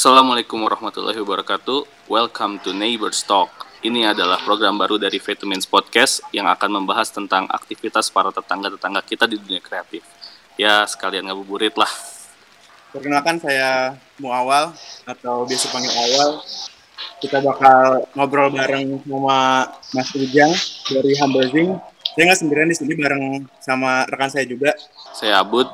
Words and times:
Assalamualaikum 0.00 0.64
warahmatullahi 0.64 1.20
wabarakatuh. 1.20 2.08
Welcome 2.08 2.56
to 2.64 2.72
Neighbors 2.72 3.20
Talk. 3.20 3.68
Ini 3.84 4.16
adalah 4.16 4.40
program 4.40 4.80
baru 4.80 4.96
dari 4.96 5.20
Vitamins 5.20 5.68
Podcast 5.68 6.24
yang 6.32 6.48
akan 6.48 6.80
membahas 6.80 7.12
tentang 7.12 7.44
aktivitas 7.52 8.08
para 8.08 8.32
tetangga-tetangga 8.32 9.04
kita 9.04 9.28
di 9.28 9.36
dunia 9.36 9.60
kreatif. 9.60 10.00
Ya, 10.56 10.88
sekalian 10.88 11.28
ngabuburit 11.28 11.76
lah. 11.76 11.92
Perkenalkan 12.96 13.44
saya 13.44 14.00
Muawal 14.16 14.72
atau 15.04 15.44
biasa 15.44 15.68
panggil 15.68 15.92
Awal. 15.92 16.48
Kita 17.20 17.44
bakal 17.44 18.08
ngobrol 18.16 18.56
bareng 18.56 19.04
sama 19.04 19.68
Mas 19.92 20.08
Ujang 20.16 20.52
dari 20.96 21.12
Hambazing. 21.20 21.76
Saya 22.16 22.24
nggak 22.24 22.40
sendirian 22.40 22.72
di 22.72 22.76
sini 22.80 22.96
bareng 22.96 23.44
sama 23.60 24.08
rekan 24.08 24.32
saya 24.32 24.48
juga. 24.48 24.72
Saya 25.12 25.44
Abud. 25.44 25.68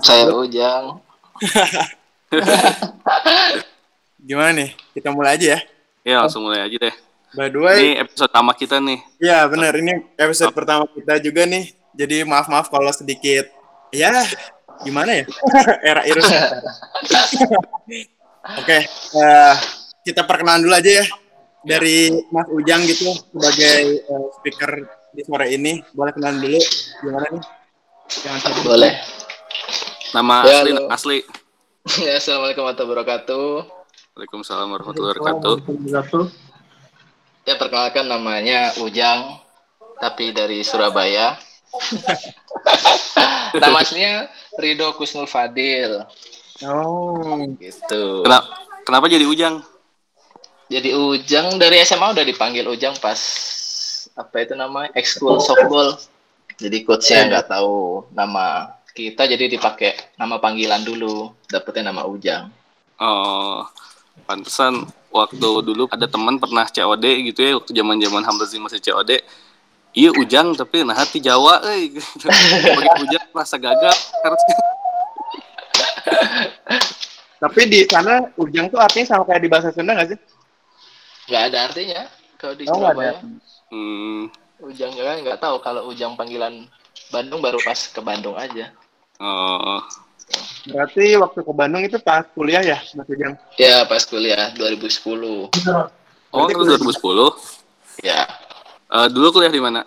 Saya 0.00 0.32
Ujang. 0.32 0.96
Gimana 4.28 4.50
nih? 4.56 4.70
Kita 4.92 5.08
mulai 5.12 5.36
aja 5.36 5.46
ya. 5.56 5.60
Ya, 6.04 6.16
langsung 6.24 6.44
mulai 6.44 6.64
aja 6.64 6.76
deh. 6.76 6.94
By 7.34 7.50
the 7.50 7.58
way, 7.58 7.76
Ini 7.82 8.06
episode 8.06 8.30
pertama 8.30 8.52
kita 8.54 8.76
nih. 8.78 8.98
ya 9.18 9.42
benar 9.50 9.74
ini 9.74 10.06
episode 10.14 10.54
pertama 10.54 10.86
kita 10.86 11.18
juga 11.18 11.42
nih. 11.44 11.74
Jadi 11.92 12.22
maaf-maaf 12.22 12.70
kalau 12.70 12.90
sedikit 12.90 13.50
ya 13.90 14.22
gimana 14.82 15.18
ya? 15.18 15.24
Era 15.90 16.02
irus. 16.06 16.24
Oke, 18.60 18.78
eh, 19.16 19.54
kita 20.04 20.22
perkenalan 20.22 20.62
dulu 20.62 20.74
aja 20.74 21.02
ya. 21.02 21.06
Dari 21.64 22.12
Mas 22.28 22.44
Ujang 22.52 22.84
gitu 22.84 23.08
sebagai 23.32 23.76
eh, 24.04 24.24
speaker 24.38 24.70
di 25.10 25.22
sore 25.24 25.48
ini. 25.50 25.80
Boleh 25.90 26.12
kenalan 26.12 26.38
dulu 26.38 26.60
gimana 27.00 27.26
nih? 27.32 27.42
Jangan 28.20 28.52
Boleh. 28.62 28.92
Nama 30.12 30.36
Ya, 30.46 30.58
asli, 30.62 30.72
asli. 30.86 31.18
Ya, 31.84 32.16
Assalamualaikum 32.20 32.64
warahmatullahi 32.64 32.96
wabarakatuh. 32.96 33.48
Waalaikumsalam 34.16 34.68
warahmatullahi 34.72 35.12
wabarakatuh. 35.20 35.54
Ya, 37.44 37.60
perkenalkan 37.60 38.08
namanya 38.08 38.72
Ujang, 38.80 39.36
tapi 40.00 40.32
dari 40.32 40.64
Surabaya. 40.64 41.36
Nama 43.60 43.76
aslinya 43.84 44.32
Rido 44.56 44.96
Kusnul 44.96 45.28
Fadil. 45.28 46.08
Oh, 46.64 47.44
Gitu. 47.60 48.24
Kenapa, 48.24 48.48
kenapa 48.88 49.04
jadi 49.12 49.28
Ujang? 49.28 49.60
Jadi 50.72 50.96
Ujang 50.96 51.60
dari 51.60 51.84
SMA 51.84 52.16
udah 52.16 52.24
dipanggil 52.24 52.64
Ujang 52.64 52.96
pas 52.96 53.20
apa 54.16 54.40
itu 54.40 54.56
namanya 54.56 54.88
ekskul 54.96 55.36
softball. 55.36 56.00
Jadi 56.56 56.80
coachnya 56.80 57.28
nggak 57.28 57.52
tahu 57.52 58.08
nama 58.16 58.72
kita, 58.94 59.26
jadi 59.26 59.50
dipakai 59.50 60.14
nama 60.14 60.38
panggilan 60.38 60.86
dulu. 60.86 61.34
Dapetnya 61.50 61.90
nama 61.90 62.06
Ujang. 62.06 62.46
Oh, 62.96 63.66
pantesan 64.24 64.86
waktu 65.10 65.42
dulu 65.66 65.90
ada 65.90 66.06
teman 66.06 66.38
pernah 66.38 66.62
COD 66.64 67.04
gitu 67.34 67.42
ya, 67.42 67.58
waktu 67.58 67.74
zaman-zaman 67.74 68.22
Hamzah 68.22 68.54
masih 68.62 68.78
COD. 68.78 69.18
Iya 69.94 70.10
Ujang 70.10 70.58
tapi 70.58 70.82
nah 70.82 70.94
hati 70.94 71.22
Jawa 71.22 71.62
eh 71.70 71.90
gitu. 71.98 72.26
Bagi 72.26 72.90
Ujang 73.02 73.26
rasa 73.30 73.58
gagal 73.58 73.94
harusnya. 74.22 74.54
tapi 77.38 77.60
di 77.70 77.86
sana 77.86 78.26
Ujang 78.34 78.70
tuh 78.70 78.82
artinya 78.82 79.06
sama 79.06 79.22
kayak 79.22 79.42
di 79.42 79.50
bahasa 79.50 79.70
Sunda 79.70 79.94
nggak 79.94 80.14
sih? 80.14 80.18
Nggak 81.30 81.42
ada 81.50 81.58
artinya 81.70 82.00
kalau 82.38 82.54
di 82.58 82.64
Oh. 82.66 82.74
Surabaya. 82.74 83.22
Hmm, 83.70 84.30
Ujang 84.66 84.90
kan 84.98 85.18
nggak 85.22 85.38
tahu 85.38 85.62
kalau 85.62 85.86
Ujang 85.86 86.18
panggilan 86.18 86.66
Bandung 87.14 87.38
baru 87.38 87.62
pas 87.62 87.78
ke 87.78 88.00
Bandung 88.02 88.34
aja. 88.34 88.74
Oh, 89.20 89.80
Berarti 90.64 91.12
waktu 91.20 91.40
ke 91.44 91.52
Bandung 91.52 91.84
itu 91.84 92.00
pas 92.00 92.24
kuliah 92.32 92.64
ya, 92.64 92.78
Mas 92.96 93.04
Ujang? 93.04 93.36
Ya 93.60 93.84
pas 93.84 94.00
kuliah 94.08 94.48
2010. 94.56 95.52
oh 96.32 96.46
itu 96.48 96.62
2010. 96.64 98.00
Ya. 98.00 98.24
Eh, 98.88 99.08
dulu 99.12 99.38
kuliah 99.38 99.52
di 99.52 99.60
mana? 99.60 99.84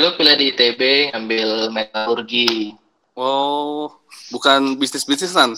Lu 0.00 0.16
kuliah 0.16 0.36
di 0.36 0.52
ITB 0.56 1.12
ngambil 1.12 1.68
metalurgi. 1.68 2.72
Oh, 3.16 3.92
bukan 4.32 4.76
bisnis-bisnisan. 4.80 5.56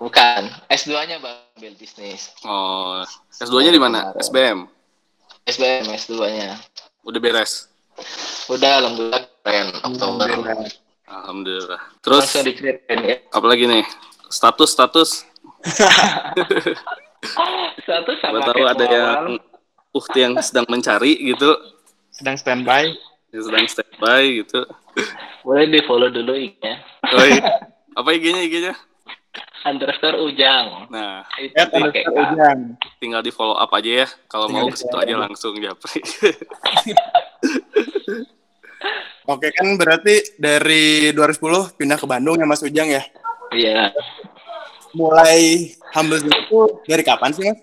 Bukan. 0.00 0.48
S2-nya 0.72 1.20
Bang 1.20 1.36
ambil 1.60 1.76
bisnis. 1.76 2.32
Oh, 2.44 3.04
S2-nya 3.36 3.72
di 3.72 3.80
mana? 3.80 4.16
SBM. 4.16 4.64
SBM 5.44 5.92
S2-nya. 5.92 6.56
Udah 7.04 7.20
beres. 7.20 7.68
Udah 8.48 8.80
alhamdulillah 8.80 9.28
keren 9.44 9.68
Oktober. 9.84 10.28
Alhamdulillah. 11.10 11.80
Terus 11.98 12.22
Langsung 12.24 12.46
dikirimin 12.46 12.98
ya. 13.02 13.16
apalagi 13.28 13.64
nih? 13.66 13.84
Status 14.26 14.70
status. 14.70 15.10
Satu 17.82 18.10
sama 18.16 18.40
Gak 18.40 18.46
tahu 18.48 18.64
ada 18.64 18.84
yang 18.86 19.36
ukti 19.90 20.18
yang 20.20 20.34
sedang 20.38 20.64
mencari 20.66 21.18
gitu, 21.20 21.50
Sedang 22.10 22.38
standby. 22.38 22.94
yang 23.30 23.42
sedang 23.42 23.66
standby 23.66 24.22
gitu. 24.40 24.60
Boleh 25.42 25.66
di 25.66 25.80
follow 25.82 26.08
dulu 26.08 26.32
IG-nya. 26.32 26.74
Oh, 27.10 27.24
iya. 27.24 27.42
Apa 27.98 28.08
IG-nya 28.12 28.40
IG-nya? 28.40 28.74
Underscore 29.60 30.16
Ujang. 30.22 30.88
Nah, 30.88 31.28
Itu 31.36 31.52
Ya. 31.52 31.68
Ujang. 32.08 32.58
tinggal 32.96 33.20
di 33.20 33.28
follow 33.28 33.54
up 33.54 33.68
aja 33.70 34.04
ya. 34.04 34.08
Kalau 34.26 34.48
mau 34.48 34.64
ke 34.66 34.78
situ 34.78 34.96
aja 34.96 35.14
langsung 35.18 35.52
japri. 35.56 36.00
Oke 39.30 39.54
kan 39.54 39.78
berarti 39.78 40.34
dari 40.42 41.14
2010 41.14 41.78
pindah 41.78 41.98
ke 42.02 42.06
Bandung 42.10 42.34
ya 42.34 42.46
Mas 42.50 42.66
Ujang 42.66 42.90
ya? 42.90 43.02
Iya. 43.54 43.94
Mulai 44.90 45.70
humble 45.94 46.18
itu 46.18 46.82
dari 46.90 47.06
kapan 47.06 47.30
sih 47.30 47.46
Mas? 47.46 47.62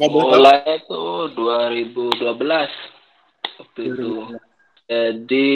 Nggak. 0.00 0.08
Mulai 0.08 0.80
tuh 0.88 1.28
2012 1.36 2.24
waktu 3.60 3.80
itu. 3.92 4.08
Jadi 4.88 5.46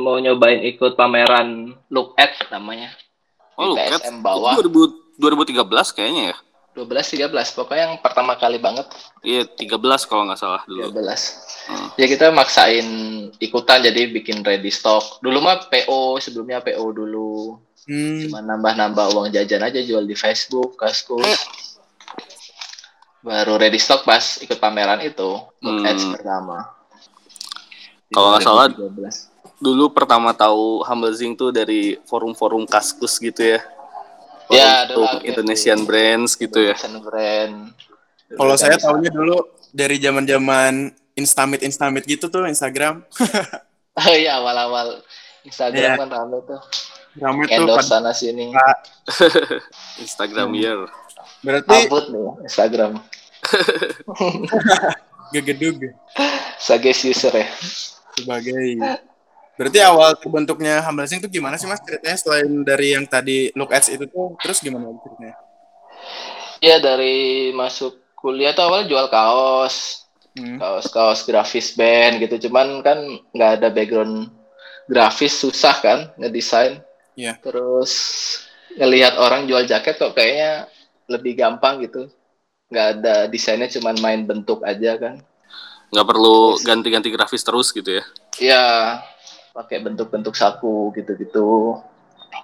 mau 0.00 0.16
nyobain 0.16 0.64
ikut 0.64 0.96
pameran 0.96 1.76
Look 1.92 2.16
at 2.16 2.32
namanya. 2.48 2.92
Oh, 3.60 3.76
Kat, 3.76 4.00
TSM 4.00 4.24
bawah. 4.24 4.56
2000 4.64 5.08
2013 5.18 5.96
kayaknya 5.98 6.22
ya. 6.32 6.36
12 6.78 7.26
13 7.26 7.58
pokoknya 7.58 7.90
yang 7.90 7.98
pertama 7.98 8.38
kali 8.38 8.62
banget 8.62 8.86
Iya, 9.26 9.50
13 9.50 10.06
kalau 10.06 10.30
nggak 10.30 10.38
salah 10.38 10.62
dulu. 10.62 10.94
13. 10.94 11.66
Hmm. 11.68 11.88
Ya 11.98 12.06
kita 12.06 12.30
maksain 12.30 12.86
ikutan 13.42 13.82
jadi 13.82 14.06
bikin 14.14 14.46
ready 14.46 14.70
stock. 14.70 15.18
Dulu 15.18 15.42
mah 15.42 15.66
PO, 15.66 16.22
sebelumnya 16.22 16.62
PO 16.62 16.84
dulu. 16.94 17.58
Hmm, 17.90 18.30
Cuma 18.30 18.38
nambah-nambah 18.46 19.16
uang 19.16 19.28
jajan 19.34 19.66
aja 19.66 19.82
jual 19.82 20.06
di 20.06 20.14
Facebook, 20.14 20.78
Kaskus. 20.78 21.26
Baru 23.18 23.58
ready 23.58 23.82
stock 23.82 24.06
pas 24.06 24.38
ikut 24.38 24.62
pameran 24.62 25.02
itu, 25.02 25.42
Look 25.58 25.82
Hmm. 25.82 25.90
Ads 25.90 26.04
pertama. 26.14 26.58
Kalau 28.08 28.28
nggak 28.32 28.44
salah, 28.46 28.66
2013. 28.70 29.34
Dulu 29.58 29.90
pertama 29.90 30.30
tahu 30.30 30.86
Humblezing 30.86 31.34
tuh 31.34 31.50
dari 31.50 31.98
forum-forum 32.06 32.62
kaskus 32.64 33.18
gitu 33.18 33.58
ya. 33.58 33.60
Ya, 34.50 34.84
ada 34.84 34.92
Forum 34.92 35.04
lah, 35.04 35.12
kayak 35.18 35.28
Indonesian 35.28 35.78
gitu. 35.78 35.86
Brands 35.86 36.32
gitu 36.34 36.58
ya. 36.58 36.74
Indonesian 36.74 36.94
brand. 37.02 37.54
kalau 38.28 38.54
saya 38.54 38.76
tahunya 38.76 39.08
dulu 39.08 39.36
dari 39.70 39.96
zaman-zaman 39.96 40.92
Instamit 41.14 41.60
Instamit 41.60 42.04
gitu 42.04 42.28
tuh 42.28 42.44
Instagram. 42.44 43.02
Oh 43.98 44.14
iya 44.14 44.38
awal-awal 44.38 45.00
Instagram 45.42 45.96
Iya. 45.96 45.98
kan 45.98 46.08
rame 46.08 46.38
tuh. 46.44 46.60
Rame 47.18 47.42
tuh 47.44 47.54
Endorse 47.56 47.88
pada 47.88 48.08
sana 48.08 48.12
sini. 48.12 48.52
Instagram 50.04 50.48
Hmm. 50.48 50.56
year. 50.56 50.80
berarti 51.38 51.86
Abut 51.86 52.04
nih 52.08 52.26
Instagram. 52.44 52.92
gegedug 55.34 55.76
Sebagai 56.58 56.92
user 57.02 57.34
ya. 57.34 57.48
sebagai 58.14 58.74
Berarti 59.58 59.78
awal 59.82 60.14
terbentuknya 60.14 60.78
Humblesing 60.86 61.18
tuh 61.18 61.26
gimana 61.26 61.58
sih 61.58 61.66
Mas 61.66 61.82
ceritanya 61.82 62.14
selain 62.14 62.62
dari 62.62 62.94
yang 62.94 63.04
tadi 63.10 63.50
look 63.58 63.74
ads 63.74 63.90
itu 63.90 64.06
tuh 64.06 64.38
terus 64.38 64.62
gimana 64.62 64.86
ceritanya? 65.02 65.34
Ya 66.62 66.78
dari 66.78 67.50
masuk 67.50 67.98
kuliah 68.14 68.54
tuh 68.54 68.70
awal 68.70 68.86
jual 68.86 69.10
kaos, 69.10 70.06
Hmm. 70.38 70.54
kaos-kaos 70.54 71.26
grafis 71.26 71.74
band 71.74 72.22
gitu. 72.22 72.46
Cuman 72.46 72.78
kan 72.86 73.02
nggak 73.34 73.50
ada 73.58 73.68
background 73.74 74.30
grafis 74.86 75.34
susah 75.34 75.74
kan 75.82 75.98
ngedesain. 76.14 76.78
Iya. 77.18 77.34
Terus 77.42 77.92
ngelihat 78.78 79.18
orang 79.18 79.50
jual 79.50 79.66
jaket 79.66 79.98
kok 79.98 80.14
kayaknya 80.14 80.70
lebih 81.10 81.34
gampang 81.34 81.82
gitu. 81.82 82.06
Nggak 82.70 82.86
ada 83.00 83.14
desainnya 83.26 83.66
cuman 83.66 83.98
main 83.98 84.22
bentuk 84.22 84.62
aja 84.62 84.94
kan. 84.94 85.18
Nggak 85.90 86.06
perlu 86.06 86.54
ganti-ganti 86.62 87.10
grafis 87.10 87.42
terus 87.42 87.74
gitu 87.74 87.98
ya. 87.98 88.04
Ya 88.38 88.64
pakai 89.58 89.82
bentuk-bentuk 89.82 90.38
saku 90.38 90.94
gitu-gitu. 90.94 91.82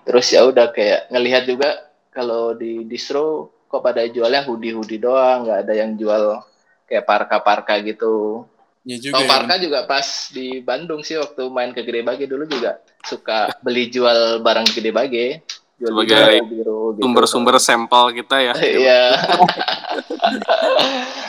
Terus 0.03 0.27
ya 0.35 0.43
udah 0.51 0.75
kayak 0.75 1.15
ngelihat 1.15 1.47
juga 1.47 1.95
kalau 2.11 2.59
di 2.59 2.83
distro 2.91 3.55
kok 3.71 3.87
pada 3.87 4.03
jualnya 4.11 4.43
hoodie-hoodie 4.43 4.99
doang, 4.99 5.47
nggak 5.47 5.59
ada 5.63 5.75
yang 5.79 5.95
jual 5.95 6.43
kayak 6.91 7.07
parka-parka 7.07 7.79
gitu. 7.87 8.43
Ya 8.85 8.99
juga. 9.01 9.23
Ya. 9.23 9.31
parka 9.31 9.55
juga 9.63 9.79
pas 9.89 10.07
di 10.35 10.61
Bandung 10.61 11.01
sih 11.01 11.17
waktu 11.17 11.43
main 11.49 11.73
ke 11.73 11.87
Gede 11.87 12.05
Bage 12.05 12.27
dulu 12.29 12.45
juga 12.45 12.83
suka 13.01 13.55
beli 13.65 13.89
jual 13.89 14.43
barang 14.43 14.69
Gede 14.75 14.91
Bage. 14.91 15.27
Jual 15.75 15.91
Sebagai 15.91 16.39
biru 16.51 16.95
gitu. 16.95 17.03
Sumber-sumber 17.03 17.57
sampel 17.63 18.15
kita 18.15 18.37
ya. 18.43 18.55
Iya. 18.83 19.03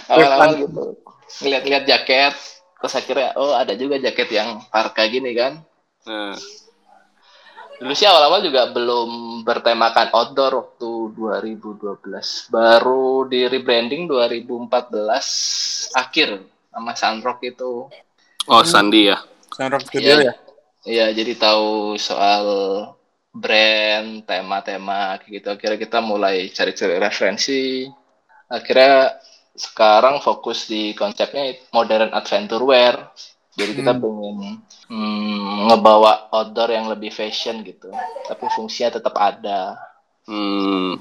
Awal-awal 0.12 0.52
gitu. 0.66 0.84
Ngeliat-ngeliat 1.42 1.86
jaket, 1.90 2.34
terus 2.78 2.94
akhirnya 2.94 3.34
oh 3.40 3.58
ada 3.58 3.74
juga 3.74 3.98
jaket 3.98 4.30
yang 4.36 4.62
parka 4.70 5.08
gini 5.10 5.34
kan. 5.34 5.66
Nah, 6.06 6.36
Dulu 7.76 7.92
sih 7.92 8.08
awal-awal 8.08 8.40
juga 8.40 8.72
belum 8.72 9.44
bertemakan 9.44 10.08
outdoor 10.16 10.52
waktu 10.56 10.92
2012. 11.12 12.48
Baru 12.48 13.28
di 13.28 13.44
rebranding 13.44 14.08
2014 14.08 15.92
akhir 15.92 16.40
sama 16.72 16.96
Sunrock 16.96 17.44
itu. 17.44 17.92
oh 18.48 18.64
Sandi 18.64 19.12
ya. 19.12 19.20
Sunrock 19.52 19.92
Studio 19.92 20.08
Iya. 20.08 20.24
ya? 20.24 20.34
Iya, 20.86 21.06
jadi 21.20 21.36
tahu 21.36 22.00
soal 22.00 22.46
brand, 23.36 24.24
tema-tema 24.24 25.20
kayak 25.20 25.32
gitu. 25.36 25.48
Akhirnya 25.52 25.80
kita 25.82 26.00
mulai 26.00 26.48
cari-cari 26.56 26.96
referensi. 26.96 27.92
Akhirnya 28.48 29.20
sekarang 29.52 30.24
fokus 30.24 30.72
di 30.72 30.96
konsepnya 30.96 31.60
modern 31.76 32.16
adventure 32.16 32.64
wear. 32.64 33.12
Jadi 33.52 33.84
kita 33.84 33.92
Hmm. 33.92 34.00
pengen 34.00 34.38
hmm, 34.90 35.72
ngebawa 35.72 36.30
outdoor 36.34 36.70
yang 36.74 36.88
lebih 36.90 37.10
fashion 37.10 37.62
gitu. 37.66 37.90
Tapi 38.28 38.46
fungsinya 38.54 39.00
tetap 39.02 39.16
ada. 39.18 39.80
Hmm. 40.26 40.98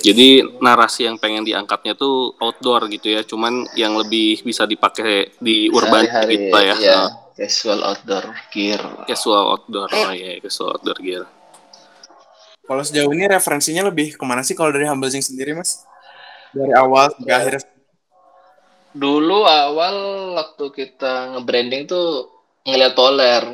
Jadi 0.00 0.40
narasi 0.64 1.04
yang 1.04 1.20
pengen 1.20 1.44
diangkatnya 1.44 1.92
tuh 1.92 2.32
outdoor 2.40 2.88
gitu 2.88 3.12
ya, 3.12 3.20
cuman 3.28 3.68
yang 3.76 3.92
lebih 4.00 4.40
bisa 4.40 4.64
dipakai 4.64 5.36
di 5.36 5.68
urban 5.68 6.08
Sehari-hari, 6.08 6.32
gitu 6.32 6.46
lah 6.48 6.62
ya. 6.64 6.74
iya, 6.80 6.96
Nah, 6.96 7.10
casual 7.36 7.80
outdoor 7.84 8.24
gear. 8.48 8.80
Casual 9.04 9.44
outdoor, 9.52 9.88
oh 9.92 10.12
iya 10.16 10.40
casual 10.40 10.80
outdoor 10.80 10.98
gear. 11.04 11.24
Kalau 12.64 12.80
sejauh 12.80 13.12
ini 13.12 13.28
referensinya 13.28 13.84
lebih 13.92 14.16
ke 14.16 14.24
mana 14.24 14.40
sih 14.40 14.56
kalau 14.56 14.72
dari 14.72 14.88
Humble 14.88 15.12
Zing 15.12 15.20
sendiri, 15.20 15.52
Mas? 15.52 15.84
Dari 16.56 16.72
awal 16.72 17.12
sampai 17.12 17.34
akhir. 17.36 17.52
Dulu 18.96 19.44
awal 19.44 19.96
waktu 20.40 20.64
kita 20.72 21.36
nge-branding 21.36 21.84
tuh 21.84 22.31
ngeliat 22.62 22.92
Polar. 22.92 23.44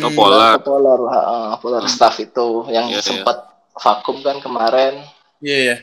Oh, 0.00 0.10
Polar. 0.10 0.56
Polar, 0.58 1.00
ha, 1.06 1.20
Polar 1.58 1.84
staff 1.86 2.16
itu 2.18 2.64
yang 2.68 2.88
Iya, 2.88 2.98
iya. 2.98 3.04
sempat 3.04 3.36
vakum 3.74 4.20
kan 4.20 4.40
kemarin. 4.40 5.04
Iya, 5.38 5.56
iya. 5.62 5.76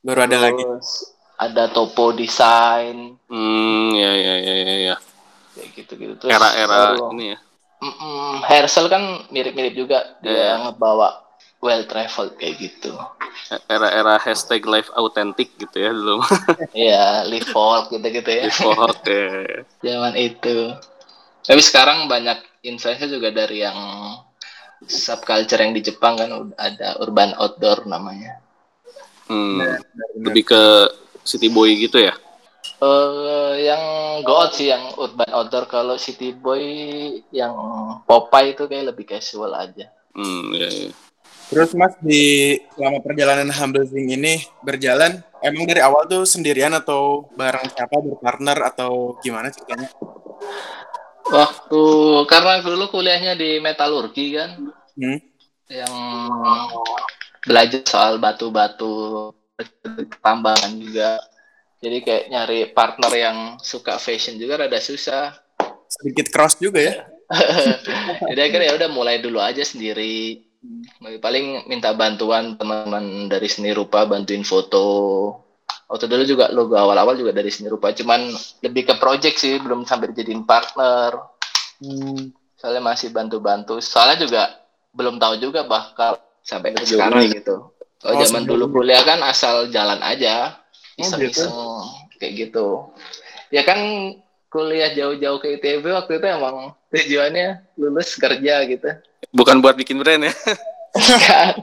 Baru 0.00 0.24
ada 0.24 0.38
lagi. 0.40 0.58
Terus 0.58 1.12
ada 1.36 1.68
Topo 1.68 2.10
Design 2.10 3.18
Hmm, 3.26 3.92
ya 3.92 4.08
ya 4.10 4.34
ya 4.36 4.54
ya 4.56 4.76
ya. 4.88 4.96
kayak 5.52 5.68
gitu-gitu. 5.74 6.14
Terus 6.18 6.32
Era-era 6.32 6.96
baru- 6.96 7.12
ini 7.12 7.36
ya. 7.36 7.38
Mm-mm, 7.82 8.40
Herschel 8.42 8.86
kan 8.86 9.02
mirip-mirip 9.28 9.74
juga 9.74 10.16
dia 10.18 10.32
Iya. 10.56 10.64
ngebawa 10.64 11.18
well 11.58 11.82
traveled 11.84 12.34
kayak 12.36 12.56
gitu. 12.58 12.94
Era-era 13.66 14.16
hashtag 14.16 14.62
live 14.62 14.88
authentic 14.94 15.50
gitu 15.56 15.76
ya 15.76 15.90
dulu. 15.90 16.22
Iya, 16.78 17.26
live 17.26 17.46
folk 17.46 17.90
gitu-gitu 17.90 18.30
ya. 18.32 18.44
Default 18.48 19.02
ya. 19.04 19.66
Zaman 19.82 20.14
itu. 20.16 20.72
Tapi 21.42 21.62
sekarang 21.62 22.06
banyak 22.06 22.38
influencer 22.62 23.10
juga 23.10 23.34
dari 23.34 23.66
yang 23.66 23.78
subculture 24.86 25.58
yang 25.62 25.74
di 25.74 25.82
Jepang 25.82 26.18
kan 26.18 26.30
udah 26.30 26.58
ada 26.58 26.88
urban 27.02 27.34
outdoor 27.38 27.86
namanya. 27.86 28.38
Hmm, 29.26 29.78
lebih 30.18 30.46
ke 30.50 30.62
city 31.22 31.50
boy 31.50 31.70
gitu 31.78 32.02
ya. 32.02 32.14
Eh 32.82 33.66
yang 33.66 33.82
go 34.26 34.42
out 34.42 34.54
sih 34.54 34.70
yang 34.70 34.94
urban 34.98 35.30
outdoor 35.30 35.66
kalau 35.70 35.94
city 35.98 36.34
boy 36.34 36.62
yang 37.30 37.54
Popeye 38.06 38.54
itu 38.54 38.66
kayak 38.66 38.94
lebih 38.94 39.06
casual 39.06 39.54
aja. 39.54 39.90
Hmm, 40.14 40.50
ya, 40.54 40.68
ya. 40.68 40.90
Terus 41.52 41.76
Mas 41.76 41.92
di 42.00 42.56
selama 42.72 43.04
perjalanan 43.04 43.52
Humble 43.52 43.84
Zing 43.84 44.08
ini 44.08 44.40
berjalan, 44.64 45.20
emang 45.44 45.68
dari 45.68 45.84
awal 45.84 46.08
tuh 46.08 46.24
sendirian 46.24 46.72
atau 46.72 47.28
bareng 47.36 47.68
siapa 47.68 48.00
berpartner 48.00 48.56
atau 48.72 49.20
gimana 49.20 49.52
ceritanya? 49.52 49.92
Waktu 51.28 51.82
karena 52.26 52.60
dulu 52.60 52.90
kuliahnya 52.90 53.38
di 53.38 53.62
metalurgi 53.62 54.26
kan 54.36 54.50
Hmm? 54.92 55.18
yang 55.72 55.94
belajar 57.48 57.80
soal 57.88 58.20
batu-batu 58.20 59.32
tambangan 60.20 60.76
juga. 60.76 61.16
Jadi 61.80 61.98
kayak 62.04 62.24
nyari 62.28 62.60
partner 62.70 63.12
yang 63.16 63.36
suka 63.58 63.96
fashion 63.96 64.36
juga 64.36 64.60
rada 64.60 64.78
susah. 64.78 65.32
Sedikit 65.88 66.28
cross 66.28 66.60
juga 66.60 66.78
ya? 66.78 66.94
Jadi 68.30 68.40
akhirnya 68.40 68.68
ya 68.70 68.74
udah 68.78 68.90
mulai 68.92 69.18
dulu 69.18 69.40
aja 69.40 69.64
sendiri. 69.64 70.44
Paling 71.00 71.66
minta 71.66 71.90
bantuan 71.96 72.54
teman-teman 72.54 73.26
dari 73.26 73.48
seni 73.50 73.74
rupa 73.74 74.06
bantuin 74.06 74.46
foto. 74.46 74.84
Waktu 75.88 76.08
dulu 76.08 76.24
juga 76.24 76.48
logo 76.48 76.72
awal-awal 76.72 77.14
juga 77.14 77.36
dari 77.36 77.52
seni 77.52 77.68
rupa, 77.68 77.92
cuman 77.92 78.32
lebih 78.64 78.88
ke 78.88 78.94
project 78.96 79.36
sih, 79.36 79.60
belum 79.60 79.84
sampai 79.84 80.12
dijadiin 80.12 80.48
partner. 80.48 81.20
Hmm. 81.82 82.32
Soalnya 82.56 82.80
masih 82.80 83.12
bantu-bantu. 83.12 83.82
Soalnya 83.82 84.24
juga 84.24 84.42
belum 84.94 85.20
tahu 85.20 85.36
juga 85.42 85.66
bakal 85.68 86.16
sampai 86.40 86.72
ke 86.72 86.86
sekarang 86.88 87.28
gitu. 87.28 87.72
Kalau 88.02 88.14
Oh, 88.16 88.20
zaman 88.22 88.42
sebelum- 88.46 88.70
dulu 88.70 88.82
kuliah 88.82 89.02
kan 89.04 89.20
asal 89.22 89.68
jalan 89.68 90.00
aja, 90.00 90.58
Oh, 90.96 91.00
iseng-iseng 91.02 91.52
kayak 92.18 92.32
gitu. 92.48 92.90
Ya 93.52 93.62
kan 93.62 93.78
kuliah 94.48 94.92
jauh-jauh 94.92 95.38
ke 95.38 95.56
ITB 95.56 95.86
waktu 95.92 96.20
itu 96.20 96.26
emang 96.26 96.72
tujuannya 96.88 97.62
lulus 97.76 98.16
kerja 98.16 98.64
gitu. 98.68 98.90
Bukan 99.32 99.60
buat 99.64 99.76
bikin 99.76 100.00
brand 100.00 100.28
ya. 100.28 100.32
Kan. 101.24 101.54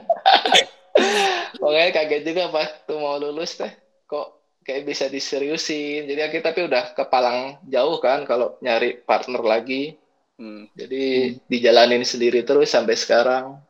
Pokoknya 1.60 1.90
kaget 1.92 2.22
juga 2.24 2.42
waktu 2.50 2.92
mau 2.98 3.16
lulus 3.16 3.56
teh. 3.56 3.70
Kok 4.10 4.26
kayak 4.66 4.82
bisa 4.82 5.06
diseriusin. 5.06 6.10
Jadi 6.10 6.18
kita 6.34 6.50
tapi 6.50 6.66
udah 6.66 6.90
kepalang 6.98 7.62
jauh 7.70 8.02
kan 8.02 8.26
kalau 8.26 8.58
nyari 8.58 8.98
partner 8.98 9.38
lagi. 9.38 9.94
Hmm. 10.34 10.66
Jadi 10.74 11.36
dijalanin 11.46 12.02
sendiri 12.02 12.42
terus 12.42 12.74
sampai 12.74 12.98
sekarang. 12.98 13.62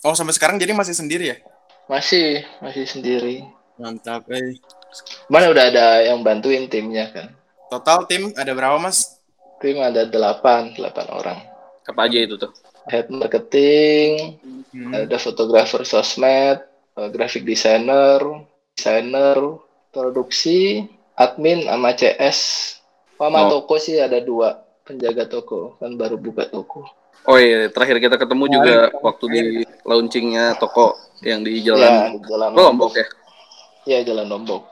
Oh 0.00 0.16
sampai 0.16 0.32
sekarang 0.32 0.56
jadi 0.56 0.72
masih 0.72 0.96
sendiri 0.96 1.36
ya? 1.36 1.36
Masih, 1.90 2.40
masih 2.64 2.88
sendiri. 2.88 3.44
Mantap. 3.76 4.24
Eh. 4.32 4.56
Mana 5.28 5.52
udah 5.52 5.68
ada 5.68 5.86
yang 6.08 6.24
bantuin 6.24 6.72
timnya 6.72 7.12
kan. 7.12 7.28
Total 7.68 8.08
tim 8.08 8.32
ada 8.32 8.52
berapa 8.56 8.80
Mas? 8.80 9.20
Tim 9.60 9.76
ada 9.78 10.08
delapan, 10.08 10.72
delapan 10.72 11.06
orang. 11.12 11.38
Apa 11.84 12.06
aja 12.08 12.18
itu 12.18 12.40
tuh? 12.40 12.52
Head 12.88 13.12
marketing, 13.12 14.38
Hmm. 14.72 14.88
ada 14.96 15.20
fotografer 15.20 15.84
sosmed, 15.84 16.64
eh, 16.96 17.08
graphic 17.12 17.44
designer, 17.44 18.24
desainer, 18.72 19.36
produksi, 19.92 20.88
admin, 21.14 21.68
sama 21.68 21.92
CS. 21.94 22.38
Sama 23.14 23.46
Oh. 23.46 23.62
toko 23.62 23.78
sih 23.78 24.00
ada 24.02 24.18
dua 24.18 24.58
penjaga 24.82 25.30
toko 25.30 25.78
kan 25.78 25.94
baru 25.94 26.18
buka 26.18 26.48
toko. 26.50 26.82
Oh 27.22 27.38
iya, 27.38 27.70
terakhir 27.70 28.02
kita 28.02 28.18
ketemu 28.18 28.50
Kemarin, 28.50 28.56
juga 28.58 28.74
kemarin. 28.90 29.04
waktu 29.06 29.24
di 29.30 29.42
launchingnya 29.86 30.44
toko 30.58 30.98
yang 31.22 31.46
di 31.46 31.62
Ya, 31.62 31.70
jalan 31.70 31.92
di 32.10 32.26
jalan 32.26 32.50
Lombok 32.50 32.92
ya. 32.98 33.06
Ya, 33.86 33.98
jalan 34.02 34.26
Lombok. 34.26 34.66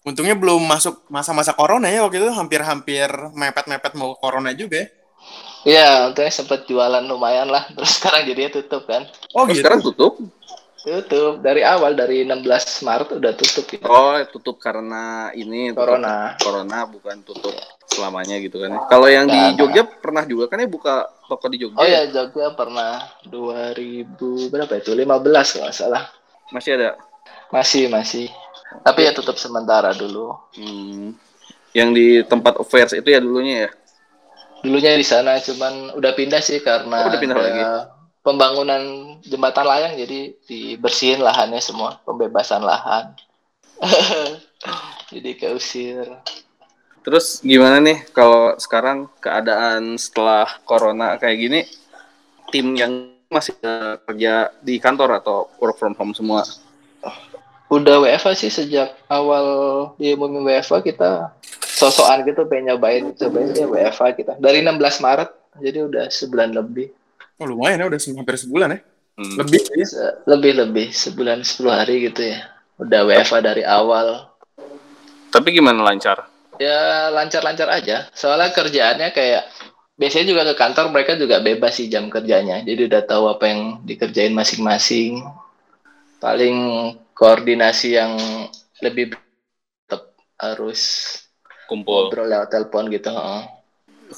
Untungnya 0.00 0.34
belum 0.34 0.64
masuk 0.64 1.06
masa-masa 1.06 1.52
corona 1.52 1.86
ya 1.86 2.02
waktu 2.02 2.18
itu 2.18 2.32
hampir-hampir 2.32 3.06
mepet-mepet 3.36 3.92
mau 3.94 4.16
corona 4.18 4.50
juga 4.50 4.82
ya. 4.82 4.88
Iya, 5.60 5.88
untungnya 6.08 6.32
sempat 6.32 6.64
jualan 6.66 7.04
lumayan 7.04 7.46
lah. 7.46 7.68
Terus 7.78 8.00
sekarang 8.00 8.26
jadinya 8.26 8.50
tutup 8.58 8.88
kan. 8.88 9.06
Oh 9.30 9.44
Oh, 9.44 9.46
gitu. 9.46 9.60
sekarang 9.62 9.84
tutup? 9.84 10.18
Tutup 10.80 11.44
dari 11.44 11.60
awal 11.60 11.92
dari 11.92 12.24
16 12.24 12.40
Maret 12.88 13.08
udah 13.20 13.32
tutup 13.36 13.64
gitu. 13.68 13.84
Oh, 13.84 14.16
tutup 14.32 14.56
karena 14.56 15.28
ini 15.36 15.76
tutup 15.76 15.84
Corona. 15.84 16.16
Corona 16.40 16.78
bukan 16.88 17.20
tutup 17.20 17.52
selamanya 17.90 18.40
gitu 18.40 18.64
kan 18.64 18.70
ya. 18.72 18.80
Kalau 18.88 19.08
yang 19.12 19.28
di 19.28 19.36
Nggak, 19.36 19.56
Jogja 19.60 19.82
pernah 19.84 20.24
juga 20.24 20.48
kan 20.48 20.64
ya 20.64 20.68
buka 20.70 21.04
toko 21.28 21.46
di 21.52 21.60
Jogja. 21.60 21.76
Oh 21.76 21.84
ya? 21.84 22.08
ya 22.08 22.08
Jogja 22.08 22.56
pernah 22.56 23.04
2000 23.28 24.16
berapa 24.48 24.72
itu? 24.80 24.90
15 24.96 25.04
kalau 25.04 25.64
nggak 25.68 25.76
salah. 25.76 26.02
Masih 26.48 26.80
ada. 26.80 26.96
Masih 27.52 27.92
masih. 27.92 28.26
Tapi 28.80 29.04
ya 29.04 29.12
tutup 29.12 29.36
sementara 29.36 29.92
dulu. 29.92 30.32
Hmm. 30.56 31.12
Yang 31.76 31.88
di 31.92 32.06
tempat 32.24 32.56
affairs 32.56 32.96
itu 32.96 33.08
ya 33.10 33.20
dulunya 33.20 33.68
ya. 33.68 33.70
Dulunya 34.64 34.96
di 34.96 35.04
sana 35.04 35.36
cuman 35.36 35.92
udah 35.92 36.12
pindah 36.16 36.40
sih 36.40 36.64
karena 36.64 37.04
Oh, 37.04 37.08
udah 37.12 37.20
pindah 37.20 37.36
ada 37.36 37.44
lagi. 37.44 37.62
Pembangunan 38.20 39.16
jembatan 39.24 39.66
layang 39.66 39.94
jadi 39.96 40.36
dibersihin 40.44 41.24
lahannya 41.24 41.60
semua, 41.60 42.00
pembebasan 42.04 42.60
lahan. 42.64 43.16
jadi 45.12 45.30
keusir. 45.36 46.06
Terus 47.00 47.40
gimana 47.40 47.80
nih 47.80 48.04
kalau 48.12 48.54
sekarang 48.60 49.08
keadaan 49.24 49.96
setelah 49.96 50.60
corona 50.68 51.16
kayak 51.16 51.36
gini 51.40 51.60
tim 52.52 52.76
yang 52.76 53.16
masih 53.32 53.56
kerja 54.04 54.52
di 54.60 54.76
kantor 54.76 55.22
atau 55.22 55.48
work 55.62 55.80
from 55.80 55.96
home 55.96 56.12
semua? 56.12 56.44
Udah 57.70 58.02
WFA 58.02 58.34
sih 58.36 58.50
sejak 58.50 58.92
awal 59.06 59.46
diumumin 59.96 60.42
WFA 60.44 60.82
kita 60.82 61.32
sosokan 61.80 62.26
gitu 62.28 62.44
pengen 62.44 62.74
nyobain 62.74 63.14
cobain 63.16 63.56
ya 63.56 63.64
WFA 63.64 64.12
kita 64.12 64.36
dari 64.36 64.60
16 64.60 64.76
Maret 65.00 65.30
jadi 65.62 65.78
udah 65.88 66.06
sebulan 66.12 66.52
lebih. 66.52 66.92
Oh 67.40 67.48
lumayan 67.48 67.80
ya 67.80 67.86
udah 67.88 67.96
hampir 67.96 68.36
sebulan 68.36 68.68
ya. 68.76 68.78
Hmm. 69.16 69.34
Lebih 69.40 69.60
ya. 69.72 69.86
Lebih 70.28 70.52
lebih 70.60 70.86
sebulan 70.92 71.40
10 71.40 71.66
hari 71.72 71.94
gitu 72.12 72.20
ya 72.30 72.44
udah 72.80 73.00
WFA 73.04 73.40
dari 73.44 73.60
awal 73.64 74.28
Tapi 75.30 75.48
gimana 75.52 75.84
lancar? 75.84 76.26
ya 76.60 77.08
lancar-lancar 77.08 77.72
aja 77.72 78.12
soalnya 78.12 78.52
kerjaannya 78.52 79.16
kayak 79.16 79.48
biasanya 79.96 80.26
juga 80.28 80.42
ke 80.52 80.54
kantor 80.60 80.92
mereka 80.92 81.16
juga 81.16 81.40
bebas 81.40 81.80
sih 81.80 81.88
jam 81.88 82.12
kerjanya 82.12 82.60
jadi 82.60 82.84
udah 82.84 83.02
tahu 83.08 83.32
apa 83.32 83.48
yang 83.48 83.60
dikerjain 83.88 84.36
masing-masing 84.36 85.24
paling 86.20 86.56
koordinasi 87.16 87.96
yang 87.96 88.12
lebih 88.84 89.16
tetap 89.88 90.12
harus 90.36 90.80
Kumpul. 91.64 92.12
ngobrol 92.12 92.28
lewat 92.28 92.52
telepon 92.52 92.92
gitu 92.92 93.08
heeh. 93.08 93.42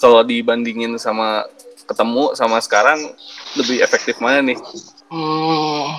Kalau 0.03 0.27
dibandingin 0.27 0.99
sama 0.99 1.47
ketemu 1.85 2.33
sama 2.39 2.59
sekarang 2.63 2.99
lebih 3.59 3.83
efektif 3.83 4.19
mana 4.23 4.41
nih? 4.43 4.59
Hmm, 5.13 5.93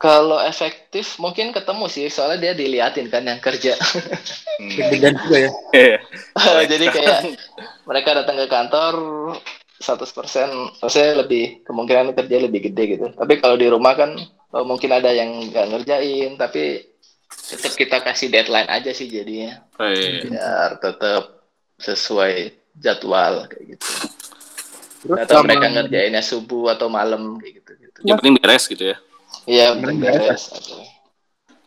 kalau 0.00 0.40
efektif 0.40 1.20
mungkin 1.20 1.52
ketemu 1.52 1.84
sih 1.92 2.08
soalnya 2.08 2.50
dia 2.50 2.52
diliatin 2.56 3.12
kan 3.12 3.20
yang 3.20 3.38
kerja 3.38 3.76
Hmm. 4.60 4.76
Juga 4.76 5.08
ya. 5.40 5.50
Iya. 5.72 5.98
jadi 6.76 6.84
kayak 6.92 7.20
mereka 7.88 8.12
datang 8.12 8.36
ke 8.36 8.44
kantor 8.44 8.94
100% 9.80 10.84
maksudnya 10.84 11.24
lebih 11.24 11.64
kemungkinan 11.64 12.12
kerja 12.12 12.36
lebih 12.44 12.68
gede 12.68 12.84
gitu 12.92 13.06
tapi 13.16 13.40
kalau 13.40 13.56
di 13.56 13.72
rumah 13.72 13.96
kan 13.96 14.20
oh, 14.52 14.64
mungkin 14.68 14.92
ada 14.92 15.08
yang 15.16 15.48
nggak 15.48 15.64
ngerjain 15.72 16.36
tapi 16.36 16.84
tetap 17.48 17.72
kita 17.72 18.04
kasih 18.04 18.28
deadline 18.28 18.68
aja 18.68 18.92
sih 18.92 19.08
jadinya 19.08 19.64
Eh, 19.80 20.28
biar 20.28 20.76
tetap 20.76 21.40
sesuai 21.80 22.52
jadwal 22.76 23.48
kayak 23.48 23.80
gitu 23.80 23.88
Terus 25.00 25.16
atau 25.18 25.34
sama- 25.36 25.46
mereka 25.48 25.66
ngerjainnya 25.70 26.20
subuh 26.20 26.70
atau 26.70 26.86
malam 26.86 27.36
kayak 27.36 27.52
gitu 27.58 27.70
gitu 27.78 27.98
yang 28.04 28.16
penting 28.16 28.36
beres 28.36 28.64
gitu 28.64 28.84
ya. 28.86 28.96
iya 29.44 29.72
Bener, 29.72 29.96
beres 30.14 30.52
aja. 30.52 30.76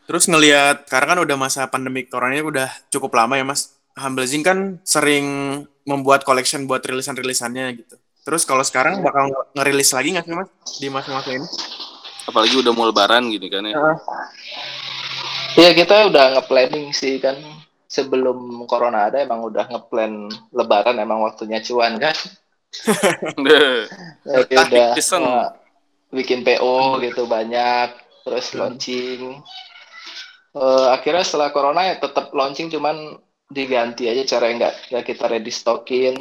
Terus 0.04 0.28
ngelihat 0.28 0.86
sekarang 0.86 1.10
kan 1.10 1.20
udah 1.22 1.38
masa 1.40 1.66
pandemi 1.66 2.04
corona 2.04 2.32
ini 2.32 2.44
udah 2.44 2.70
cukup 2.90 3.14
lama 3.14 3.34
ya 3.34 3.44
Mas. 3.44 3.74
Humble 3.94 4.26
Zing 4.26 4.42
kan 4.42 4.82
sering 4.82 5.26
membuat 5.84 6.22
collection 6.22 6.66
buat 6.66 6.82
rilisan-rilisannya 6.82 7.66
gitu. 7.78 7.96
Terus 8.24 8.44
kalau 8.44 8.62
sekarang 8.62 9.00
bakal 9.00 9.28
nge- 9.28 9.48
ngerilis 9.54 9.92
lagi 9.92 10.12
nggak 10.12 10.26
sih 10.26 10.34
Mas 10.34 10.50
di 10.78 10.88
masa-masa 10.88 11.30
ini? 11.30 11.48
Apalagi 12.24 12.56
udah 12.56 12.72
mau 12.72 12.86
lebaran 12.86 13.28
gini 13.28 13.48
kan 13.48 13.64
ya. 13.64 13.76
Iya 15.54 15.72
kita 15.72 16.10
udah 16.10 16.26
nge-planning 16.36 16.90
sih 16.92 17.18
kan 17.18 17.38
sebelum 17.86 18.36
corona 18.66 19.08
ada 19.08 19.22
emang 19.22 19.46
udah 19.46 19.70
nge-plan 19.70 20.26
lebaran 20.50 20.98
emang 20.98 21.22
waktunya 21.22 21.62
cuan 21.62 21.96
kan. 21.96 22.16
Jadi 24.24 24.54
Ah, 24.56 24.66
udah. 24.66 24.92
uh, 25.24 25.48
bikin 26.10 26.42
PO 26.42 27.02
gitu 27.02 27.26
banyak 27.26 27.90
terus 28.24 28.54
launching. 28.54 29.42
Eh, 30.54 30.88
akhirnya 30.94 31.26
setelah 31.26 31.50
corona 31.50 31.82
ya 31.90 31.98
tetap 31.98 32.30
launching 32.30 32.70
cuman 32.70 33.18
diganti 33.50 34.06
aja 34.06 34.38
cara 34.38 34.50
yang 34.50 34.58
nggak 34.62 34.76
nggak 34.90 35.06
kita 35.06 35.26
ready 35.26 35.50
stockin 35.50 36.14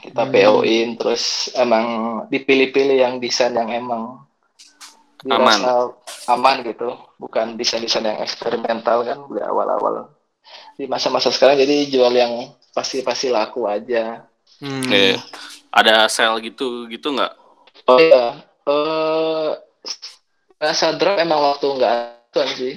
kita 0.00 0.22
Hmm. 0.22 0.32
PO-in 0.32 0.88
terus 0.94 1.50
emang 1.54 1.86
dipilih-pilih 2.28 2.98
yang 2.98 3.14
desain 3.18 3.54
yang 3.54 3.70
emang 3.70 4.22
dirasa 5.18 5.90
aman 6.28 6.60
gitu. 6.62 6.94
Bukan 7.16 7.56
desain-desain 7.56 8.04
yang 8.04 8.20
eksperimental 8.20 9.02
kan 9.02 9.18
di 9.26 9.40
awal-awal. 9.40 10.12
Di 10.76 10.84
masa-masa 10.84 11.32
sekarang 11.32 11.56
jadi 11.56 11.88
jual 11.88 12.12
yang 12.12 12.32
pasti-pasti 12.70 13.32
laku 13.32 13.64
aja 13.64 14.28
Hmm. 14.62 14.84
Oke. 14.84 15.18
Ada 15.74 16.06
sale 16.06 16.38
gitu 16.46 16.86
gitu 16.86 17.10
nggak? 17.10 17.44
oh 17.88 17.98
iya 18.00 18.40
eh 18.64 19.50
rasa 20.56 20.96
drop 20.96 21.20
emang 21.20 21.40
waktu 21.52 21.66
nggak 21.68 21.92
ada 22.32 22.42
sih 22.56 22.74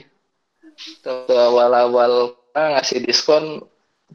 waktu 1.05 1.33
awal-awal 1.35 2.35
ngasih 2.51 3.05
diskon 3.07 3.63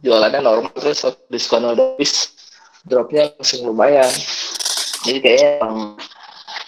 jualannya 0.05 0.45
normal 0.45 0.73
terus 0.77 1.07
diskon 1.33 1.65
udah 1.65 1.97
habis 1.97 2.37
dropnya 2.85 3.33
langsung 3.39 3.73
lumayan 3.73 4.11
jadi 5.07 5.19
kayaknya 5.23 5.49
emang 5.65 5.97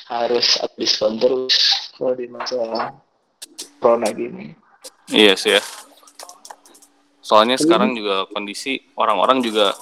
harus 0.09 0.57
ada 0.63 0.75
diskon 0.81 1.21
terus 1.21 1.57
kalau 1.99 2.17
di 2.17 2.27
masa 2.31 2.57
corona 3.79 4.09
gini 4.11 4.57
Iya 5.13 5.37
sih 5.37 5.53
ya. 5.53 5.61
Soalnya 7.21 7.61
sekarang 7.61 7.93
juga 7.93 8.25
kondisi 8.33 8.81
orang-orang 8.97 9.45
juga 9.45 9.77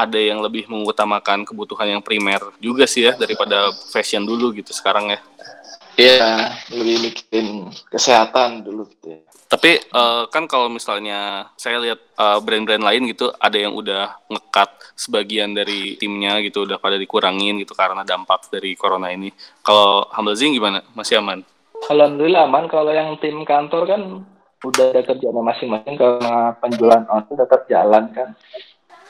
ada 0.00 0.16
yang 0.16 0.40
lebih 0.40 0.64
mengutamakan 0.72 1.44
kebutuhan 1.44 1.92
yang 1.98 2.02
primer 2.02 2.40
juga 2.56 2.88
sih 2.88 3.04
ya 3.04 3.12
daripada 3.20 3.68
fashion 3.92 4.24
dulu 4.24 4.56
gitu 4.56 4.72
sekarang 4.72 5.12
ya. 5.12 5.20
Iya, 6.00 6.56
lebih 6.72 6.96
mikirin 7.12 7.68
kesehatan 7.92 8.64
dulu 8.64 8.88
gitu 8.88 9.18
ya. 9.18 9.20
Tapi 9.50 9.82
eh, 9.82 10.22
kan 10.30 10.46
kalau 10.46 10.70
misalnya 10.70 11.50
saya 11.58 11.82
lihat 11.82 12.00
eh, 12.00 12.38
brand-brand 12.40 12.80
lain 12.80 13.02
gitu 13.10 13.28
ada 13.36 13.58
yang 13.58 13.76
udah 13.76 14.16
ngekat 14.30 14.70
sebagian 14.96 15.52
dari 15.52 15.98
timnya 16.00 16.38
gitu 16.40 16.64
udah 16.64 16.78
pada 16.80 16.96
dikurangin 16.96 17.60
gitu 17.60 17.76
karena 17.76 18.06
dampak 18.06 18.48
dari 18.48 18.72
corona 18.78 19.12
ini. 19.12 19.28
Kalau 19.60 20.08
Humble 20.14 20.38
Zing 20.38 20.56
gimana? 20.56 20.80
Masih 20.96 21.20
aman? 21.20 21.44
Alhamdulillah 21.90 22.46
aman 22.46 22.64
kalau 22.70 22.92
yang 22.92 23.16
tim 23.20 23.42
kantor 23.44 23.82
kan 23.90 24.02
udah 24.60 24.92
ada 24.92 25.02
kerjanya 25.02 25.40
masing-masing 25.40 25.96
karena 25.96 26.52
penjualan 26.60 27.04
online 27.08 27.40
tetap 27.40 27.60
jalan 27.66 28.04
kan. 28.12 28.28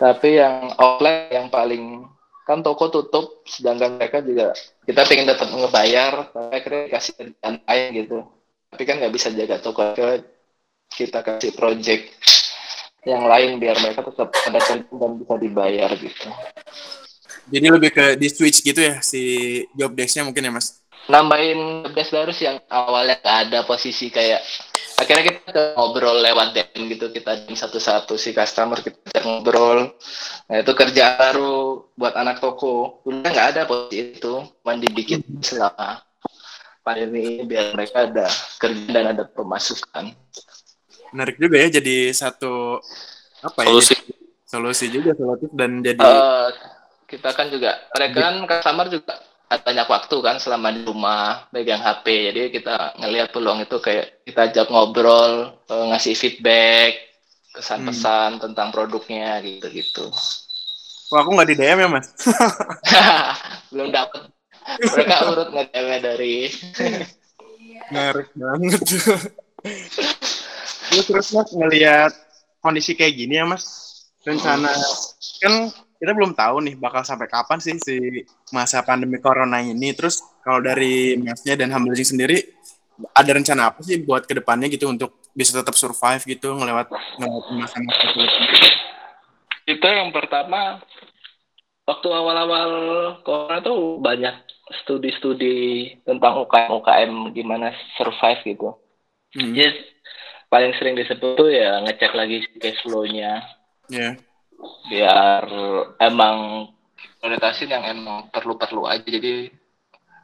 Tapi 0.00 0.40
yang 0.40 0.73
offline 0.80 1.28
yang 1.28 1.52
paling 1.52 2.09
kan 2.50 2.66
toko 2.66 2.90
tutup 2.90 3.47
sedangkan 3.47 3.95
mereka 3.95 4.19
juga 4.26 4.50
kita 4.83 5.07
pengen 5.07 5.30
tetap 5.30 5.54
ngebayar 5.54 6.35
tapi 6.35 6.50
akhirnya 6.50 6.83
dikasih 6.90 7.12
kerjaan 7.14 7.54
lain 7.62 7.85
gitu 7.95 8.19
tapi 8.75 8.83
kan 8.90 8.99
nggak 8.99 9.14
bisa 9.14 9.30
jaga 9.30 9.62
toko 9.62 9.95
akhirnya 9.95 10.26
kita 10.90 11.23
kasih 11.23 11.54
project 11.54 12.11
yang 13.07 13.23
lain 13.30 13.62
biar 13.62 13.78
mereka 13.78 14.02
tetap 14.02 14.35
ada 14.35 14.59
kerjaan 14.59 14.99
dan 14.99 15.12
bisa 15.23 15.35
dibayar 15.38 15.90
gitu 15.95 16.26
Jadi 17.50 17.66
lebih 17.71 17.90
ke 17.95 18.04
di 18.19 18.26
switch 18.26 18.66
gitu 18.66 18.83
ya 18.83 18.99
si 18.99 19.23
job 19.78 19.95
desk-nya 19.95 20.26
mungkin 20.26 20.50
ya 20.50 20.50
Mas. 20.50 20.83
nambahin 21.07 21.87
desk 21.95 22.11
baru 22.11 22.35
sih 22.35 22.50
yang 22.50 22.59
awalnya 22.66 23.14
nggak 23.23 23.38
ada 23.47 23.59
posisi 23.62 24.11
kayak 24.11 24.42
akhirnya 25.00 25.25
kita 25.40 25.62
ngobrol 25.80 26.21
lewat 26.21 26.52
DM 26.52 26.80
gitu 26.92 27.07
kita 27.09 27.49
DM 27.49 27.57
satu-satu 27.57 28.21
si 28.21 28.37
customer 28.37 28.85
kita 28.85 29.25
ngobrol 29.25 29.97
nah 30.47 30.57
itu 30.61 30.73
kerja 30.76 31.16
baru 31.16 31.88
buat 31.97 32.12
anak 32.21 32.45
toko 32.45 33.00
dulu 33.02 33.25
nggak 33.25 33.49
ada 33.57 33.62
posisi 33.64 34.21
itu 34.21 34.45
cuma 34.45 34.76
dibikin 34.76 35.25
selama 35.40 36.04
pandemi 36.85 37.40
ini 37.40 37.49
biar 37.49 37.73
mereka 37.73 38.04
ada 38.12 38.28
kerja 38.61 38.85
dan 38.92 39.04
ada 39.16 39.25
pemasukan 39.25 40.12
Menarik 41.11 41.42
juga 41.42 41.59
ya 41.59 41.69
jadi 41.83 42.14
satu 42.14 42.78
apa 43.42 43.66
ya? 43.66 43.69
Solusi. 43.73 43.95
jadi 43.97 44.12
solusi 44.47 44.87
juga 44.92 45.11
solutif 45.16 45.50
dan 45.57 45.80
jadi 45.80 45.99
Eh, 45.99 46.49
kita 47.11 47.35
kan 47.35 47.50
juga 47.50 47.75
mereka 47.97 48.19
kan 48.23 48.35
customer 48.47 48.87
juga 48.87 49.14
banyak 49.50 49.88
waktu 49.90 50.16
kan 50.23 50.37
selama 50.38 50.71
di 50.71 50.87
rumah 50.87 51.50
pegang 51.50 51.83
HP 51.83 52.30
jadi 52.30 52.40
kita 52.54 52.95
ngelihat 53.02 53.35
peluang 53.35 53.59
itu 53.66 53.83
kayak 53.83 54.23
kita 54.23 54.47
ajak 54.47 54.66
ngobrol 54.71 55.59
eh, 55.66 55.85
ngasih 55.90 56.14
feedback 56.14 56.95
kesan 57.50 57.83
pesan 57.83 58.38
tentang 58.38 58.71
produknya 58.71 59.42
gitu 59.42 59.66
gitu 59.75 60.07
Wah, 61.11 61.26
aku 61.26 61.35
nggak 61.35 61.50
di 61.50 61.57
DM 61.59 61.78
ya 61.83 61.88
Mas. 61.90 62.07
belum 63.75 63.90
dapat 63.90 64.30
mereka 64.78 65.16
urut 65.26 65.49
nge 65.50 65.99
dari 65.99 66.47
Menarik 67.90 68.30
banget. 68.38 68.83
Terus 70.87 71.04
terus 71.11 71.28
Mas 71.35 71.50
ngelihat 71.50 72.14
kondisi 72.62 72.95
kayak 72.95 73.19
gini 73.19 73.42
ya 73.42 73.45
Mas. 73.50 73.66
Rencana 74.23 74.71
kan 75.42 75.75
kita 76.00 76.16
belum 76.16 76.33
tahu 76.33 76.64
nih 76.64 76.75
bakal 76.80 77.04
sampai 77.04 77.28
kapan 77.28 77.61
sih 77.61 77.76
si 77.76 78.25
masa 78.50 78.80
pandemi 78.80 79.21
corona 79.21 79.61
ini. 79.61 79.92
Terus 79.92 80.25
kalau 80.40 80.64
dari 80.64 81.21
Masnya 81.21 81.61
dan 81.61 81.69
Humble 81.71 81.92
sendiri 82.00 82.40
ada 83.12 83.30
rencana 83.33 83.73
apa 83.73 83.80
sih 83.85 84.00
buat 84.00 84.25
ke 84.25 84.33
depannya 84.37 84.69
gitu 84.73 84.88
untuk 84.88 85.16
bisa 85.37 85.57
tetap 85.61 85.76
survive 85.76 86.21
gitu 86.25 86.52
ngelewat 86.57 86.88
ngelewat 87.16 87.45
masa-masa 87.57 88.04
sulit 88.12 88.28
ini? 88.28 88.69
kita 89.64 89.88
yang 89.88 90.11
pertama 90.11 90.83
waktu 91.87 92.09
awal-awal 92.11 92.71
corona 93.23 93.62
tuh 93.62 94.02
banyak 94.02 94.35
studi-studi 94.83 95.57
tentang 96.04 96.45
UKM 96.45 96.71
UKM 96.83 97.12
gimana 97.33 97.73
survive 97.97 98.42
gitu 98.45 98.76
Hmm, 99.30 99.54
Yes, 99.54 99.78
paling 100.50 100.75
sering 100.75 100.99
disebut 100.99 101.38
tuh 101.38 101.54
ya 101.54 101.78
ngecek 101.87 102.12
lagi 102.19 102.42
cash 102.59 102.83
flow-nya 102.83 103.47
ya. 103.87 104.19
Biar 104.88 105.45
emang 106.00 106.69
prioritasin 107.21 107.73
yang 107.73 107.85
emang 107.87 108.29
perlu-perlu 108.33 108.88
aja 108.88 109.07
jadi 109.07 109.49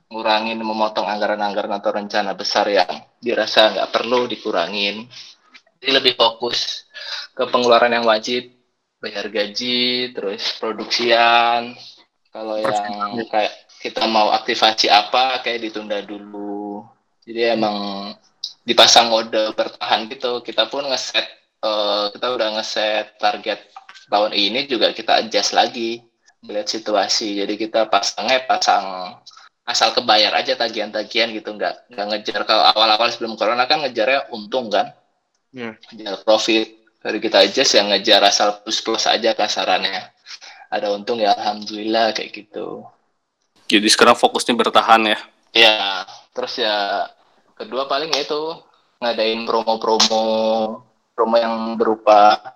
ngurangin 0.06 0.60
memotong 0.62 1.06
anggaran-anggaran 1.08 1.82
atau 1.82 1.90
rencana 1.90 2.32
besar 2.38 2.70
yang 2.70 2.90
dirasa 3.18 3.74
nggak 3.74 3.90
perlu 3.90 4.30
dikurangin 4.30 5.08
jadi 5.80 5.98
lebih 5.98 6.14
fokus 6.14 6.86
ke 7.34 7.42
pengeluaran 7.48 7.92
yang 7.92 8.06
wajib 8.06 8.52
bayar 9.02 9.28
gaji 9.28 10.14
terus 10.14 10.56
produksian 10.62 11.74
kalau 12.36 12.60
yang 12.60 13.16
kayak 13.32 13.66
kita 13.80 14.04
mau 14.10 14.34
aktivasi 14.34 14.90
apa 14.90 15.40
kayak 15.46 15.70
ditunda 15.70 16.02
dulu. 16.02 16.82
Jadi 17.22 17.54
emang 17.54 18.10
dipasang 18.66 19.08
mode 19.08 19.56
bertahan 19.56 20.10
gitu. 20.10 20.42
Kita 20.42 20.66
pun 20.66 20.84
ngeset 20.90 21.26
uh, 21.62 22.10
kita 22.10 22.26
udah 22.34 22.48
ngeset 22.58 23.14
target 23.16 23.62
tahun 24.06 24.32
ini 24.32 24.70
juga 24.70 24.94
kita 24.94 25.22
adjust 25.22 25.54
lagi 25.54 26.02
melihat 26.46 26.68
situasi. 26.70 27.38
Jadi 27.42 27.54
kita 27.58 27.90
pasangnya 27.90 28.46
pasang 28.46 29.18
asal 29.66 29.90
kebayar 29.92 30.30
aja 30.38 30.54
tagihan-tagihan 30.54 31.34
gitu. 31.34 31.54
Nggak 31.54 31.90
nggak 31.90 32.06
ngejar 32.12 32.40
kalau 32.46 32.64
awal-awal 32.74 33.10
sebelum 33.10 33.34
corona 33.34 33.66
kan 33.66 33.82
ngejarnya 33.82 34.30
untung 34.30 34.70
kan. 34.70 34.94
Yeah. 35.50 35.74
ngejar 35.90 36.22
profit. 36.22 36.74
Dari 37.02 37.22
kita 37.22 37.46
aja 37.46 37.62
yang 37.62 37.94
ngejar 37.94 38.20
asal 38.26 38.62
plus 38.62 38.82
plus 38.82 39.06
aja 39.06 39.30
kasarannya. 39.34 40.10
Ada 40.70 40.90
untung 40.90 41.22
ya 41.22 41.34
alhamdulillah 41.38 42.10
kayak 42.14 42.34
gitu. 42.34 42.82
Jadi 43.66 43.86
sekarang 43.90 44.18
fokusnya 44.18 44.54
bertahan 44.58 45.14
ya? 45.14 45.18
Ya 45.54 45.76
terus 46.34 46.58
ya 46.58 47.06
kedua 47.54 47.86
paling 47.86 48.10
ya 48.12 48.26
itu 48.26 48.42
ngadain 49.00 49.46
promo-promo 49.46 50.24
promo 51.16 51.36
yang 51.40 51.80
berupa 51.80 52.55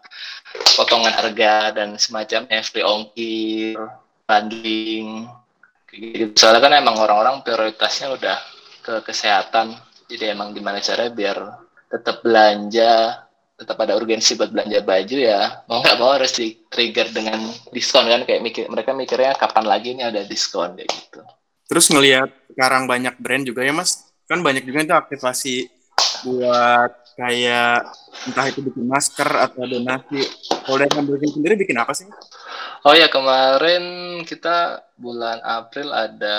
potongan 0.76 1.12
harga 1.14 1.74
dan 1.76 1.96
semacamnya 2.00 2.60
free 2.64 2.84
ongkir 2.84 3.78
bundling 4.26 5.26
gitu. 5.90 6.32
Soalnya 6.38 6.62
kan 6.62 6.72
emang 6.78 6.96
orang-orang 6.98 7.42
prioritasnya 7.42 8.14
udah 8.14 8.38
ke 8.80 8.94
kesehatan. 9.02 9.74
Jadi 10.10 10.30
emang 10.30 10.54
gimana 10.54 10.82
cara 10.82 11.10
biar 11.10 11.38
tetap 11.90 12.22
belanja, 12.22 13.26
tetap 13.54 13.76
ada 13.82 13.94
urgensi 13.98 14.34
buat 14.34 14.50
belanja 14.50 14.82
baju 14.82 15.16
ya. 15.18 15.62
Mau 15.66 15.82
nggak 15.82 15.98
mau 15.98 16.14
harus 16.14 16.32
di 16.34 16.58
trigger 16.70 17.10
dengan 17.10 17.38
diskon 17.70 18.06
kan 18.06 18.22
kayak 18.26 18.42
mikir 18.42 18.64
mereka 18.70 18.90
mikirnya 18.94 19.34
kapan 19.38 19.66
lagi 19.66 19.94
ini 19.94 20.02
ada 20.06 20.22
diskon 20.24 20.78
kayak 20.78 20.90
gitu. 20.90 21.20
Terus 21.70 21.86
ngelihat 21.90 22.30
sekarang 22.50 22.90
banyak 22.90 23.14
brand 23.22 23.46
juga 23.46 23.62
ya 23.62 23.70
Mas. 23.70 24.10
Kan 24.26 24.42
banyak 24.42 24.62
juga 24.62 24.86
itu 24.86 24.94
aktivasi 24.94 25.54
buat 26.26 27.09
kayak 27.20 27.84
entah 28.32 28.46
itu 28.48 28.64
bikin 28.64 28.88
masker 28.88 29.28
atau 29.28 29.68
donasi. 29.68 30.24
Kalau 30.64 30.80
dari 30.80 31.28
sendiri 31.28 31.60
bikin 31.60 31.76
apa 31.76 31.92
sih? 31.92 32.08
Oh 32.88 32.96
ya 32.96 33.12
kemarin 33.12 33.84
kita 34.24 34.80
bulan 34.96 35.44
April 35.44 35.92
ada 35.92 36.38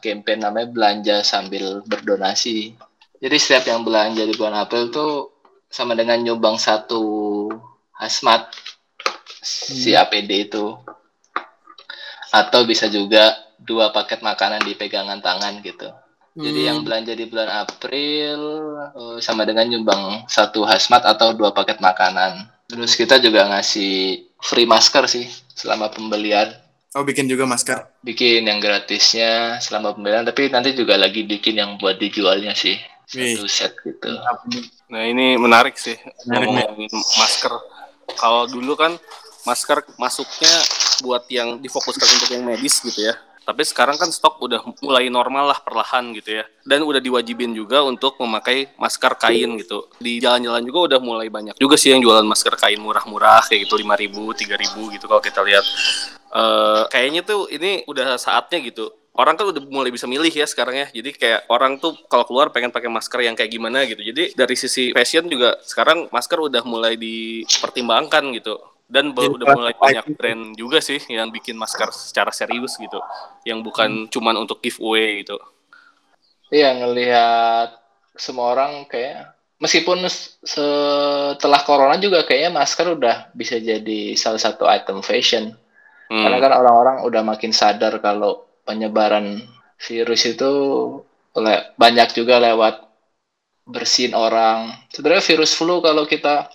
campaign 0.00 0.40
namanya 0.40 0.72
belanja 0.72 1.16
sambil 1.20 1.84
berdonasi. 1.84 2.72
Jadi 3.20 3.36
setiap 3.36 3.68
yang 3.68 3.84
belanja 3.84 4.24
di 4.24 4.32
bulan 4.32 4.64
April 4.64 4.88
tuh 4.88 5.36
sama 5.68 5.92
dengan 5.92 6.16
nyumbang 6.24 6.56
satu 6.56 7.48
hazmat 8.00 8.48
hmm. 8.48 9.76
si 9.76 9.92
APD 9.92 10.48
itu. 10.48 10.72
Atau 12.32 12.64
bisa 12.64 12.88
juga 12.88 13.36
dua 13.60 13.92
paket 13.92 14.24
makanan 14.24 14.64
di 14.64 14.72
pegangan 14.76 15.20
tangan 15.20 15.60
gitu. 15.60 15.92
Hmm. 16.36 16.44
Jadi 16.44 16.60
yang 16.68 16.84
belanja 16.84 17.16
di 17.16 17.24
bulan 17.32 17.48
April 17.64 18.40
uh, 18.92 19.16
sama 19.24 19.48
dengan 19.48 19.64
nyumbang 19.72 20.28
satu 20.28 20.68
hazmat 20.68 21.00
atau 21.08 21.32
dua 21.32 21.56
paket 21.56 21.80
makanan. 21.80 22.44
Terus 22.68 22.92
kita 22.92 23.16
juga 23.16 23.48
ngasih 23.48 24.20
free 24.44 24.68
masker 24.68 25.08
sih 25.08 25.24
selama 25.56 25.88
pembelian. 25.88 26.52
Oh, 26.92 27.04
bikin 27.08 27.24
juga 27.24 27.48
masker? 27.48 27.88
Bikin 28.04 28.44
yang 28.44 28.60
gratisnya 28.60 29.56
selama 29.64 29.96
pembelian, 29.96 30.28
tapi 30.28 30.52
nanti 30.52 30.76
juga 30.76 31.00
lagi 31.00 31.24
bikin 31.24 31.56
yang 31.56 31.80
buat 31.80 31.96
dijualnya 31.96 32.52
sih. 32.52 32.76
Satu 33.08 33.48
set 33.48 33.72
gitu. 33.80 34.12
Nah, 34.92 35.02
ini 35.08 35.40
menarik 35.40 35.80
sih 35.80 35.96
ngomongin 36.28 36.92
masker. 36.92 37.52
Kalau 38.12 38.44
dulu 38.44 38.76
kan 38.76 38.92
masker 39.48 39.88
masuknya 39.96 40.52
buat 41.00 41.24
yang 41.32 41.62
difokuskan 41.64 42.08
untuk 42.20 42.30
yang 42.34 42.44
medis 42.44 42.82
gitu 42.84 43.08
ya. 43.08 43.14
Tapi 43.46 43.62
sekarang 43.62 43.94
kan 43.94 44.10
stok 44.10 44.42
udah 44.42 44.58
mulai 44.82 45.06
normal 45.06 45.54
lah 45.54 45.62
perlahan 45.62 46.10
gitu 46.18 46.42
ya. 46.42 46.44
Dan 46.66 46.82
udah 46.82 46.98
diwajibin 46.98 47.54
juga 47.54 47.86
untuk 47.86 48.18
memakai 48.18 48.74
masker 48.74 49.14
kain 49.14 49.54
gitu. 49.62 49.86
Di 50.02 50.18
jalan-jalan 50.18 50.66
juga 50.66 50.78
udah 50.90 51.00
mulai 51.00 51.30
banyak 51.30 51.54
juga 51.54 51.78
sih 51.78 51.94
yang 51.94 52.02
jualan 52.02 52.26
masker 52.26 52.58
kain 52.58 52.82
murah-murah 52.82 53.46
kayak 53.46 53.70
gitu 53.70 53.78
5000, 53.78 54.10
3000 54.10 54.94
gitu 54.98 55.04
kalau 55.06 55.22
kita 55.22 55.40
lihat. 55.46 55.62
Uh, 56.34 56.90
kayaknya 56.90 57.22
tuh 57.22 57.46
ini 57.48 57.86
udah 57.86 58.18
saatnya 58.18 58.58
gitu 58.60 58.90
orang 59.16 59.34
kan 59.34 59.48
udah 59.48 59.62
mulai 59.72 59.88
bisa 59.88 60.04
milih 60.04 60.28
ya 60.28 60.44
sekarang 60.44 60.76
ya. 60.76 60.86
Jadi 60.92 61.16
kayak 61.16 61.48
orang 61.48 61.80
tuh 61.80 61.96
kalau 62.06 62.28
keluar 62.28 62.52
pengen 62.52 62.68
pakai 62.68 62.92
masker 62.92 63.24
yang 63.24 63.32
kayak 63.32 63.48
gimana 63.48 63.88
gitu. 63.88 64.04
Jadi 64.04 64.36
dari 64.36 64.54
sisi 64.54 64.92
fashion 64.92 65.26
juga 65.26 65.56
sekarang 65.64 66.12
masker 66.12 66.36
udah 66.36 66.62
mulai 66.68 67.00
dipertimbangkan 67.00 68.28
gitu 68.36 68.60
dan 68.86 69.10
Jadi 69.10 69.34
udah 69.34 69.46
mulai 69.58 69.74
banyak 69.74 70.14
brand 70.14 70.54
juga 70.54 70.78
sih 70.78 71.02
yang 71.10 71.30
bikin 71.34 71.58
masker 71.58 71.90
secara 71.90 72.30
serius 72.30 72.78
gitu. 72.78 73.02
Yang 73.42 73.58
bukan 73.66 73.90
hmm. 74.06 74.10
cuman 74.14 74.34
untuk 74.38 74.62
giveaway 74.62 75.26
gitu. 75.26 75.36
Iya 76.54 76.78
ngelihat 76.78 77.82
semua 78.14 78.54
orang 78.54 78.86
kayak 78.86 79.34
meskipun 79.58 80.06
setelah 80.46 81.60
corona 81.66 81.98
juga 81.98 82.22
kayaknya 82.22 82.54
masker 82.54 82.94
udah 82.94 83.34
bisa 83.34 83.58
jadi 83.58 84.14
salah 84.14 84.40
satu 84.40 84.64
item 84.70 85.02
fashion. 85.02 85.54
Hmm. 86.06 86.22
karena 86.22 86.38
kan 86.38 86.54
orang-orang 86.54 86.96
udah 87.02 87.26
makin 87.26 87.50
sadar 87.50 87.98
kalau 87.98 88.46
penyebaran 88.62 89.42
virus 89.74 90.22
itu 90.22 90.50
oleh 91.34 91.74
banyak 91.74 92.14
juga 92.14 92.38
lewat 92.38 92.86
bersihin 93.66 94.14
orang. 94.14 94.70
Sebenarnya 94.94 95.26
virus 95.26 95.58
flu 95.58 95.82
kalau 95.82 96.06
kita 96.06 96.46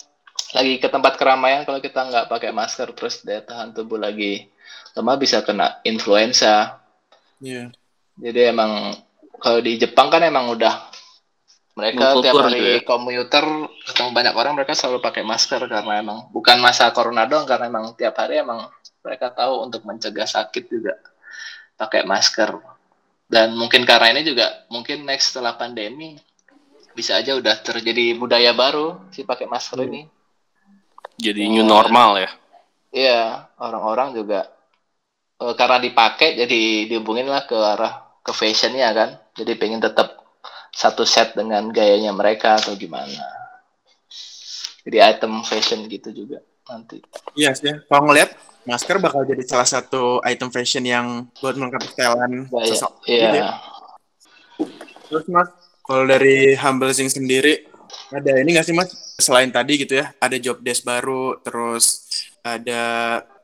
lagi 0.51 0.83
ke 0.83 0.87
tempat 0.91 1.15
keramaian 1.15 1.63
kalau 1.63 1.79
kita 1.79 2.03
nggak 2.11 2.25
pakai 2.27 2.51
masker 2.51 2.91
terus 2.91 3.23
daya 3.23 3.39
tahan 3.39 3.71
tubuh 3.71 3.95
lagi 3.95 4.51
lemah 4.95 5.15
bisa 5.15 5.39
kena 5.43 5.79
influenza. 5.87 6.83
Iya. 7.39 7.71
Yeah. 7.71 8.21
Jadi 8.21 8.39
emang 8.51 8.71
kalau 9.39 9.63
di 9.63 9.79
Jepang 9.79 10.11
kan 10.11 10.21
emang 10.21 10.51
udah 10.51 10.91
mereka 11.71 12.19
tiap 12.19 12.35
hari 12.35 12.59
ya. 12.59 12.83
komuter 12.83 13.45
ketemu 13.87 14.09
banyak 14.11 14.35
orang 14.35 14.53
mereka 14.59 14.75
selalu 14.75 14.99
pakai 14.99 15.23
masker 15.23 15.65
karena 15.71 16.03
emang 16.03 16.27
bukan 16.35 16.59
masa 16.59 16.91
corona 16.91 17.23
doang 17.23 17.47
karena 17.47 17.71
emang 17.71 17.95
tiap 17.95 18.19
hari 18.19 18.43
emang 18.43 18.67
mereka 19.01 19.31
tahu 19.31 19.65
untuk 19.65 19.87
mencegah 19.87 20.27
sakit 20.27 20.67
juga 20.67 20.99
pakai 21.79 22.03
masker 22.03 22.59
dan 23.31 23.55
mungkin 23.55 23.87
karena 23.87 24.11
ini 24.11 24.27
juga 24.27 24.67
mungkin 24.67 25.07
next 25.07 25.31
setelah 25.31 25.55
pandemi 25.55 26.19
bisa 26.91 27.15
aja 27.15 27.39
udah 27.39 27.55
terjadi 27.63 28.19
budaya 28.19 28.51
baru 28.51 28.99
si 29.15 29.23
pakai 29.23 29.47
masker 29.47 29.79
hmm. 29.79 29.87
ini 29.87 30.01
jadi 31.21 31.41
new 31.47 31.61
normal 31.61 32.17
ya. 32.17 32.29
Iya 32.91 33.21
orang-orang 33.61 34.17
juga 34.17 34.49
uh, 35.39 35.53
karena 35.53 35.77
dipakai 35.79 36.35
jadi 36.35 36.89
dihubungin 36.89 37.29
lah 37.29 37.45
ke 37.45 37.55
arah 37.55 38.17
ke 38.25 38.33
fashionnya 38.33 38.89
kan. 38.91 39.09
Jadi 39.37 39.55
pengen 39.55 39.79
tetap 39.79 40.19
satu 40.73 41.05
set 41.05 41.37
dengan 41.37 41.69
gayanya 41.69 42.11
mereka 42.11 42.57
atau 42.57 42.73
gimana. 42.73 43.21
Jadi 44.81 44.97
item 44.97 45.45
fashion 45.45 45.85
gitu 45.85 46.09
juga 46.09 46.41
nanti. 46.65 46.99
Iya 47.37 47.53
yes, 47.53 47.61
sih 47.61 47.73
kalau 47.85 48.09
ngeliat 48.09 48.33
masker 48.65 49.01
bakal 49.01 49.25
jadi 49.25 49.41
salah 49.45 49.65
satu 49.65 50.21
item 50.21 50.53
fashion 50.53 50.85
yang 50.85 51.25
buat 51.41 51.57
melengkapi 51.57 51.87
stylean 51.89 52.45
seseorang 52.69 53.01
iya. 53.09 53.21
Gitu 53.25 53.37
ya. 53.41 53.49
terus 55.09 55.25
mas 55.27 55.49
kalau 55.81 56.05
dari 56.05 56.53
Humble 56.53 56.93
Zing 56.93 57.09
sendiri 57.09 57.65
ada 58.11 58.31
ini 58.43 58.49
nggak 58.53 58.67
sih 58.67 58.75
mas? 58.75 58.91
Selain 59.17 59.47
tadi 59.47 59.79
gitu 59.79 59.95
ya 59.95 60.11
ada 60.19 60.35
job 60.35 60.59
desk 60.59 60.83
baru 60.83 61.39
terus 61.39 62.07
ada 62.43 62.81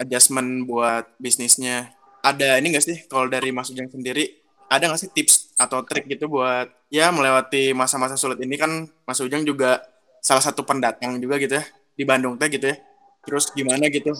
adjustment 0.01 0.67
buat 0.67 1.07
bisnisnya. 1.21 1.93
Ada 2.21 2.59
ini 2.59 2.75
nggak 2.75 2.85
sih 2.85 2.97
kalau 3.07 3.31
dari 3.31 3.55
Mas 3.55 3.71
Ujang 3.71 3.87
sendiri 3.87 4.43
ada 4.67 4.91
nggak 4.91 4.99
sih 4.99 5.09
tips 5.15 5.55
atau 5.55 5.79
trik 5.87 6.11
gitu 6.11 6.27
buat 6.27 6.67
ya 6.91 7.07
melewati 7.13 7.71
masa-masa 7.71 8.19
sulit 8.19 8.41
ini? 8.43 8.59
Kan 8.59 8.89
Mas 9.07 9.21
Ujang 9.23 9.47
juga 9.47 9.79
salah 10.19 10.43
satu 10.43 10.67
pendatang 10.67 11.15
juga 11.23 11.39
gitu 11.39 11.55
ya 11.55 11.63
di 11.95 12.03
Bandung 12.03 12.35
teh 12.35 12.51
gitu 12.51 12.67
ya. 12.67 12.77
Terus 13.23 13.51
gimana 13.51 13.87
gitu? 13.91 14.11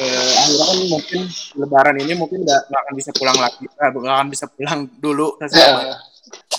Eh, 0.00 0.32
akhirnya 0.40 0.64
kan 0.66 0.78
mungkin 0.88 1.20
Lebaran 1.56 1.96
ini 2.00 2.12
mungkin 2.16 2.44
nggak 2.44 2.68
akan 2.68 2.94
bisa 2.96 3.10
pulang 3.16 3.38
lagi 3.38 3.64
nggak 3.64 4.16
akan 4.20 4.28
bisa 4.28 4.44
pulang 4.48 4.80
dulu 5.00 5.36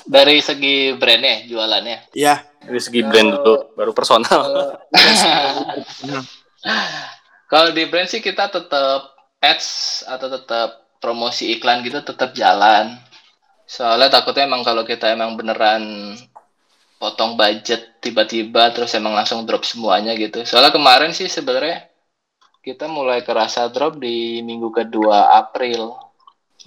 dari 0.10 0.42
segi 0.42 0.98
brandnya 0.98 1.46
jualannya? 1.46 1.98
Iya. 2.18 2.42
Dari 2.60 2.82
segi 2.82 3.02
brand 3.06 3.40
dulu 3.40 3.56
baru 3.78 3.92
personal. 3.96 4.42
kalau 7.52 7.70
di 7.72 7.88
brand 7.88 8.10
sih 8.10 8.20
kita 8.20 8.52
tetap 8.52 9.16
ads 9.40 10.02
atau 10.04 10.28
tetap 10.28 10.70
promosi 11.00 11.56
iklan 11.56 11.86
gitu 11.88 12.04
tetap 12.04 12.36
jalan. 12.36 13.00
Soalnya 13.70 14.12
takutnya 14.12 14.50
emang 14.50 14.66
kalau 14.66 14.84
kita 14.84 15.14
emang 15.14 15.40
beneran 15.40 16.18
potong 17.00 17.40
budget 17.40 18.02
tiba-tiba 18.04 18.76
terus 18.76 18.92
emang 18.98 19.16
langsung 19.16 19.48
drop 19.48 19.64
semuanya 19.64 20.12
gitu. 20.20 20.44
Soalnya 20.44 20.76
kemarin 20.76 21.16
sih 21.16 21.32
sebenarnya 21.32 21.88
kita 22.60 22.92
mulai 22.92 23.24
kerasa 23.24 23.72
drop 23.72 24.04
di 24.04 24.44
minggu 24.44 24.68
kedua 24.76 25.40
April 25.40 26.09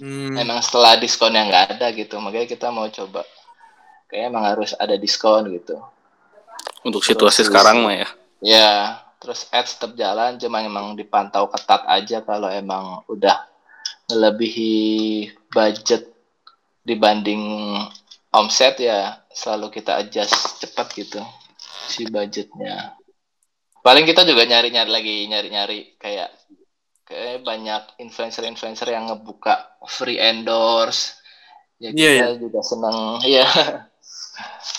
Hmm. 0.01 0.37
Emang 0.37 0.61
setelah 0.63 0.97
diskon 0.97 1.35
yang 1.35 1.51
nggak 1.51 1.77
ada 1.77 1.87
gitu, 1.93 2.17
makanya 2.17 2.47
kita 2.49 2.67
mau 2.73 2.89
coba. 2.89 3.21
Kayak 4.09 4.33
emang 4.33 4.43
harus 4.45 4.71
ada 4.77 4.97
diskon 4.97 5.53
gitu. 5.53 5.77
Untuk 6.85 7.05
situasi 7.05 7.45
terus, 7.45 7.49
sekarang 7.53 7.85
mah 7.85 7.95
ya. 7.95 8.07
Ya, 8.43 8.71
terus 9.21 9.47
ads 9.53 9.77
tetap 9.77 9.93
jalan, 9.93 10.41
cuma 10.41 10.65
emang 10.65 10.97
dipantau 10.97 11.47
ketat 11.47 11.85
aja 11.87 12.25
kalau 12.25 12.49
emang 12.49 13.05
udah 13.07 13.45
melebihi 14.11 15.31
budget 15.53 16.11
dibanding 16.83 17.39
omset 18.35 18.75
ya 18.81 19.23
selalu 19.31 19.79
kita 19.79 20.03
adjust 20.03 20.59
cepat 20.59 20.91
gitu 20.97 21.21
si 21.87 22.03
budgetnya 22.11 22.97
paling 23.79 24.03
kita 24.03 24.27
juga 24.27 24.43
nyari-nyari 24.43 24.91
lagi 24.91 25.15
nyari-nyari 25.31 25.79
kayak 25.95 26.29
kayak 27.03 27.43
banyak 27.43 27.83
influencer-influencer 27.99 28.87
yang 28.91 29.11
ngebuka 29.11 29.79
free 29.87 30.19
endorse 30.19 31.19
ya 31.77 31.91
kita 31.91 31.99
Iya, 31.99 32.11
iya. 32.15 32.27
juga 32.39 32.59
seneng 32.63 32.97
iya 33.31 33.47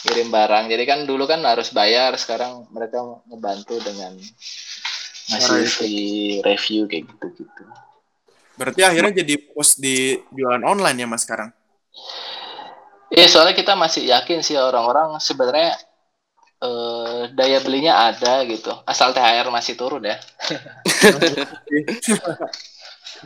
kirim 0.05 0.29
barang 0.33 0.69
jadi 0.73 0.85
kan 0.89 0.99
dulu 1.05 1.29
kan 1.29 1.45
harus 1.45 1.71
bayar 1.71 2.17
sekarang 2.17 2.65
mereka 2.73 3.01
ngebantu 3.29 3.79
dengan 3.85 4.17
ngasih 5.33 5.65
free 5.69 6.41
review 6.45 6.89
kayak 6.89 7.09
gitu 7.09 7.45
gitu 7.45 7.65
Berarti 8.55 8.87
akhirnya 8.87 9.13
jadi 9.23 9.35
post 9.51 9.83
di 9.83 10.15
jualan 10.31 10.63
online 10.63 11.03
ya 11.03 11.07
mas 11.11 11.27
sekarang? 11.27 11.51
Iya, 13.11 13.27
soalnya 13.31 13.55
kita 13.55 13.75
masih 13.75 14.07
yakin 14.11 14.43
sih 14.43 14.59
orang-orang 14.59 15.19
sebenarnya 15.19 15.75
eh, 16.63 17.23
daya 17.35 17.59
belinya 17.63 18.11
ada 18.11 18.43
gitu. 18.47 18.71
Asal 18.87 19.11
THR 19.11 19.51
masih 19.51 19.75
turun 19.75 20.07
ya. 20.07 20.19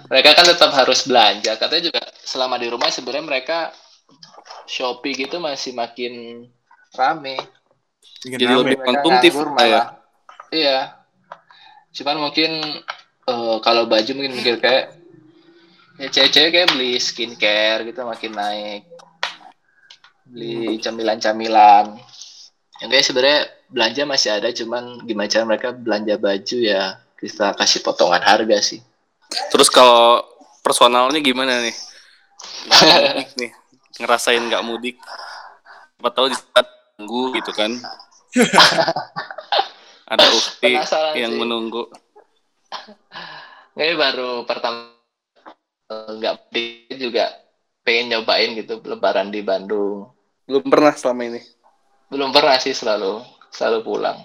mereka 0.07 0.31
kan 0.39 0.47
tetap 0.47 0.71
harus 0.75 1.03
belanja. 1.07 1.59
Katanya 1.59 1.83
juga 1.91 2.03
selama 2.23 2.61
di 2.61 2.69
rumah 2.71 2.91
sebenarnya 2.93 3.27
mereka 3.27 3.59
Shopee 4.69 5.17
gitu 5.17 5.41
masih 5.41 5.75
makin 5.75 6.45
rame. 6.95 7.41
Jadi 8.23 8.45
rame. 8.45 8.59
lebih 8.63 8.77
konsumtif 8.85 9.33
ya. 9.59 9.83
Iya. 10.53 10.79
Cuman 11.93 12.17
mungkin 12.29 12.51
eh, 13.27 13.57
kalau 13.65 13.89
baju 13.89 14.11
mungkin 14.15 14.35
mikir 14.39 14.61
kayak 14.61 14.95
ya 15.99 16.09
cewek-cewek 16.15 16.51
kayak 16.55 16.71
beli 16.71 17.01
skincare 17.01 17.83
gitu 17.89 18.07
makin 18.07 18.33
naik. 18.37 18.83
Beli 20.29 20.79
camilan-camilan. 20.79 21.99
Yang 22.79 22.91
kayak 22.93 23.07
sebenarnya 23.09 23.41
belanja 23.69 24.03
masih 24.09 24.31
ada 24.33 24.49
cuman 24.55 25.05
gimana 25.05 25.29
cara 25.29 25.45
mereka 25.45 25.69
belanja 25.77 26.17
baju 26.17 26.59
ya 26.63 27.03
kita 27.19 27.53
kasih 27.59 27.83
potongan 27.83 28.23
harga 28.23 28.59
sih. 28.63 28.81
Terus 29.51 29.69
kalau 29.69 30.23
personalnya 30.63 31.19
gimana 31.19 31.61
nih? 31.61 31.77
Nih, 33.41 33.51
ngerasain 33.99 34.41
nggak 34.47 34.63
mudik. 34.63 34.97
Siapa 35.99 36.11
tahu 36.15 36.27
di 36.31 36.37
saat 36.39 36.67
tunggu 36.95 37.35
gitu 37.35 37.51
kan. 37.51 37.75
Ada 40.13 40.25
ukti 40.33 40.73
yang 41.19 41.35
sih. 41.35 41.41
menunggu. 41.43 41.91
Ini 43.75 43.95
baru 43.99 44.47
pertama 44.47 44.95
nggak 45.91 46.35
mudik 46.49 46.97
juga 46.97 47.35
pengen 47.83 48.15
nyobain 48.15 48.55
gitu 48.55 48.79
lebaran 48.87 49.35
di 49.35 49.43
Bandung. 49.43 50.13
Belum 50.47 50.65
pernah 50.65 50.95
selama 50.95 51.29
ini. 51.29 51.41
Belum 52.09 52.31
pernah 52.33 52.57
sih 52.63 52.73
selalu 52.73 53.21
selalu 53.53 53.79
pulang. 53.85 54.19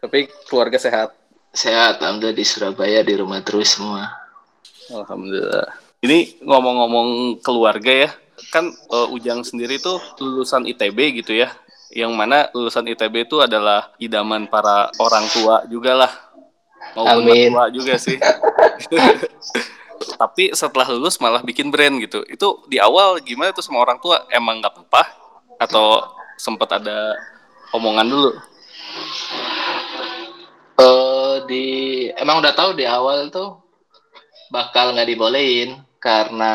Tapi 0.00 0.28
keluarga 0.48 0.76
sehat. 0.76 1.16
Sehat, 1.56 2.04
alhamdulillah 2.04 2.36
di 2.36 2.44
Surabaya 2.44 3.00
di 3.00 3.14
rumah 3.16 3.40
terus 3.40 3.76
semua. 3.76 4.12
Alhamdulillah. 4.92 5.72
Ini 6.04 6.44
ngomong-ngomong 6.44 7.40
keluarga 7.40 7.92
ya, 8.06 8.10
kan 8.52 8.68
eh, 8.68 9.08
Ujang 9.16 9.40
sendiri 9.42 9.80
tuh 9.80 9.96
lulusan 10.20 10.68
ITB 10.68 11.24
gitu 11.24 11.32
ya, 11.32 11.48
yang 11.90 12.12
mana 12.12 12.52
lulusan 12.52 12.84
ITB 12.92 13.24
itu 13.24 13.40
adalah 13.40 13.90
idaman 13.96 14.44
para 14.46 14.92
orang 15.00 15.24
tua 15.32 15.64
juga 15.66 15.96
lah, 15.96 16.12
maupun 16.92 17.24
Amin. 17.24 17.50
mertua 17.50 17.72
juga 17.72 17.94
sih. 17.96 18.20
Tapi 20.20 20.52
setelah 20.52 20.88
lulus 20.92 21.16
malah 21.20 21.40
bikin 21.40 21.72
brand 21.72 21.96
gitu. 22.00 22.20
Itu 22.28 22.68
di 22.68 22.76
awal 22.76 23.20
gimana 23.24 23.52
tuh 23.52 23.64
sama 23.64 23.80
orang 23.80 23.96
tua? 24.00 24.28
Emang 24.28 24.60
nggak 24.60 24.72
apa-apa? 24.76 25.02
Atau 25.56 26.04
sempat 26.36 26.68
ada 26.76 27.16
omongan 27.72 28.08
dulu? 28.08 28.32
Eh 30.76 31.34
di 31.48 31.64
emang 32.12 32.44
udah 32.44 32.52
tahu 32.52 32.76
di 32.76 32.84
awal 32.84 33.32
tuh 33.32 33.64
bakal 34.52 34.92
nggak 34.92 35.08
dibolehin 35.08 35.80
karena 35.98 36.54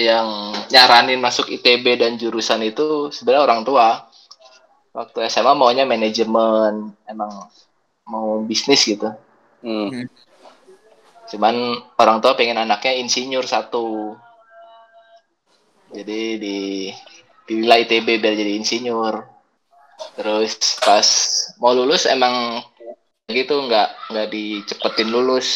yang 0.00 0.56
nyaranin 0.72 1.20
masuk 1.20 1.52
ITB 1.52 2.00
dan 2.00 2.16
jurusan 2.16 2.64
itu 2.64 3.12
sebenarnya 3.12 3.44
orang 3.44 3.62
tua. 3.66 3.88
Waktu 4.90 5.30
SMA 5.30 5.54
maunya 5.54 5.86
manajemen, 5.86 6.90
emang 7.06 7.30
mau 8.10 8.42
bisnis 8.42 8.82
gitu. 8.82 9.06
Hmm. 9.62 10.08
Cuman 11.30 11.78
orang 11.94 12.18
tua 12.18 12.34
pengen 12.34 12.58
anaknya 12.58 12.98
insinyur 12.98 13.46
satu. 13.46 14.18
Jadi 15.94 16.20
di 16.42 16.58
pilihlah 17.46 17.78
ITB 17.86 18.18
biar 18.18 18.34
jadi 18.34 18.58
insinyur. 18.58 19.14
Terus 20.18 20.58
pas 20.82 21.06
mau 21.62 21.70
lulus 21.70 22.08
emang 22.10 22.64
gitu 23.32 23.66
nggak 23.66 23.88
nggak 24.12 24.28
dicepetin 24.28 25.08
lulus. 25.08 25.48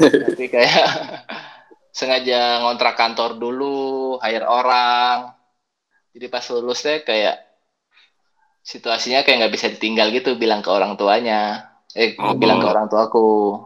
Tapi 0.00 0.46
kayak 0.54 0.86
sengaja 1.90 2.62
ngontrak 2.64 2.94
kantor 2.96 3.36
dulu, 3.36 4.16
hire 4.22 4.46
orang. 4.46 5.34
Jadi 6.10 6.26
pas 6.26 6.42
lulus 6.50 6.82
deh 6.82 7.02
kayak 7.02 7.38
situasinya 8.60 9.22
kayak 9.22 9.46
nggak 9.46 9.54
bisa 9.54 9.66
ditinggal 9.70 10.10
gitu 10.10 10.34
bilang 10.34 10.62
ke 10.62 10.70
orang 10.70 10.94
tuanya. 10.94 11.70
Eh, 11.90 12.14
Oh. 12.18 12.34
bilang 12.38 12.62
ke 12.62 12.66
orang 12.70 12.86
tuaku. 12.86 13.58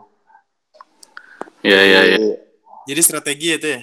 Iya 1.64 1.80
iya 1.80 2.00
iya. 2.12 2.18
Jadi, 2.84 3.00
strategi 3.00 3.48
itu 3.56 3.66
ya? 3.68 3.80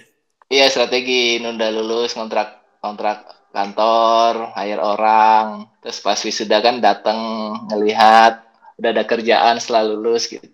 Iya 0.52 0.65
strategi 0.69 1.41
nunda 1.41 1.71
lulus 1.74 2.13
kontrak 2.13 2.78
kontrak 2.78 3.26
kantor 3.52 4.54
hire 4.56 4.80
orang 4.80 5.67
terus 5.84 6.00
pas 6.00 6.19
wisuda 6.19 6.63
kan 6.63 6.80
datang 6.80 7.19
ngelihat 7.67 8.51
udah 8.82 8.89
ada 8.89 9.04
kerjaan 9.06 9.62
setelah 9.62 9.94
lulus 9.94 10.26
gitu. 10.26 10.50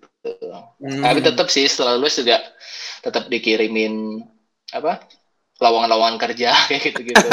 Hmm. 0.84 1.08
tapi 1.08 1.24
tetap 1.24 1.48
sih 1.48 1.72
setelah 1.72 1.96
lulus 1.96 2.20
juga 2.20 2.44
tetap 3.00 3.32
dikirimin 3.32 4.20
apa 4.76 5.08
lowongan-lowongan 5.64 6.20
kerja 6.20 6.52
kayak 6.68 6.92
gitu 6.92 7.16
gitu 7.16 7.30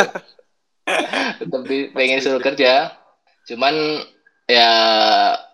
tetap 1.41 1.63
pengen 1.97 2.21
suruh 2.21 2.43
kerja. 2.43 2.93
Cuman 3.49 3.75
ya 4.45 4.71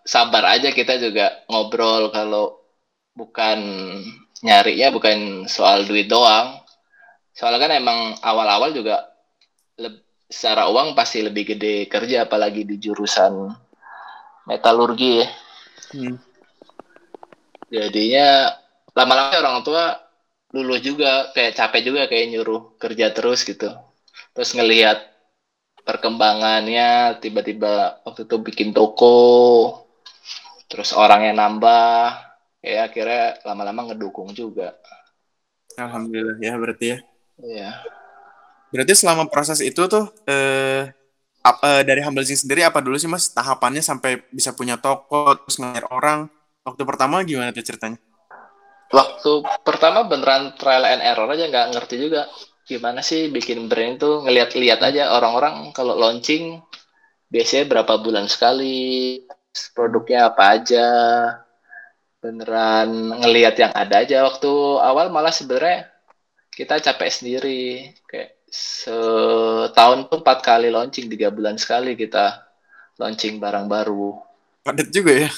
sabar 0.03 0.59
aja 0.59 0.75
kita 0.75 0.99
juga 0.99 1.47
ngobrol 1.47 2.11
kalau 2.11 2.59
bukan 3.15 3.59
nyarinya 4.43 4.91
bukan 4.91 5.47
soal 5.47 5.87
duit 5.87 6.11
doang. 6.11 6.59
Soalnya 7.35 7.61
kan 7.63 7.73
emang 7.73 7.99
awal-awal 8.21 8.75
juga 8.75 9.07
secara 10.31 10.71
uang 10.71 10.95
pasti 10.95 11.27
lebih 11.27 11.57
gede 11.57 11.91
kerja 11.91 12.27
apalagi 12.27 12.63
di 12.63 12.79
jurusan 12.79 13.51
metalurgi 14.49 15.11
ya 15.23 15.27
Hmm. 15.93 16.17
jadinya 17.71 18.27
lama-lama 18.97 19.37
orang 19.43 19.59
tua 19.67 19.85
lulus 20.55 20.81
juga 20.83 21.31
kayak 21.35 21.55
capek 21.59 21.81
juga 21.87 22.03
kayak 22.11 22.27
nyuruh 22.35 22.63
kerja 22.83 23.07
terus 23.15 23.47
gitu 23.47 23.71
terus 24.35 24.51
ngelihat 24.59 24.99
perkembangannya 25.87 27.19
tiba-tiba 27.23 28.03
waktu 28.07 28.27
itu 28.29 28.37
bikin 28.47 28.71
toko 28.77 29.17
terus 30.71 30.91
orangnya 30.95 31.33
nambah 31.37 32.05
ya 32.65 32.89
akhirnya 32.89 33.41
lama-lama 33.49 33.81
ngedukung 33.93 34.31
juga 34.37 34.77
Alhamdulillah 35.85 36.39
ya 36.47 36.55
berarti 36.63 36.87
ya. 36.95 36.99
ya 37.39 37.71
Berarti 38.71 38.95
selama 38.95 39.27
proses 39.27 39.59
itu 39.63 39.83
tuh 39.91 40.07
eh, 40.31 40.95
ap- 41.45 41.63
eh, 41.65 41.83
dari 41.89 42.01
Humblezing 42.05 42.39
sendiri 42.47 42.63
apa 42.65 42.81
dulu 42.85 42.97
sih 43.01 43.11
mas 43.11 43.33
tahapannya 43.33 43.83
sampai 43.85 44.25
bisa 44.33 44.53
punya 44.57 44.77
toko 44.81 45.37
terus 45.41 45.57
ngajar 45.61 45.87
orang? 45.93 46.29
Waktu 46.67 46.83
pertama 46.85 47.25
gimana 47.25 47.51
tuh 47.57 47.65
ceritanya? 47.65 47.99
waktu 48.91 49.47
pertama 49.63 50.03
beneran 50.11 50.59
trial 50.59 50.83
and 50.83 51.03
error 51.03 51.31
aja 51.31 51.47
nggak 51.47 51.69
ngerti 51.79 51.97
juga. 51.99 52.27
Gimana 52.67 53.01
sih 53.03 53.31
bikin 53.31 53.67
brand 53.71 53.99
itu 53.99 54.11
ngeliat-liat 54.27 54.81
aja 54.83 55.03
orang-orang 55.17 55.75
kalau 55.75 55.95
launching 55.99 56.63
biasanya 57.31 57.65
berapa 57.71 57.95
bulan 58.03 58.27
sekali 58.31 59.19
produknya 59.75 60.31
apa 60.31 60.43
aja. 60.59 60.87
Beneran 62.21 63.17
ngeliat 63.25 63.57
yang 63.57 63.73
ada 63.73 64.05
aja 64.05 64.29
waktu 64.29 64.53
awal 64.85 65.09
malah 65.09 65.33
sebenarnya 65.33 65.89
kita 66.53 66.83
capek 66.83 67.11
sendiri. 67.11 67.95
Kayak 68.05 68.40
setahun 68.51 70.11
tuh 70.11 70.21
empat 70.21 70.43
kali 70.43 70.69
launching 70.75 71.07
tiga 71.07 71.31
bulan 71.31 71.55
sekali 71.55 71.95
kita 71.95 72.51
launching 72.99 73.39
barang 73.39 73.71
baru 73.71 74.31
Padat 74.61 74.93
juga 74.93 75.13
ya. 75.17 75.31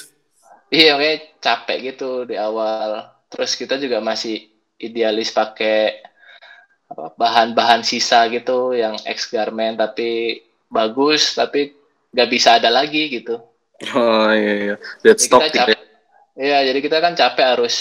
Iya, 0.67 0.99
kayak 0.99 1.39
capek 1.39 1.77
gitu 1.93 2.27
di 2.27 2.35
awal. 2.35 3.07
Terus 3.31 3.55
kita 3.55 3.79
juga 3.79 4.03
masih 4.03 4.51
idealis 4.81 5.31
pakai 5.31 6.03
apa, 6.91 7.15
bahan-bahan 7.15 7.87
sisa 7.87 8.27
gitu 8.27 8.75
yang 8.75 8.99
ex 9.07 9.31
garment 9.31 9.79
tapi 9.79 10.43
bagus 10.67 11.33
tapi 11.33 11.71
nggak 12.11 12.29
bisa 12.29 12.59
ada 12.59 12.67
lagi 12.67 13.09
gitu. 13.09 13.39
Oh 13.95 14.29
iya 14.33 14.53
iya. 14.59 14.75
Dead 15.01 15.15
Jadi 15.15 15.23
stock 15.23 15.41
kita 15.41 15.47
gitu 15.49 15.57
ya. 15.57 15.65
capek. 15.71 15.79
Iya, 16.33 16.57
jadi 16.73 16.79
kita 16.81 16.97
kan 16.97 17.13
capek 17.13 17.45
harus 17.57 17.75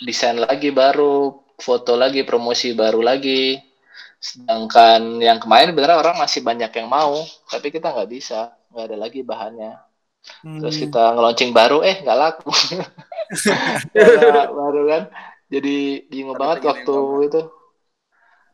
desain 0.00 0.40
lagi 0.40 0.72
baru, 0.72 1.44
foto 1.60 1.92
lagi, 1.94 2.24
promosi 2.24 2.72
baru 2.72 3.04
lagi. 3.04 3.60
Sedangkan 4.18 5.22
yang 5.22 5.38
kemarin 5.38 5.70
beneran 5.70 6.02
orang 6.02 6.18
masih 6.18 6.42
banyak 6.42 6.70
yang 6.74 6.90
mau, 6.90 7.22
tapi 7.46 7.70
kita 7.70 7.94
nggak 7.94 8.10
bisa, 8.10 8.50
nggak 8.74 8.84
ada 8.90 8.96
lagi 8.98 9.22
bahannya. 9.22 9.78
Terus 10.42 10.74
Hmm. 10.76 10.82
kita 10.90 11.02
ngeluncing 11.14 11.50
baru, 11.54 11.78
eh 11.86 12.02
nggak 12.02 12.18
laku. 12.18 12.48
Baru 14.58 14.82
kan, 14.88 15.02
jadi 15.52 16.08
bingung 16.08 16.36
banget 16.36 16.64
waktu 16.66 16.94
itu 17.28 17.40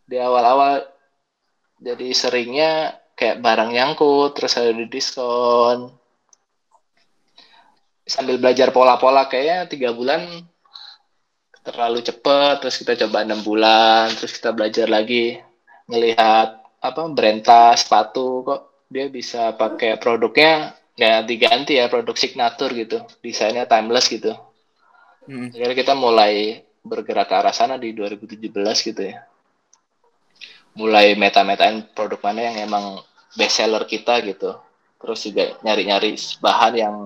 di 0.04 0.16
awal-awal. 0.20 0.84
Jadi 1.80 2.12
seringnya 2.14 2.94
kayak 3.18 3.40
barang 3.40 3.70
nyangkut, 3.74 4.36
terus 4.36 4.54
ada 4.60 4.70
di 4.70 4.86
diskon. 4.86 5.90
Sambil 8.04 8.36
belajar 8.36 8.68
pola-pola 8.68 9.24
kayaknya 9.32 9.64
tiga 9.64 9.90
bulan 9.96 10.44
terlalu 11.64 12.04
cepet, 12.04 12.60
terus 12.60 12.76
kita 12.76 12.92
coba 13.06 13.24
enam 13.24 13.40
bulan, 13.40 14.12
terus 14.12 14.36
kita 14.36 14.52
belajar 14.52 14.84
lagi 14.84 15.40
ngelihat 15.88 16.64
apa 16.84 17.02
brand 17.12 17.40
tas, 17.40 17.84
sepatu 17.84 18.44
kok 18.44 18.60
dia 18.88 19.08
bisa 19.08 19.56
pakai 19.56 19.96
produknya 19.96 20.76
ya 20.94 21.24
diganti 21.24 21.80
ya 21.80 21.88
produk 21.90 22.14
signature 22.14 22.70
gitu, 22.72 23.02
desainnya 23.24 23.64
timeless 23.64 24.06
gitu. 24.12 24.36
Hmm. 25.24 25.48
Akhirnya 25.50 25.76
kita 25.76 25.94
mulai 25.96 26.62
bergerak 26.84 27.32
ke 27.32 27.34
arah 27.34 27.54
sana 27.56 27.80
di 27.80 27.96
2017 27.96 28.52
gitu 28.92 29.02
ya. 29.02 29.24
Mulai 30.76 31.16
meta-metain 31.16 31.88
produk 31.96 32.20
mana 32.20 32.52
yang 32.52 32.56
emang 32.68 33.00
best 33.38 33.56
seller 33.56 33.88
kita 33.88 34.20
gitu. 34.20 34.52
Terus 35.00 35.20
juga 35.24 35.56
nyari-nyari 35.64 36.12
bahan 36.44 36.74
yang 36.76 36.96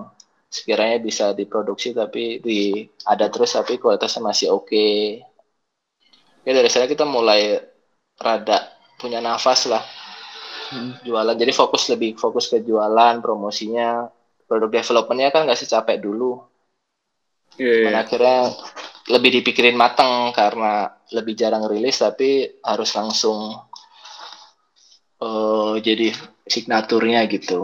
sekiranya 0.49 0.99
bisa 0.99 1.37
diproduksi 1.37 1.93
tapi 1.93 2.41
di 2.41 2.89
ada 3.05 3.29
terus 3.29 3.55
tapi 3.55 3.77
kualitasnya 3.79 4.25
masih 4.25 4.49
oke. 4.51 5.23
Ya 6.43 6.53
dari 6.57 6.69
sana 6.73 6.89
kita 6.89 7.05
mulai 7.05 7.61
rada 8.19 8.59
punya 9.01 9.19
nafas 9.23 9.71
lah 9.71 9.85
Hmm. 10.69 10.93
jualan. 11.01 11.33
Jadi 11.33 11.53
fokus 11.57 11.89
lebih 11.89 12.21
fokus 12.21 12.45
ke 12.53 12.61
jualan, 12.61 13.25
promosinya, 13.25 14.05
produk 14.45 14.69
developmentnya 14.69 15.33
kan 15.33 15.49
nggak 15.49 15.57
secapek 15.57 15.97
dulu. 16.05 16.45
Iya, 17.59 17.89
Dan 17.89 17.95
akhirnya 17.97 18.39
lebih 19.09 19.31
dipikirin 19.41 19.77
matang 19.83 20.31
karena 20.37 20.93
lebih 21.17 21.35
jarang 21.41 21.65
rilis 21.73 21.97
tapi 22.05 22.61
harus 22.61 22.91
langsung 22.93 23.39
eh 25.27 25.75
jadi 25.87 26.09
signaturnya 26.53 27.21
gitu. 27.35 27.59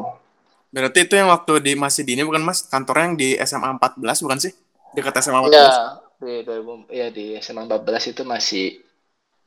Berarti 0.74 1.06
itu 1.06 1.14
yang 1.20 1.28
waktu 1.30 1.52
di 1.66 1.72
masih 1.78 2.02
di 2.06 2.12
ini 2.18 2.22
bukan 2.28 2.42
Mas? 2.42 2.58
Kantornya 2.66 3.04
yang 3.08 3.16
di 3.22 3.28
SMA 3.48 3.68
14 3.78 4.18
bukan 4.24 4.38
sih? 4.44 4.52
Dekat 4.96 5.14
SMA 5.22 5.40
14. 5.46 5.54
Iya, 5.54 5.70
di 6.18 6.34
2000 6.46 6.74
ya 6.90 7.06
di 7.14 7.24
SMA 7.44 7.62
14 7.68 8.04
itu 8.12 8.22
masih 8.26 8.64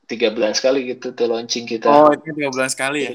tiga 0.08 0.32
bulan 0.32 0.56
sekali 0.56 0.88
gitu 0.96 1.12
tuh 1.12 1.28
launching 1.28 1.68
kita. 1.68 1.92
Oh, 1.92 2.10
itu 2.16 2.32
tiga 2.32 2.50
bulan 2.50 2.72
sekali 2.72 3.00
ya. 3.04 3.12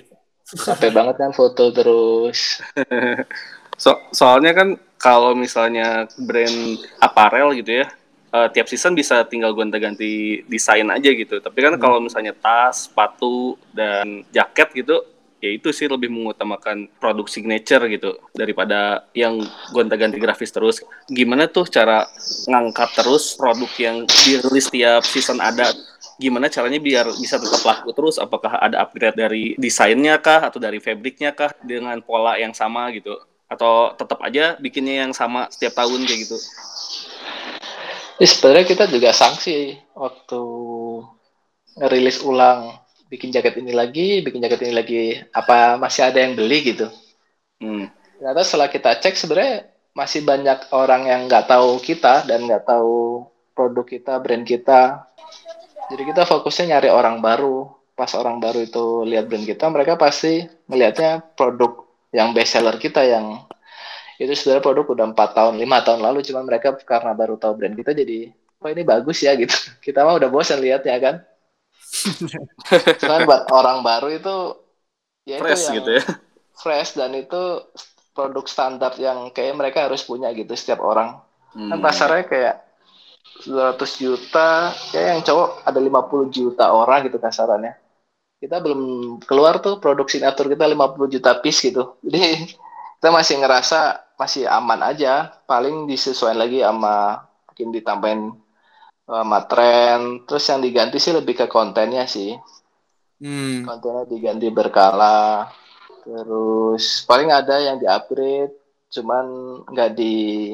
Capek 0.52 0.92
banget 0.92 1.16
kan 1.16 1.32
foto 1.32 1.72
terus. 1.72 2.60
So, 3.82 3.98
soalnya 4.14 4.54
kan 4.54 4.78
kalau 4.94 5.34
misalnya 5.34 6.06
brand 6.14 6.78
aparel 7.02 7.50
gitu 7.58 7.82
ya, 7.82 7.90
eh, 8.30 8.48
tiap 8.54 8.70
season 8.70 8.94
bisa 8.94 9.26
tinggal 9.26 9.50
gonta-ganti 9.58 10.44
desain 10.46 10.86
aja 10.86 11.10
gitu. 11.10 11.42
Tapi 11.42 11.58
kan 11.58 11.74
kalau 11.82 11.98
misalnya 11.98 12.30
tas, 12.30 12.86
sepatu, 12.86 13.58
dan 13.74 14.22
jaket 14.30 14.70
gitu, 14.86 15.02
ya 15.42 15.50
itu 15.50 15.74
sih 15.74 15.90
lebih 15.90 16.06
mengutamakan 16.14 16.86
produk 17.02 17.26
signature 17.26 17.82
gitu 17.90 18.14
daripada 18.30 19.02
yang 19.18 19.42
gonta-ganti 19.74 20.22
grafis 20.22 20.54
terus. 20.54 20.78
Gimana 21.10 21.50
tuh 21.50 21.66
cara 21.66 22.06
ngangkat 22.46 23.02
terus 23.02 23.34
produk 23.34 23.72
yang 23.82 24.06
dirilis 24.06 24.70
tiap 24.70 25.02
season 25.02 25.42
ada? 25.42 25.74
Gimana 26.22 26.46
caranya 26.46 26.78
biar 26.78 27.10
bisa 27.18 27.34
tetap 27.42 27.66
laku 27.66 27.90
terus? 27.90 28.14
Apakah 28.22 28.62
ada 28.62 28.78
upgrade 28.86 29.18
dari 29.18 29.58
desainnya 29.58 30.22
kah 30.22 30.46
atau 30.46 30.62
dari 30.62 30.78
fabriknya 30.78 31.34
kah 31.34 31.50
dengan 31.58 31.98
pola 31.98 32.38
yang 32.38 32.54
sama 32.54 32.94
gitu? 32.94 33.18
Atau 33.50 33.98
tetap 33.98 34.22
aja 34.22 34.54
bikinnya 34.62 35.02
yang 35.02 35.10
sama 35.10 35.50
setiap 35.50 35.82
tahun 35.82 36.06
kayak 36.06 36.20
gitu? 36.30 36.38
Ya, 38.22 38.26
sebenarnya 38.30 38.66
kita 38.70 38.84
juga 38.86 39.10
sanksi 39.10 39.82
waktu 39.98 40.42
ngerilis 41.74 42.22
ulang 42.22 42.78
bikin 43.10 43.34
jaket 43.34 43.58
ini 43.58 43.74
lagi, 43.74 44.22
bikin 44.22 44.38
jaket 44.38 44.62
ini 44.62 44.72
lagi, 44.78 45.02
apa 45.34 45.74
masih 45.74 46.06
ada 46.06 46.22
yang 46.22 46.38
beli 46.38 46.62
gitu. 46.62 46.86
Hmm. 47.58 47.90
Ternyata 48.22 48.40
setelah 48.46 48.70
kita 48.70 48.90
cek 49.02 49.18
sebenarnya 49.18 49.66
masih 49.90 50.22
banyak 50.22 50.70
orang 50.70 51.10
yang 51.10 51.26
nggak 51.26 51.50
tahu 51.50 51.82
kita 51.82 52.24
dan 52.30 52.46
nggak 52.46 52.62
tahu 52.62 53.26
produk 53.52 53.84
kita, 53.84 54.16
brand 54.22 54.46
kita. 54.46 55.11
Jadi 55.92 56.02
kita 56.10 56.22
fokusnya 56.24 56.64
nyari 56.76 56.88
orang 56.92 57.16
baru. 57.20 57.68
Pas 57.92 58.08
orang 58.16 58.40
baru 58.40 58.64
itu 58.64 58.84
lihat 59.04 59.28
brand 59.28 59.44
kita, 59.44 59.68
mereka 59.68 60.00
pasti 60.00 60.48
melihatnya 60.64 61.20
produk 61.36 61.84
yang 62.16 62.32
best 62.32 62.56
seller 62.56 62.76
kita 62.80 63.04
yang 63.04 63.44
itu 64.22 64.32
sebenarnya 64.38 64.64
produk 64.64 64.86
udah 64.94 65.06
empat 65.12 65.30
tahun, 65.36 65.54
lima 65.60 65.78
tahun 65.86 66.00
lalu, 66.06 66.18
cuman 66.24 66.44
mereka 66.48 66.68
karena 66.84 67.12
baru 67.12 67.36
tahu 67.42 67.52
brand 67.58 67.76
kita 67.76 67.92
jadi, 67.92 68.32
wah 68.62 68.70
ini 68.72 68.82
bagus 68.86 69.18
ya 69.26 69.32
gitu. 69.42 69.54
Kita 69.84 70.04
mah 70.06 70.16
udah 70.20 70.30
bosan 70.32 70.60
lihatnya 70.64 70.96
kan. 71.02 71.16
Cuman 73.00 73.20
buat 73.28 73.42
orang 73.52 73.78
baru 73.84 74.08
itu 74.18 74.36
ya 75.28 75.36
itu 75.42 75.54
Fresh 75.54 75.64
yang 75.66 75.78
gitu 75.78 75.90
ya. 75.98 76.02
fresh 76.62 76.98
dan 76.98 77.12
itu 77.16 77.42
produk 78.16 78.44
standar 78.48 78.92
yang 79.00 79.32
kayak 79.36 79.54
mereka 79.60 79.78
harus 79.88 80.02
punya 80.04 80.28
gitu 80.36 80.52
setiap 80.56 80.80
orang. 80.84 81.20
Kan 81.68 81.78
Hmm. 81.78 81.84
pasarnya 81.84 82.24
kayak 82.28 82.54
200 83.46 84.02
juta, 84.02 84.70
kayak 84.92 85.06
yang 85.18 85.22
cowok 85.24 85.48
ada 85.66 85.80
50 85.80 86.30
juta 86.30 86.64
orang 86.70 87.06
gitu 87.08 87.18
kasarannya. 87.18 87.74
Kita 88.38 88.58
belum 88.58 88.82
keluar 89.22 89.62
tuh 89.62 89.78
produk 89.78 90.06
signature 90.06 90.50
kita 90.50 90.66
50 90.66 91.14
juta 91.14 91.30
piece 91.38 91.62
gitu. 91.62 91.96
Jadi 92.04 92.54
kita 92.98 93.08
masih 93.10 93.42
ngerasa 93.42 93.78
masih 94.18 94.46
aman 94.46 94.82
aja, 94.86 95.30
paling 95.48 95.90
disesuaikan 95.90 96.38
lagi 96.38 96.62
sama 96.62 97.26
mungkin 97.50 97.68
ditambahin 97.74 98.20
sama 99.08 99.38
tren. 99.50 100.22
Terus 100.28 100.44
yang 100.46 100.60
diganti 100.62 100.98
sih 101.02 101.14
lebih 101.14 101.34
ke 101.34 101.46
kontennya 101.50 102.06
sih. 102.06 102.38
Hmm. 103.22 103.62
kontennya 103.62 104.02
diganti 104.10 104.50
berkala 104.50 105.46
terus 106.02 107.06
paling 107.06 107.30
ada 107.30 107.62
yang 107.62 107.78
di 107.78 107.86
upgrade 107.86 108.50
cuman 108.90 109.26
nggak 109.70 109.94
di 109.94 110.50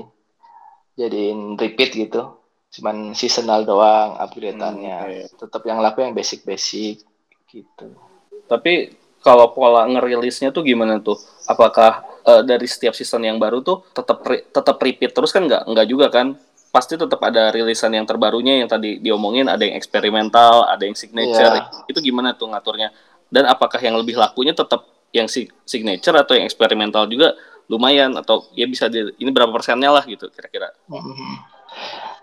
jadiin 1.00 1.56
repeat 1.56 1.96
gitu 1.96 2.37
cuman 2.68 3.16
seasonal 3.16 3.64
doang 3.64 4.20
upgradeannya 4.20 4.96
Hmm, 4.98 5.08
oke. 5.08 5.40
tetap 5.40 5.62
yang 5.64 5.80
laku 5.80 6.04
yang 6.04 6.12
basic 6.12 6.44
basic 6.44 7.00
gitu 7.48 7.96
Tapi 8.44 8.92
kalau 9.20 9.52
pola 9.52 9.84
ngerilisnya 9.84 10.48
tuh 10.52 10.64
gimana 10.64 10.96
tuh? 11.00 11.16
Apakah 11.44 12.00
eh, 12.24 12.42
dari 12.44 12.64
setiap 12.64 12.96
season 12.96 13.20
yang 13.24 13.36
baru 13.36 13.60
tuh 13.60 13.84
tetap 13.92 14.24
re- 14.24 14.44
tetap 14.48 14.76
repeat 14.80 15.12
terus 15.12 15.32
kan 15.32 15.44
nggak 15.44 15.68
nggak 15.68 15.86
juga 15.88 16.06
kan? 16.08 16.32
Pasti 16.68 16.96
tetap 16.96 17.20
ada 17.20 17.48
rilisan 17.48 17.92
yang 17.92 18.04
terbarunya 18.04 18.60
yang 18.60 18.68
tadi 18.68 19.00
diomongin 19.00 19.48
ada 19.48 19.64
yang 19.64 19.76
eksperimental, 19.76 20.64
ada 20.64 20.80
yang 20.84 20.96
signature. 20.96 21.60
Iya. 21.60 21.88
Itu 21.88 22.00
gimana 22.00 22.36
tuh 22.36 22.52
ngaturnya? 22.52 22.92
Dan 23.28 23.48
apakah 23.48 23.80
yang 23.80 23.96
lebih 24.00 24.16
lakunya 24.16 24.52
tetap 24.52 24.84
yang 25.12 25.28
si- 25.28 25.48
signature 25.64 26.16
atau 26.16 26.36
yang 26.36 26.44
eksperimental 26.44 27.04
juga 27.08 27.32
lumayan 27.68 28.16
atau 28.16 28.48
ya 28.56 28.64
bisa 28.64 28.88
di, 28.88 29.12
ini 29.20 29.28
berapa 29.28 29.52
persennya 29.52 29.92
lah 29.92 30.04
gitu 30.04 30.28
kira-kira? 30.32 30.72
Mhm. 30.88 31.57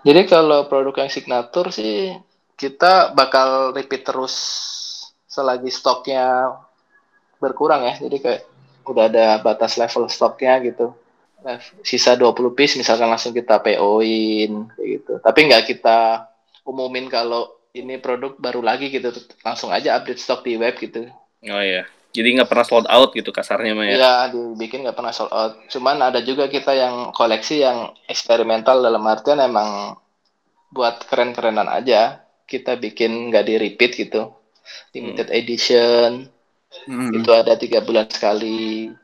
Jadi 0.05 0.21
kalau 0.29 0.69
produk 0.69 1.01
yang 1.01 1.09
signature 1.09 1.73
sih 1.73 2.13
kita 2.55 3.11
bakal 3.17 3.73
repeat 3.73 4.05
terus 4.05 4.35
selagi 5.25 5.67
stoknya 5.67 6.55
berkurang 7.41 7.83
ya. 7.83 7.99
Jadi 7.99 8.17
kayak 8.23 8.41
udah 8.87 9.05
ada 9.11 9.25
batas 9.43 9.75
level 9.75 10.07
stoknya 10.07 10.61
gitu. 10.63 10.95
Sisa 11.85 12.17
20 12.17 12.57
piece 12.57 12.79
misalkan 12.79 13.11
langsung 13.11 13.35
kita 13.35 13.59
PO-in 13.61 14.71
kayak 14.73 14.87
gitu. 15.01 15.13
Tapi 15.21 15.39
nggak 15.45 15.63
kita 15.75 16.29
umumin 16.65 17.11
kalau 17.11 17.51
ini 17.75 17.99
produk 17.99 18.33
baru 18.39 18.63
lagi 18.63 18.89
gitu. 18.89 19.11
Langsung 19.43 19.69
aja 19.69 19.99
update 19.99 20.21
stok 20.21 20.47
di 20.47 20.55
web 20.55 20.73
gitu. 20.79 21.05
Oh 21.45 21.61
iya. 21.61 21.85
Jadi 22.15 22.39
nggak 22.39 22.47
pernah 22.47 22.63
sold 22.63 22.87
out 22.87 23.11
gitu 23.11 23.35
kasarnya 23.35 23.75
mah 23.75 23.85
ya. 23.91 23.95
Iya, 23.99 24.13
dibikin 24.31 24.87
nggak 24.87 24.95
pernah 24.95 25.11
sold 25.11 25.35
out. 25.35 25.59
Cuman 25.67 25.99
ada 25.99 26.23
juga 26.23 26.47
kita 26.47 26.71
yang 26.71 27.11
koleksi 27.11 27.59
yang 27.59 27.91
eksperimental 28.07 28.79
dalam 28.79 29.03
artian 29.03 29.43
emang 29.43 29.99
buat 30.71 31.03
keren-kerenan 31.11 31.67
aja. 31.67 32.23
Kita 32.47 32.79
bikin 32.79 33.35
nggak 33.35 33.43
di 33.43 33.53
repeat 33.59 33.91
gitu. 33.99 34.31
Limited 34.95 35.27
edition. 35.35 36.31
Hmm. 36.87 37.11
Itu 37.11 37.35
ada 37.35 37.59
tiga 37.59 37.83
bulan 37.83 38.07
sekali. 38.07 38.95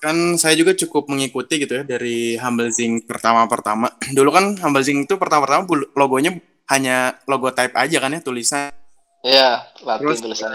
Kan 0.00 0.36
saya 0.36 0.56
juga 0.56 0.76
cukup 0.76 1.08
mengikuti 1.08 1.60
gitu 1.60 1.80
ya 1.80 1.84
dari 1.84 2.36
Humble 2.36 2.68
Zing 2.72 3.08
pertama-pertama. 3.08 3.88
Dulu 4.16 4.30
kan 4.32 4.44
Humble 4.60 4.84
Zing 4.84 5.08
itu 5.08 5.16
pertama-pertama 5.16 5.64
logonya 5.96 6.36
hanya 6.68 7.16
logo 7.24 7.48
type 7.56 7.72
aja 7.72 7.96
kan 8.00 8.12
ya 8.12 8.20
tulisan. 8.20 8.72
Ya, 9.20 9.68
Latin 9.84 10.04
Terus 10.08 10.20
tulisan. 10.24 10.52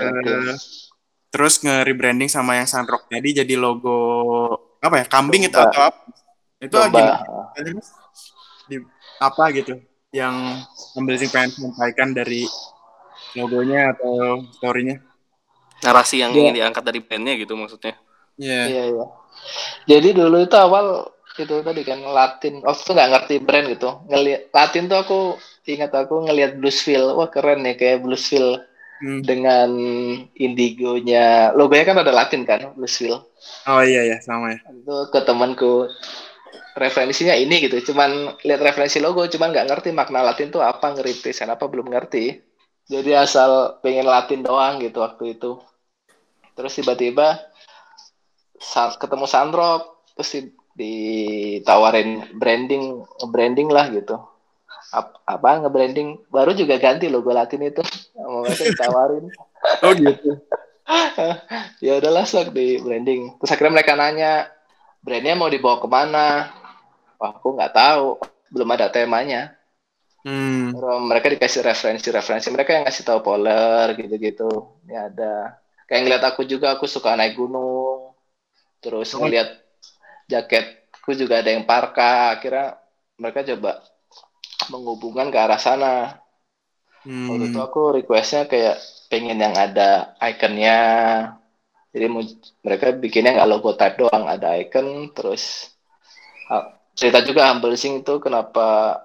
Terus 1.36 1.60
nge-rebranding 1.60 2.32
sama 2.32 2.56
yang 2.56 2.63
Sunrock 2.63 3.12
tadi 3.12 3.36
jadi 3.36 3.60
logo 3.60 4.00
apa 4.80 5.04
ya? 5.04 5.06
Kambing 5.12 5.52
itu 5.52 5.60
atau 5.60 5.91
apa? 5.91 6.08
Itu 6.63 6.80
Domba. 6.80 6.88
gimana? 6.95 7.15
Di 8.71 8.80
apa 9.19 9.43
gitu 9.52 9.76
yang 10.15 10.63
Humble 10.95 11.19
Zing 11.19 11.28
pengen 11.28 11.52
sampaikan 11.52 12.15
dari 12.15 12.48
logonya 13.36 13.91
atau 13.91 14.48
storynya 14.56 15.04
narasi 15.84 16.24
yang 16.24 16.32
ingin 16.32 16.56
diangkat 16.56 16.88
dari 16.88 17.04
bandnya 17.04 17.36
gitu 17.36 17.60
maksudnya 17.60 18.00
Iya. 18.36 18.62
Iya 18.67 18.84
iya. 18.91 19.06
Jadi 19.88 20.10
dulu 20.12 20.43
itu 20.43 20.56
awal 20.60 21.08
itu 21.36 21.56
tadi 21.63 21.82
kan 21.88 22.00
Latin. 22.04 22.63
Waktu 22.63 22.82
itu 22.84 22.91
nggak 22.95 23.12
ngerti 23.12 23.36
brand 23.43 23.67
gitu. 23.71 23.89
Ngeliat 24.12 24.41
Latin 24.52 24.84
tuh 24.91 25.00
aku 25.00 25.19
ingat 25.67 25.91
aku 25.95 26.15
ngelihat 26.28 26.60
Bluesville. 26.60 27.15
Wah 27.15 27.32
keren 27.32 27.63
nih 27.63 27.76
kayak 27.80 28.04
Bluesville 28.04 28.60
Hmm. 28.96 29.20
dengan 29.28 29.70
indigonya. 30.40 31.52
Logonya 31.52 31.84
kan 31.84 32.00
ada 32.00 32.16
Latin 32.16 32.48
kan 32.48 32.72
Bluesville. 32.80 33.28
oh 33.68 33.82
iya 33.84 34.08
ya 34.08 34.18
sama 34.24 34.56
ya 34.56 34.60
Itu 34.72 35.12
ke 35.12 35.20
temanku 35.22 35.92
referensinya 36.76 37.36
ini 37.36 37.60
gitu. 37.66 37.92
Cuman 37.92 38.36
lihat 38.44 38.62
referensi 38.64 39.00
logo, 39.00 39.28
cuman 39.28 39.52
nggak 39.52 39.68
ngerti 39.72 39.90
makna 39.92 40.24
Latin 40.24 40.52
tuh 40.52 40.64
apa, 40.64 40.96
ngerintisan 40.96 41.52
apa 41.52 41.68
belum 41.68 41.92
ngerti. 41.92 42.40
Jadi 42.86 43.12
asal 43.18 43.80
pengen 43.82 44.06
Latin 44.06 44.46
doang 44.46 44.78
gitu 44.80 45.02
waktu 45.02 45.40
itu. 45.40 45.58
Terus 46.56 46.72
tiba-tiba 46.78 47.42
sa- 48.60 48.96
ketemu 48.96 49.26
Sandrock, 49.28 50.04
terus 50.16 50.30
di- 50.32 50.54
ditawarin 50.76 52.36
branding, 52.36 53.04
branding 53.32 53.68
lah 53.72 53.88
gitu. 53.92 54.20
Ap- 54.96 55.20
apa 55.28 55.50
nge-branding. 55.68 56.32
Baru 56.32 56.56
juga 56.56 56.80
ganti 56.80 57.12
logo 57.12 57.36
Latin 57.36 57.68
itu. 57.68 57.84
Sama 58.16 58.48
mereka 58.48 58.64
ditawarin. 58.72 59.26
Oh 59.84 59.92
gitu. 59.92 60.32
Ya 61.82 61.98
udahlah 61.98 62.30
sok 62.30 62.54
di 62.54 62.78
branding. 62.78 63.42
Terus 63.42 63.50
akhirnya 63.50 63.74
mereka 63.82 63.98
nanya 63.98 64.54
brandnya 65.02 65.34
mau 65.34 65.50
dibawa 65.50 65.82
ke 65.82 65.88
mana? 65.90 66.54
Wah 67.18 67.34
aku 67.34 67.58
nggak 67.58 67.74
tahu. 67.74 68.22
Belum 68.54 68.70
ada 68.70 68.94
temanya. 68.94 69.58
Hmm. 70.22 70.74
Terus 70.78 71.00
mereka 71.02 71.28
dikasih 71.34 71.66
referensi-referensi 71.66 72.54
mereka 72.54 72.78
yang 72.78 72.86
ngasih 72.86 73.02
tahu 73.02 73.20
poler 73.26 73.98
gitu-gitu. 73.98 74.78
Ya 74.86 75.10
ada. 75.10 75.58
Kayak 75.90 76.02
ngeliat 76.06 76.24
aku 76.30 76.46
juga 76.46 76.78
aku 76.78 76.86
suka 76.86 77.18
naik 77.18 77.34
gunung. 77.34 78.14
Terus 78.78 79.10
Oh. 79.18 79.26
ngeliat 79.26 79.50
jaketku 80.30 81.18
juga 81.18 81.42
ada 81.42 81.50
yang 81.50 81.66
parka 81.66 82.38
akhirnya 82.38 82.78
mereka 83.18 83.42
coba 83.42 83.82
menghubungkan 84.71 85.30
ke 85.34 85.38
arah 85.38 85.62
sana 85.62 86.25
Hmm. 87.06 87.30
Waktu 87.30 87.54
itu 87.54 87.60
aku 87.62 87.82
requestnya 88.01 88.49
kayak 88.49 88.82
pengen 89.13 89.38
yang 89.38 89.54
ada 89.54 90.17
ikonnya. 90.17 90.80
Jadi 91.93 92.06
mereka 92.65 92.91
bikinnya 92.97 93.39
nggak 93.39 93.49
logo 93.49 93.78
type 93.78 94.01
doang, 94.01 94.25
ada 94.25 94.58
icon. 94.58 95.13
Terus 95.13 95.69
ah, 96.49 96.73
cerita 96.97 97.21
juga 97.21 97.47
Humble 97.54 97.78
Sing 97.78 98.01
itu 98.01 98.17
kenapa 98.17 98.99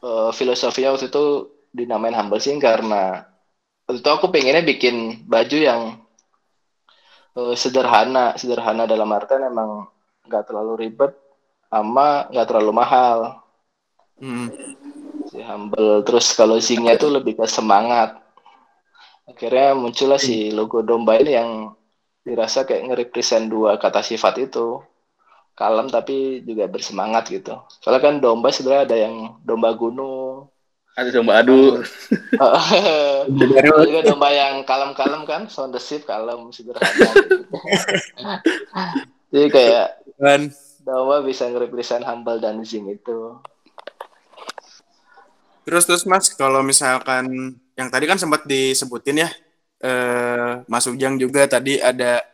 eh, 0.00 0.30
filosofinya 0.32 0.96
waktu 0.96 1.12
itu 1.12 1.24
dinamain 1.70 2.16
Humble 2.16 2.40
Sing 2.40 2.56
karena 2.56 3.28
waktu 3.84 4.00
itu 4.00 4.10
aku 4.10 4.32
pengennya 4.32 4.64
bikin 4.64 5.28
baju 5.28 5.58
yang 5.60 5.80
eh, 7.36 7.54
sederhana, 7.60 8.40
sederhana 8.40 8.88
dalam 8.88 9.12
artian 9.12 9.44
emang 9.44 9.84
nggak 10.24 10.48
terlalu 10.48 10.88
ribet, 10.88 11.12
sama 11.68 12.24
nggak 12.32 12.46
terlalu 12.48 12.72
mahal 12.72 13.39
Hmm. 14.20 14.52
si 15.32 15.40
humble. 15.40 16.04
Terus 16.04 16.36
kalau 16.36 16.60
zingnya 16.60 17.00
itu 17.00 17.08
lebih 17.08 17.40
ke 17.40 17.46
semangat. 17.48 18.20
Akhirnya 19.24 19.72
muncullah 19.72 20.20
si 20.20 20.52
logo 20.52 20.84
domba 20.84 21.16
ini 21.16 21.32
yang 21.32 21.50
dirasa 22.20 22.68
kayak 22.68 22.92
nge-represent 22.92 23.48
dua 23.48 23.80
kata 23.80 24.04
sifat 24.04 24.44
itu. 24.44 24.84
Kalem 25.56 25.88
tapi 25.88 26.44
juga 26.44 26.68
bersemangat 26.68 27.32
gitu. 27.32 27.56
Soalnya 27.80 28.00
kan 28.00 28.14
domba 28.20 28.48
sebenarnya 28.52 28.84
ada 28.86 28.96
yang 28.96 29.14
domba 29.44 29.72
gunung. 29.76 30.48
Ada 30.98 31.10
domba 31.14 31.40
adu. 31.40 31.80
Juga 33.86 34.00
domba 34.02 34.28
yang 34.34 34.66
kalem-kalem 34.66 35.22
kan 35.24 35.46
sound 35.46 35.72
the 35.72 35.80
sheep 35.80 36.02
kalem 36.02 36.50
sederhana 36.50 37.08
gitu. 37.14 37.46
jadi 39.32 39.46
kayak 39.48 39.88
kan. 40.18 40.50
domba 40.82 41.22
bisa 41.22 41.46
nge-represent 41.46 42.02
humble 42.02 42.42
dan 42.42 42.60
zing 42.66 42.90
itu 42.90 43.38
Terus 45.64 45.84
terus 45.86 46.04
Mas, 46.08 46.32
kalau 46.34 46.64
misalkan 46.64 47.54
yang 47.76 47.88
tadi 47.88 48.04
kan 48.08 48.16
sempat 48.16 48.44
disebutin 48.48 49.24
ya, 49.24 49.30
eh, 49.84 50.52
Mas 50.66 50.86
Ujang 50.88 51.20
juga 51.20 51.46
tadi 51.46 51.78
ada 51.78 52.24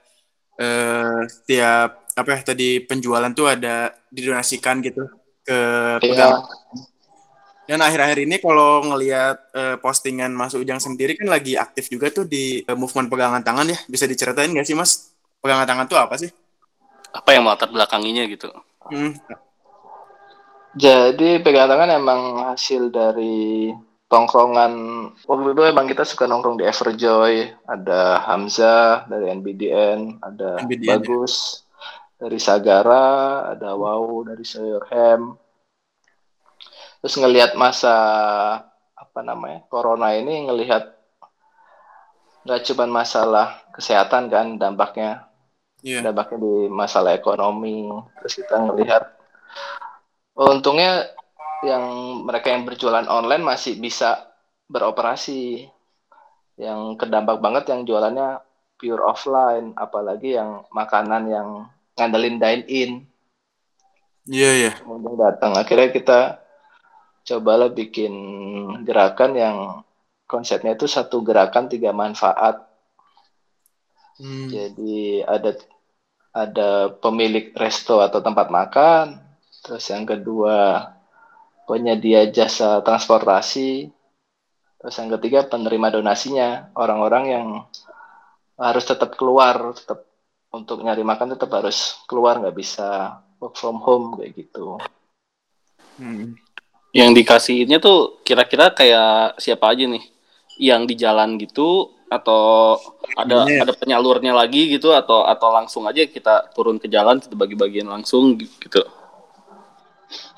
eh, 0.56 1.20
setiap 1.28 2.08
apa 2.16 2.28
ya 2.32 2.40
tadi 2.40 2.80
penjualan 2.80 3.28
tuh 3.36 3.46
ada 3.52 3.92
didonasikan 4.08 4.80
gitu 4.80 5.04
ke 5.44 5.58
pegang. 6.00 6.40
Dan 7.66 7.82
akhir-akhir 7.82 8.22
ini 8.22 8.38
kalau 8.38 8.86
ngelihat 8.86 9.36
eh, 9.52 9.76
postingan 9.82 10.30
Mas 10.32 10.54
Ujang 10.54 10.78
sendiri 10.78 11.18
kan 11.18 11.26
lagi 11.28 11.58
aktif 11.58 11.90
juga 11.90 12.08
tuh 12.14 12.24
di 12.24 12.62
eh, 12.62 12.76
movement 12.78 13.10
pegangan 13.10 13.42
tangan 13.42 13.68
ya. 13.68 13.78
Bisa 13.90 14.06
diceritain 14.06 14.48
nggak 14.54 14.66
sih 14.66 14.78
Mas? 14.78 15.12
Pegangan 15.42 15.66
tangan 15.66 15.86
tuh 15.90 15.98
apa 15.98 16.16
sih? 16.16 16.30
apa 17.16 17.32
yang 17.32 17.48
melatar 17.48 17.72
belakanginya 17.72 18.28
gitu 18.28 18.52
Hmm. 18.86 19.18
Jadi 20.76 21.40
pegangan 21.40 21.72
tangan 21.72 21.90
emang 21.96 22.20
hasil 22.52 22.92
dari 22.92 23.72
tongkrongan 24.12 24.72
waktu 25.24 25.48
itu 25.56 25.62
emang 25.64 25.88
kita 25.88 26.04
suka 26.04 26.28
nongkrong 26.28 26.60
di 26.60 26.68
Everjoy, 26.68 27.48
ada 27.64 28.20
Hamzah 28.22 29.08
dari 29.08 29.32
NBDN, 29.32 30.20
ada 30.20 30.60
NBDN, 30.62 30.84
ya. 30.84 30.90
Bagus 31.00 31.64
dari 32.20 32.36
Sagara, 32.36 33.48
ada 33.56 33.72
Wow 33.72 34.28
dari 34.28 34.44
Sayur 34.44 34.84
Ham. 34.92 35.40
Terus 37.00 37.14
ngelihat 37.16 37.56
masa 37.56 37.96
apa 38.92 39.20
namanya 39.24 39.64
Corona 39.72 40.12
ini 40.12 40.44
ngelihat 40.44 40.92
nggak 42.44 42.62
cuma 42.68 42.84
masalah 42.84 43.64
kesehatan 43.72 44.28
kan 44.28 44.60
dampaknya 44.60 45.26
Iya. 45.84 46.02
dampaknya 46.02 46.40
di 46.40 46.54
masalah 46.72 47.14
ekonomi 47.14 47.86
terus 48.18 48.42
kita 48.42 48.58
ngelihat 48.58 49.06
untungnya 50.36 51.08
yang 51.64 51.82
mereka 52.28 52.52
yang 52.52 52.68
berjualan 52.68 53.08
online 53.08 53.42
masih 53.42 53.80
bisa 53.80 54.28
beroperasi 54.68 55.64
yang 56.60 56.94
kedampak 57.00 57.40
banget 57.40 57.72
yang 57.72 57.88
jualannya 57.88 58.44
pure 58.76 59.00
offline 59.00 59.72
apalagi 59.76 60.36
yang 60.36 60.68
makanan 60.68 61.22
yang 61.28 61.48
ngandelin 61.96 62.36
dine 62.36 62.64
in 62.68 62.92
Iya, 64.26 64.50
iya. 64.58 64.72
mudah 64.82 65.14
datang 65.16 65.54
akhirnya 65.54 65.94
kita 65.94 66.20
cobalah 67.26 67.70
bikin 67.70 68.12
gerakan 68.82 69.32
yang 69.38 69.56
konsepnya 70.26 70.74
itu 70.74 70.90
satu 70.90 71.22
gerakan 71.22 71.70
tiga 71.70 71.94
manfaat 71.94 72.66
Hmm. 74.16 74.48
Jadi 74.48 75.20
ada 75.20 75.52
ada 76.32 76.70
pemilik 77.00 77.52
resto 77.52 78.00
atau 78.00 78.20
tempat 78.24 78.48
makan, 78.48 79.20
terus 79.66 79.82
yang 79.90 80.06
kedua 80.06 80.86
penyedia 81.66 82.30
jasa 82.30 82.78
transportasi, 82.86 83.90
terus 84.78 84.94
yang 84.94 85.10
ketiga 85.18 85.42
penerima 85.50 85.98
donasinya 85.98 86.70
orang-orang 86.78 87.24
yang 87.26 87.46
harus 88.54 88.86
tetap 88.86 89.18
keluar, 89.18 89.74
tetap 89.74 90.06
untuk 90.54 90.86
nyari 90.86 91.02
makan 91.02 91.34
tetap 91.34 91.50
harus 91.50 91.98
keluar 92.06 92.38
nggak 92.38 92.54
bisa 92.54 93.18
work 93.42 93.58
from 93.58 93.82
home 93.82 94.14
kayak 94.14 94.38
gitu. 94.46 94.78
Hmm. 95.96 96.36
yang 96.92 97.12
dikasihnya 97.12 97.76
tuh 97.80 98.20
kira-kira 98.24 98.72
kayak 98.72 99.36
siapa 99.40 99.68
aja 99.68 99.84
nih 99.84 100.00
yang 100.56 100.88
di 100.88 100.96
jalan 100.96 101.36
gitu 101.36 101.92
atau 102.08 102.76
ada 103.16 103.44
Iya. 103.44 103.64
ada 103.64 103.72
penyalurnya 103.76 104.32
lagi 104.32 104.68
gitu 104.72 104.92
atau 104.96 105.28
atau 105.28 105.48
langsung 105.52 105.84
aja 105.84 106.04
kita 106.08 106.52
turun 106.56 106.80
ke 106.80 106.88
jalan 106.88 107.20
kita 107.20 107.36
bagi-bagian 107.36 107.88
langsung 107.88 108.36
gitu 108.40 108.80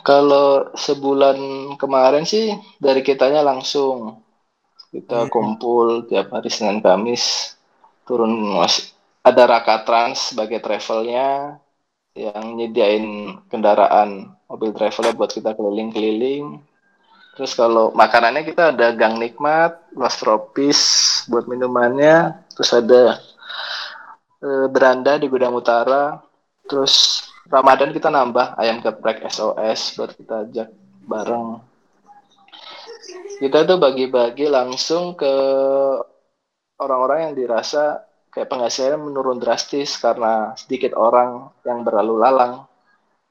Kalau 0.08 0.72
sebulan 0.86 1.38
kemarin 1.82 2.24
sih 2.32 2.46
dari 2.80 3.00
kitanya 3.08 3.40
langsung 3.50 3.96
kita 4.94 5.18
Hmm. 5.18 5.30
kumpul 5.34 5.86
tiap 6.10 6.26
hari 6.34 6.50
Senin 6.56 6.78
Kamis 6.86 7.24
turun 8.08 8.32
mas 8.58 8.74
ada 9.28 9.42
Raka 9.52 9.76
Trans 9.86 10.18
sebagai 10.32 10.58
travelnya 10.66 11.28
yang 12.16 12.44
nyediain 12.58 13.06
kendaraan 13.52 14.10
mobil 14.50 14.70
travelnya 14.78 15.14
buat 15.18 15.30
kita 15.36 15.50
keliling-keliling. 15.58 16.44
Terus 17.36 17.52
kalau 17.60 17.86
makanannya 18.02 18.42
kita 18.50 18.62
ada 18.74 18.88
Gang 19.00 19.16
Nikmat, 19.22 19.72
Los 20.00 20.16
Tropis 20.20 20.80
buat 21.30 21.46
minumannya, 21.52 22.16
terus 22.56 22.70
ada 22.74 23.02
eh, 24.44 24.66
beranda 24.70 25.12
di 25.20 25.26
Gudang 25.30 25.54
Utara, 25.56 26.18
terus 26.68 27.24
Ramadan 27.48 27.96
kita 27.96 28.12
nambah 28.12 28.60
ayam 28.60 28.84
geprek 28.84 29.24
SOS 29.24 29.96
buat 29.96 30.12
kita 30.12 30.34
ajak 30.48 30.68
bareng. 31.08 31.64
Kita 33.40 33.64
tuh 33.64 33.80
bagi-bagi 33.80 34.52
langsung 34.52 35.16
ke 35.16 35.34
orang-orang 36.76 37.30
yang 37.30 37.34
dirasa 37.34 38.04
kayak 38.28 38.52
penghasilannya 38.52 39.00
menurun 39.00 39.40
drastis 39.40 39.96
karena 39.96 40.52
sedikit 40.54 40.92
orang 40.94 41.48
yang 41.64 41.82
berlalu 41.82 42.20
lalang 42.20 42.68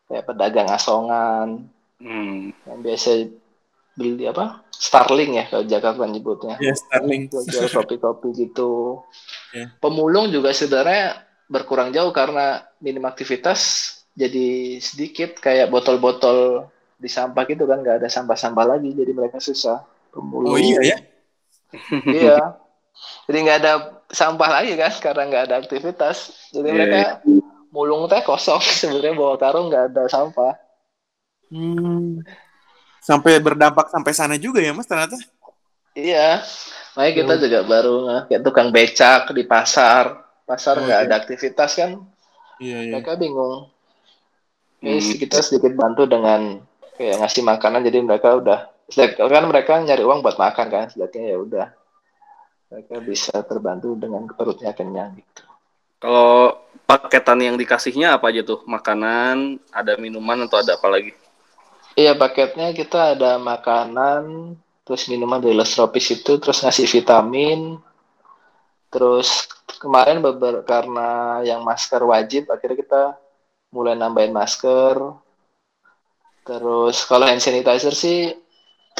kayak 0.09 0.26
pedagang 0.26 0.68
asongan 0.74 1.70
hmm. 2.01 2.51
yang 2.65 2.80
biasa 2.82 3.30
beli 3.97 4.30
apa 4.30 4.61
Starling 4.70 5.41
ya 5.41 5.45
kalau 5.49 5.65
Jakarta 5.65 6.05
nyebutnya 6.05 6.55
Ya, 6.61 6.74
Starling. 6.74 7.30
jual 7.32 7.70
kopi-kopi 7.70 8.30
gitu 8.36 9.01
Ya. 9.55 9.72
pemulung 9.80 10.28
juga 10.28 10.51
sebenarnya 10.51 11.24
berkurang 11.47 11.95
jauh 11.95 12.11
karena 12.11 12.68
minim 12.84 13.07
aktivitas 13.07 13.95
jadi 14.18 14.47
sedikit 14.82 15.38
kayak 15.38 15.70
botol-botol 15.70 16.65
di 16.97 17.05
sampah 17.05 17.45
gitu 17.45 17.70
kan 17.70 17.86
nggak 17.86 18.01
ada 18.01 18.09
sampah-sampah 18.09 18.65
lagi 18.65 18.89
jadi 18.91 19.13
mereka 19.13 19.38
susah 19.38 19.86
pemulung 20.09 20.49
Oh 20.49 20.57
iya 20.57 20.82
ya. 20.82 20.97
Iya. 22.18 22.38
Jadi 23.30 23.38
nggak 23.45 23.57
ada 23.61 23.74
sampah 24.09 24.49
lagi 24.49 24.74
kan 24.74 24.89
karena 24.97 25.24
nggak 25.30 25.43
ada 25.51 25.55
aktivitas. 25.61 26.18
Jadi 26.49 26.65
Iya, 26.65 26.74
mereka 26.74 26.99
mulung 27.70 28.09
teh 28.09 28.26
kosong 28.26 28.57
sebenarnya 28.82 29.13
bawa 29.13 29.36
karung 29.38 29.70
nggak 29.70 29.93
ada 29.93 30.03
sampah. 30.09 30.57
Hmm. 31.53 32.26
Sampai 32.99 33.38
berdampak 33.38 33.88
sampai 33.88 34.11
sana 34.11 34.36
juga 34.36 34.59
ya, 34.59 34.74
Mas 34.74 34.89
ternyata. 34.89 35.15
Iya. 35.93 36.41
Makanya 36.97 37.13
kita 37.13 37.34
Oh. 37.38 37.41
juga 37.45 37.59
baru 37.63 37.95
kayak 38.26 38.41
tukang 38.41 38.70
becak 38.74 39.30
di 39.32 39.43
pasar. 39.45 40.26
Pasar 40.43 40.82
Oh, 40.82 40.84
nggak 40.88 40.99
iya. 41.03 41.05
ada 41.05 41.15
aktivitas 41.22 41.72
kan. 41.78 42.01
Iya, 42.57 42.78
iya. 42.82 42.93
Mereka 42.97 43.13
bingung. 43.15 43.70
Hmm. 44.82 44.97
Jadi 44.97 45.17
kita 45.17 45.41
sedikit 45.41 45.73
bantu 45.73 46.05
dengan 46.05 46.61
kayak 46.97 47.21
ngasih 47.21 47.43
makanan 47.45 47.82
jadi 47.86 47.97
mereka 48.01 48.38
udah 48.38 48.59
kan 49.19 49.45
mereka 49.45 49.78
nyari 49.84 50.01
uang 50.01 50.23
buat 50.23 50.39
makan 50.39 50.67
kan 50.71 50.86
setidaknya 50.88 51.36
ya 51.36 51.38
udah 51.43 51.67
mereka 52.71 52.95
bisa 53.03 53.36
terbantu 53.43 53.95
dengan 53.95 54.28
perutnya 54.28 54.71
kenyang 54.75 55.15
gitu. 55.19 55.43
Kalau 55.97 56.61
paketan 56.86 57.41
yang 57.41 57.55
dikasihnya 57.57 58.19
apa 58.19 58.30
aja 58.30 58.45
tuh? 58.45 58.61
Makanan, 58.69 59.57
ada 59.73 59.97
minuman 59.97 60.45
atau 60.45 60.61
ada 60.61 60.78
apa 60.78 60.88
lagi? 60.91 61.15
Iya 61.97 62.13
paketnya 62.13 62.78
kita 62.78 63.17
ada 63.17 63.41
makanan, 63.41 64.53
terus 64.86 65.09
minuman 65.09 65.41
dari 65.41 65.57
Les 65.57 65.73
Tropis 65.73 66.13
itu, 66.13 66.38
terus 66.38 66.61
ngasih 66.61 66.86
vitamin, 66.86 67.82
terus 68.93 69.49
kemarin 69.82 70.21
beber 70.21 70.61
karena 70.61 71.41
yang 71.41 71.65
masker 71.65 72.05
wajib, 72.05 72.53
akhirnya 72.53 72.78
kita 72.78 73.01
mulai 73.78 73.93
nambahin 73.93 74.34
masker. 74.34 74.97
Terus 76.41 77.05
kalau 77.05 77.30
hand 77.30 77.43
sanitizer 77.43 77.93
sih 77.93 78.34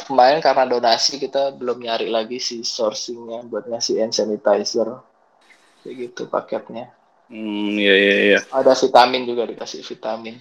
kemarin 0.06 0.38
karena 0.38 0.62
donasi 0.70 1.18
kita 1.18 1.50
belum 1.58 1.82
nyari 1.82 2.06
lagi 2.06 2.38
sih 2.38 2.62
sourcingnya 2.62 3.42
buat 3.50 3.66
ngasih 3.66 3.98
hand 3.98 4.14
sanitizer, 4.14 4.86
kayak 5.82 5.94
gitu 5.98 6.30
paketnya. 6.30 6.94
Hmm, 7.26 7.74
iya 7.74 7.94
iya 7.98 8.14
iya. 8.22 8.40
Ada 8.54 8.78
vitamin 8.78 9.26
juga 9.26 9.50
dikasih 9.50 9.82
vitamin. 9.82 10.38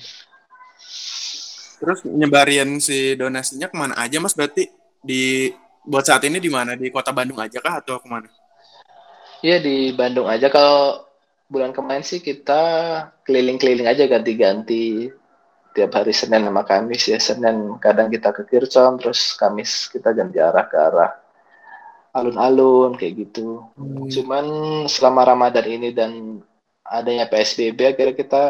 Terus 1.82 2.06
nyebarin 2.06 2.78
si 2.78 3.18
donasinya 3.18 3.68
ke 3.68 3.76
mana 3.76 3.98
aja, 3.98 4.22
Mas? 4.22 4.38
Berarti 4.38 4.70
di 5.02 5.50
buat 5.82 6.06
saat 6.06 6.22
ini 6.30 6.38
di 6.38 6.52
mana? 6.52 6.78
Di 6.78 6.94
kota 6.94 7.10
Bandung 7.10 7.42
aja 7.42 7.58
kah 7.58 7.82
atau 7.82 7.98
ke 7.98 8.08
mana? 8.08 8.30
Iya 9.42 9.62
di 9.62 9.94
Bandung 9.94 10.26
aja 10.28 10.50
kalau 10.50 11.07
bulan 11.48 11.72
kemarin 11.72 12.04
sih 12.04 12.20
kita 12.20 12.64
keliling-keliling 13.24 13.88
aja 13.88 14.06
ganti-ganti. 14.06 15.12
Tiap 15.72 15.94
hari 15.94 16.10
Senin 16.12 16.42
sama 16.42 16.66
Kamis 16.66 17.06
ya 17.06 17.22
Senin 17.22 17.78
kadang 17.78 18.10
kita 18.10 18.34
ke 18.34 18.50
Kircon 18.50 18.98
terus 18.98 19.38
Kamis 19.38 19.88
kita 19.94 20.10
ganti 20.10 20.42
arah 20.42 20.66
ke 20.66 20.78
arah 20.78 21.12
alun-alun 22.18 22.98
kayak 22.98 23.14
gitu. 23.30 23.62
Cuman 24.10 24.46
selama 24.90 25.22
Ramadan 25.22 25.66
ini 25.70 25.94
dan 25.94 26.42
adanya 26.82 27.30
PSBB 27.30 27.94
akhirnya 27.94 28.16
kita 28.18 28.44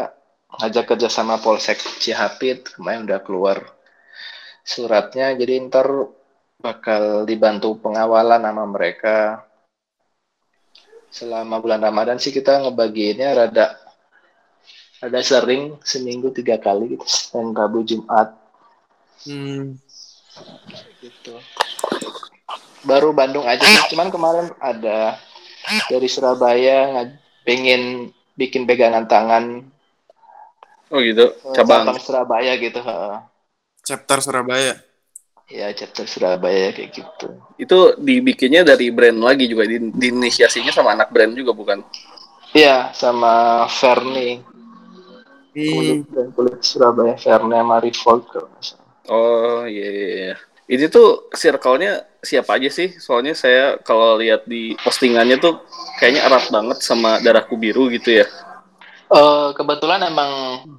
ngajak 0.55 0.85
kerja 0.95 1.11
sama 1.11 1.35
Polsek 1.43 1.83
Cihapit. 1.99 2.79
Kemarin 2.79 3.03
udah 3.03 3.19
keluar 3.19 3.59
suratnya 4.63 5.35
jadi 5.35 5.67
ntar 5.67 5.87
bakal 6.63 7.27
dibantu 7.27 7.75
pengawalan 7.79 8.41
sama 8.43 8.63
mereka 8.67 9.46
selama 11.07 11.57
bulan 11.57 11.79
Ramadan 11.79 12.17
sih 12.17 12.29
kita 12.29 12.61
ngebagiinnya 12.61 13.33
rada 13.33 13.79
rada 14.97 15.21
sering 15.21 15.77
seminggu 15.81 16.29
tiga 16.29 16.57
kali 16.57 16.93
gitu 16.93 17.05
Senin 17.05 17.53
Rabu 17.53 17.81
Jumat 17.81 18.33
Hmm. 19.17 19.75
gitu 21.01 21.33
baru 22.83 23.11
Bandung 23.11 23.43
aja 23.43 23.65
sih 23.65 23.91
cuman 23.91 24.07
kemarin 24.07 24.47
ada 24.57 25.17
dari 25.89 26.05
Surabaya 26.05 27.09
pengen 27.41 28.13
bikin 28.33 28.63
pegangan 28.63 29.03
tangan 29.05 29.65
Oh 30.87 31.03
gitu, 31.03 31.35
eh, 31.35 31.51
cabang. 31.51 31.83
cabang 31.83 31.99
Surabaya 31.99 32.55
gitu 32.55 32.79
heeh. 32.79 33.19
Chapter 33.83 34.23
Surabaya. 34.23 34.79
Ya 35.47 35.71
chapter 35.71 36.03
Surabaya 36.05 36.75
kayak 36.75 36.91
gitu 36.91 37.27
Itu 37.55 37.95
dibikinnya 37.97 38.67
dari 38.67 38.91
brand 38.91 39.17
lagi 39.23 39.47
juga, 39.47 39.63
di, 39.65 39.79
diinisiasinya 39.79 40.71
sama 40.75 40.93
anak 40.93 41.09
brand 41.09 41.33
juga 41.33 41.51
bukan? 41.55 41.79
iya 42.55 42.91
sama 42.95 43.63
Ferni 43.71 44.43
Hmm. 45.57 45.73
kulit 45.73 46.05
dan 46.13 46.27
kulit 46.37 46.61
Surabaya 46.61 47.17
Ferni 47.17 47.57
sama 47.57 47.81
Revolt 47.81 48.23
kalau. 48.29 48.49
Oh 49.09 49.65
iya 49.65 49.87
iya. 49.89 50.07
iya. 50.13 50.33
Ini 50.69 50.85
tuh 50.91 51.33
circle-nya 51.33 52.05
siapa 52.21 52.61
aja 52.61 52.69
sih? 52.69 52.93
Soalnya 53.01 53.33
saya 53.33 53.81
kalau 53.81 54.21
lihat 54.21 54.45
di 54.45 54.77
postingannya 54.85 55.41
tuh 55.41 55.57
kayaknya 55.97 56.29
erat 56.29 56.45
banget 56.53 56.77
sama 56.85 57.17
darahku 57.25 57.57
biru 57.57 57.89
gitu 57.89 58.21
ya. 58.21 58.29
Eh, 59.07 59.49
kebetulan 59.55 60.03
emang 60.03 60.31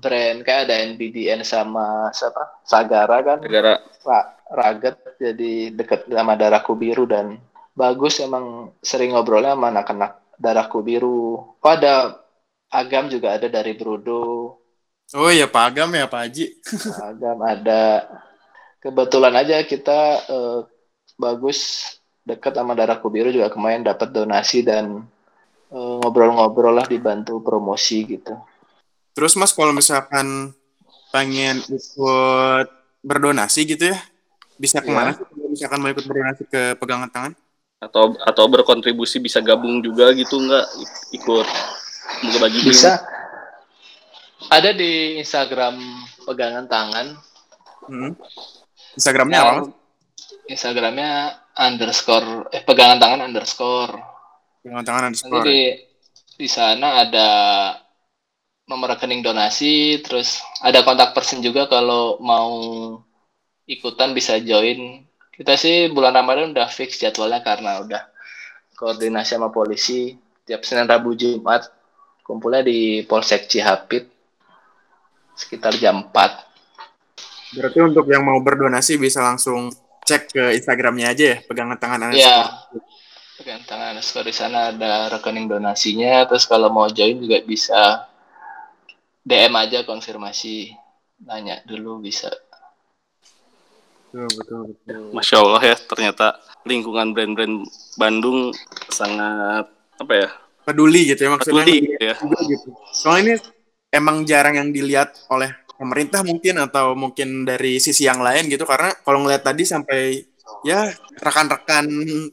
brand 0.04 0.44
kayak 0.44 0.68
ada 0.68 0.74
NBDN 0.84 1.40
sama 1.40 2.12
siapa 2.12 2.60
Sagara 2.60 3.24
kan 3.24 3.40
Negara 3.40 3.80
Ra- 4.04 4.36
Raget 4.52 4.96
jadi 5.16 5.72
deket 5.72 6.12
sama 6.12 6.36
darahku 6.36 6.76
biru 6.76 7.08
dan 7.08 7.40
bagus 7.72 8.20
emang 8.20 8.76
sering 8.84 9.16
ngobrolnya 9.16 9.56
sama 9.56 9.72
anak-anak 9.72 10.12
darahku 10.36 10.84
biru. 10.84 11.56
Oh 11.56 11.72
ada 11.72 12.20
Agam 12.68 13.08
juga 13.08 13.32
ada 13.32 13.48
dari 13.48 13.72
Brudo, 13.72 14.60
Oh 15.16 15.32
iya, 15.32 15.48
Pak 15.48 15.72
Agam 15.72 15.88
ya, 15.96 16.04
Pak 16.04 16.20
Haji. 16.20 16.44
Agam 17.00 17.40
ada. 17.40 18.04
Kebetulan 18.76 19.34
aja 19.40 19.56
kita 19.64 20.00
eh, 20.28 20.58
bagus 21.16 21.58
deket 22.28 22.52
sama 22.52 22.76
darahku 22.76 23.08
biru 23.08 23.32
juga 23.32 23.48
kemarin 23.48 23.88
dapat 23.88 24.12
donasi 24.12 24.60
dan 24.60 25.08
ngobrol-ngobrol 25.72 26.72
lah 26.72 26.86
dibantu 26.88 27.40
promosi 27.44 28.04
gitu. 28.08 28.36
Terus 29.12 29.34
Mas 29.36 29.52
kalau 29.52 29.74
misalkan 29.74 30.52
pengen 31.12 31.60
ikut 31.64 32.66
berdonasi 33.04 33.64
gitu 33.68 33.92
ya, 33.92 33.98
bisa 34.56 34.80
ke 34.80 34.90
mana 34.90 35.12
sih? 35.16 35.24
Kalau 35.24 35.48
misalkan 35.50 35.78
mau 35.80 35.90
ikut 35.92 36.06
berdonasi 36.06 36.42
ke 36.48 36.62
pegangan 36.78 37.10
tangan? 37.10 37.32
atau 37.78 38.18
atau 38.26 38.44
berkontribusi 38.50 39.22
bisa 39.22 39.38
gabung 39.38 39.78
juga 39.78 40.10
gitu 40.10 40.34
nggak 40.42 40.66
ikut 41.14 41.46
berbagi 42.26 42.58
ilmu? 42.66 42.74
Bisa. 42.74 42.98
Ada 44.50 44.74
di 44.74 45.18
Instagram 45.22 45.78
pegangan 46.26 46.66
tangan. 46.66 47.06
Hmm. 47.86 48.12
Instagramnya 48.98 49.38
apa? 49.38 49.52
Mas? 49.62 49.68
Instagramnya 50.48 51.10
underscore 51.54 52.50
eh 52.50 52.62
pegangan 52.66 52.98
tangan 52.98 53.30
underscore. 53.30 53.94
Pegangan 54.62 54.84
tangan 54.84 55.02
Nanti 55.14 55.38
di 55.46 55.60
di 56.38 56.48
sana 56.50 57.02
ada 57.02 57.28
nomor 58.68 58.94
rekening 58.94 59.24
donasi, 59.24 59.98
terus 60.04 60.44
ada 60.60 60.84
kontak 60.84 61.16
person 61.16 61.40
juga 61.40 61.66
kalau 61.66 62.20
mau 62.20 62.52
ikutan 63.64 64.12
bisa 64.12 64.36
join. 64.38 65.02
Kita 65.32 65.54
sih 65.54 65.88
bulan 65.90 66.14
Ramadan 66.18 66.52
udah 66.52 66.68
fix 66.68 66.98
jadwalnya 66.98 67.40
karena 67.40 67.80
udah 67.80 68.02
koordinasi 68.74 69.38
sama 69.38 69.50
polisi 69.50 70.14
tiap 70.46 70.62
Senin 70.62 70.86
Rabu 70.86 71.14
Jumat 71.14 71.66
kumpulnya 72.22 72.60
di 72.60 73.02
Polsek 73.08 73.48
Cihapit 73.48 74.04
sekitar 75.38 75.72
jam 75.80 76.10
4. 76.10 77.56
Berarti 77.56 77.78
untuk 77.80 78.04
yang 78.10 78.26
mau 78.26 78.36
berdonasi 78.42 79.00
bisa 79.00 79.24
langsung 79.24 79.72
cek 80.04 80.22
ke 80.34 80.44
Instagramnya 80.58 81.14
aja 81.14 81.24
ya, 81.32 81.36
pegangan 81.46 81.78
tangan 81.80 82.12
Iya. 82.12 82.68
Pegang 83.38 83.62
tangan 83.62 83.94
underscore 83.94 84.26
di 84.26 84.34
sana 84.34 84.74
ada 84.74 85.06
rekening 85.14 85.46
donasinya. 85.46 86.26
Terus 86.26 86.42
kalau 86.50 86.74
mau 86.74 86.90
join 86.90 87.22
juga 87.22 87.38
bisa 87.46 88.10
DM 89.22 89.54
aja 89.54 89.86
konfirmasi, 89.86 90.74
nanya 91.22 91.62
dulu 91.62 92.02
bisa. 92.02 92.34
Betul, 94.10 94.26
betul, 94.34 94.60
betul. 94.74 95.02
Masya 95.14 95.36
Allah 95.38 95.62
ya 95.62 95.76
ternyata 95.78 96.26
lingkungan 96.66 97.14
brand-brand 97.14 97.62
Bandung 97.94 98.50
sangat 98.90 99.70
apa 100.02 100.12
ya 100.18 100.28
Peduli 100.68 101.08
gitu 101.08 101.24
ya 101.24 101.30
maksudnya. 101.32 101.64
peduli 101.64 101.76
gitu 101.80 102.04
ya. 102.04 102.14
gitu. 102.44 102.68
Soalnya 102.92 103.40
ini 103.40 103.44
emang 103.88 104.28
jarang 104.28 104.60
yang 104.60 104.68
dilihat 104.68 105.16
oleh 105.32 105.48
pemerintah 105.80 106.20
mungkin 106.20 106.60
atau 106.60 106.92
mungkin 106.92 107.48
dari 107.48 107.80
sisi 107.80 108.04
yang 108.04 108.20
lain 108.20 108.52
gitu 108.52 108.68
karena 108.68 108.92
kalau 109.00 109.24
ngeliat 109.24 109.40
tadi 109.40 109.64
sampai 109.64 110.27
ya 110.66 110.90
rekan-rekan 111.18 111.86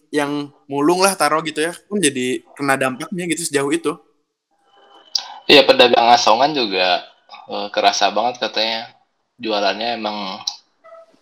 yang 0.10 0.50
mulung 0.66 1.02
lah 1.02 1.14
taruh 1.14 1.42
gitu 1.46 1.62
ya 1.62 1.74
pun 1.86 2.02
jadi 2.02 2.42
kena 2.58 2.78
dampaknya 2.78 3.26
gitu 3.30 3.44
sejauh 3.46 3.72
itu. 3.74 3.92
Iya 5.46 5.62
pedagang 5.66 6.10
asongan 6.14 6.58
juga 6.58 7.06
eh, 7.50 7.68
kerasa 7.70 8.10
banget 8.10 8.42
katanya 8.42 8.90
jualannya 9.38 9.90
emang 10.00 10.18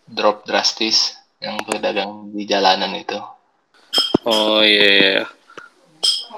drop 0.08 0.48
drastis. 0.48 1.20
yang 1.44 1.60
pedagang 1.68 2.32
di 2.32 2.48
jalanan 2.48 2.96
itu. 2.96 3.20
Oh 4.24 4.64
iya. 4.64 4.88
iya. 5.20 5.24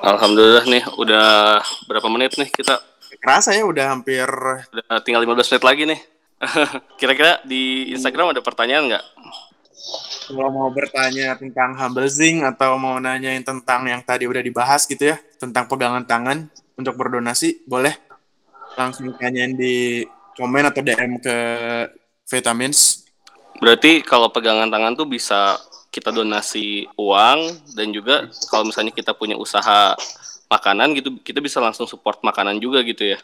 Alhamdulillah 0.02 0.66
nih 0.66 0.82
udah 0.98 1.62
berapa 1.86 2.10
menit 2.10 2.42
nih 2.42 2.50
kita 2.50 2.82
Kerasa 3.26 3.58
ya 3.58 3.66
udah 3.66 3.90
hampir 3.90 4.22
udah 4.22 5.02
tinggal 5.02 5.26
15 5.26 5.50
menit 5.50 5.66
lagi 5.66 5.84
nih. 5.90 6.00
Kira-kira 7.02 7.42
di 7.42 7.90
Instagram 7.90 8.38
ada 8.38 8.42
pertanyaan 8.46 8.86
nggak? 8.86 9.06
Kalau 10.26 10.50
mau 10.50 10.70
bertanya 10.74 11.38
tentang 11.38 11.78
humble 11.78 12.10
zing 12.10 12.42
atau 12.42 12.76
mau 12.82 12.98
nanyain 12.98 13.46
tentang 13.46 13.86
yang 13.86 14.02
tadi 14.02 14.26
udah 14.26 14.42
dibahas 14.42 14.90
gitu 14.90 15.14
ya, 15.14 15.18
tentang 15.38 15.70
pegangan 15.70 16.04
tangan 16.04 16.50
untuk 16.76 16.98
berdonasi, 16.98 17.64
boleh 17.70 17.94
langsung 18.76 19.14
tanyain 19.16 19.56
di 19.56 20.04
komen 20.36 20.68
atau 20.68 20.82
DM 20.84 21.22
ke 21.24 21.38
Vitamins. 22.28 23.08
Berarti 23.62 24.04
kalau 24.04 24.28
pegangan 24.34 24.68
tangan 24.68 25.00
tuh 25.00 25.08
bisa 25.08 25.56
kita 25.96 26.12
donasi 26.12 26.84
uang 27.00 27.72
dan 27.72 27.88
juga 27.96 28.28
kalau 28.52 28.68
misalnya 28.68 28.92
kita 28.92 29.16
punya 29.16 29.40
usaha 29.40 29.96
makanan 30.52 30.92
gitu 31.00 31.16
kita 31.24 31.40
bisa 31.40 31.64
langsung 31.64 31.88
support 31.88 32.20
makanan 32.20 32.60
juga 32.60 32.84
gitu 32.84 33.16
ya. 33.16 33.20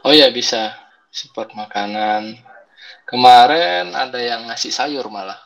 Oh 0.00 0.16
ya 0.16 0.32
bisa 0.32 0.72
support 1.12 1.52
makanan. 1.52 2.40
Kemarin 3.04 3.92
ada 3.92 4.18
yang 4.18 4.48
ngasih 4.48 4.72
sayur 4.72 5.06
malah. 5.12 5.45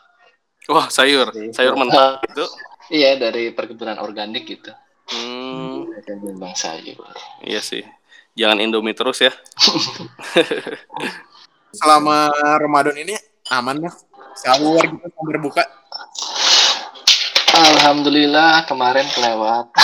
Wah 0.68 0.86
sayur, 0.92 1.32
sayur 1.54 1.74
mentah 1.78 2.20
itu. 2.26 2.44
Iya 2.90 3.16
dari 3.16 3.54
perkebunan 3.54 4.02
organik 4.02 4.44
gitu. 4.44 4.74
Hmm, 5.10 5.90
nyumbang 6.20 6.54
sayur. 6.54 7.10
iya 7.42 7.62
sih. 7.62 7.82
Jangan 8.38 8.62
Indomie 8.62 8.94
terus 8.94 9.18
ya. 9.22 9.32
Selama 11.80 12.30
Ramadan 12.58 12.96
ini 12.98 13.14
aman 13.50 13.82
ya? 13.82 13.90
Sahur 14.38 14.82
gitu 14.82 15.06
sambil 15.10 15.38
berbuka. 15.38 15.64
Alhamdulillah 17.50 18.62
kemarin 18.70 19.06
kelewat. 19.10 19.66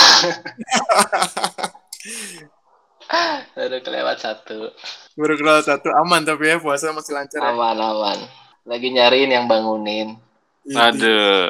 Baru 3.55 3.77
kelewat 3.83 4.17
satu. 4.19 4.71
Baru 5.15 5.33
kelas 5.39 5.65
satu 5.67 5.89
aman 5.91 6.23
tapi 6.23 6.47
ya 6.51 6.59
puasa 6.59 6.91
masih 6.95 7.15
lancar 7.15 7.39
ya. 7.43 7.51
Aman 7.51 7.77
aman. 7.79 8.19
Lagi 8.67 8.91
nyariin 8.91 9.31
yang 9.31 9.47
bangunin. 9.47 10.19
Aduh, 10.67 11.47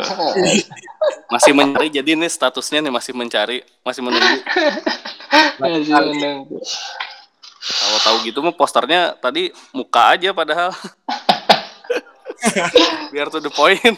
masih 1.33 1.51
mencari 1.57 1.89
jadi 1.89 2.13
nih 2.13 2.29
statusnya 2.29 2.85
nih 2.85 2.93
masih 2.93 3.13
mencari, 3.17 3.65
masih 3.81 4.01
menunggu. 4.05 4.37
Masih 5.57 5.89
menunggu. 5.89 6.57
Kalau 7.67 7.99
tahu 8.05 8.17
gitu 8.29 8.39
mah 8.45 8.53
posternya 8.53 9.17
tadi 9.17 9.49
muka 9.73 10.13
aja 10.13 10.29
padahal. 10.31 10.69
Biar 13.09 13.27
to 13.33 13.41
the 13.41 13.49
point. 13.49 13.97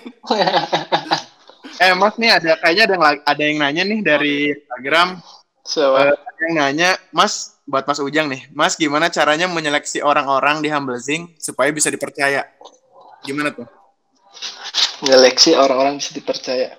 Eh 1.80 1.92
Mas 1.96 2.16
nih 2.16 2.32
ada 2.36 2.56
kayaknya 2.60 2.84
ada 2.88 2.96
yang 2.96 3.04
ada 3.24 3.44
yang 3.44 3.58
nanya 3.60 3.84
nih 3.88 4.00
dari 4.04 4.36
Instagram. 4.56 5.20
So, 5.70 5.94
Eh, 6.02 6.10
ada 6.10 6.42
yang 6.50 6.56
nanya, 6.58 6.90
Mas, 7.14 7.62
buat 7.70 7.86
Mas 7.86 8.02
Ujang 8.02 8.26
nih, 8.26 8.50
Mas 8.58 8.74
gimana 8.74 9.14
caranya 9.14 9.46
menyeleksi 9.46 10.02
orang-orang 10.02 10.66
di 10.66 10.74
Humble 10.74 10.98
Zing 10.98 11.38
supaya 11.38 11.70
bisa 11.70 11.94
dipercaya? 11.94 12.42
Gimana 13.22 13.54
tuh? 13.54 13.70
Seleksi 15.04 15.56
orang-orang 15.56 15.98
bisa 15.98 16.12
dipercaya. 16.12 16.76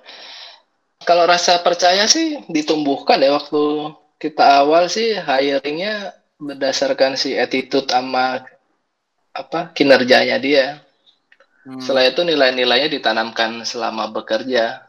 Kalau 1.00 1.24
rasa 1.24 1.64
percaya 1.64 2.04
sih 2.04 2.44
ditumbuhkan 2.52 3.16
ya 3.24 3.32
waktu 3.32 3.96
kita 4.20 4.60
awal 4.60 4.92
sih 4.92 5.16
hiringnya 5.16 6.12
berdasarkan 6.36 7.16
si 7.16 7.36
attitude 7.36 7.88
sama 7.88 8.44
apa 9.32 9.72
kinerjanya 9.72 10.36
dia. 10.36 10.84
Hmm. 11.64 11.80
Setelah 11.80 12.08
itu 12.08 12.20
nilai-nilainya 12.24 12.88
ditanamkan 12.92 13.64
selama 13.64 14.12
bekerja. 14.12 14.84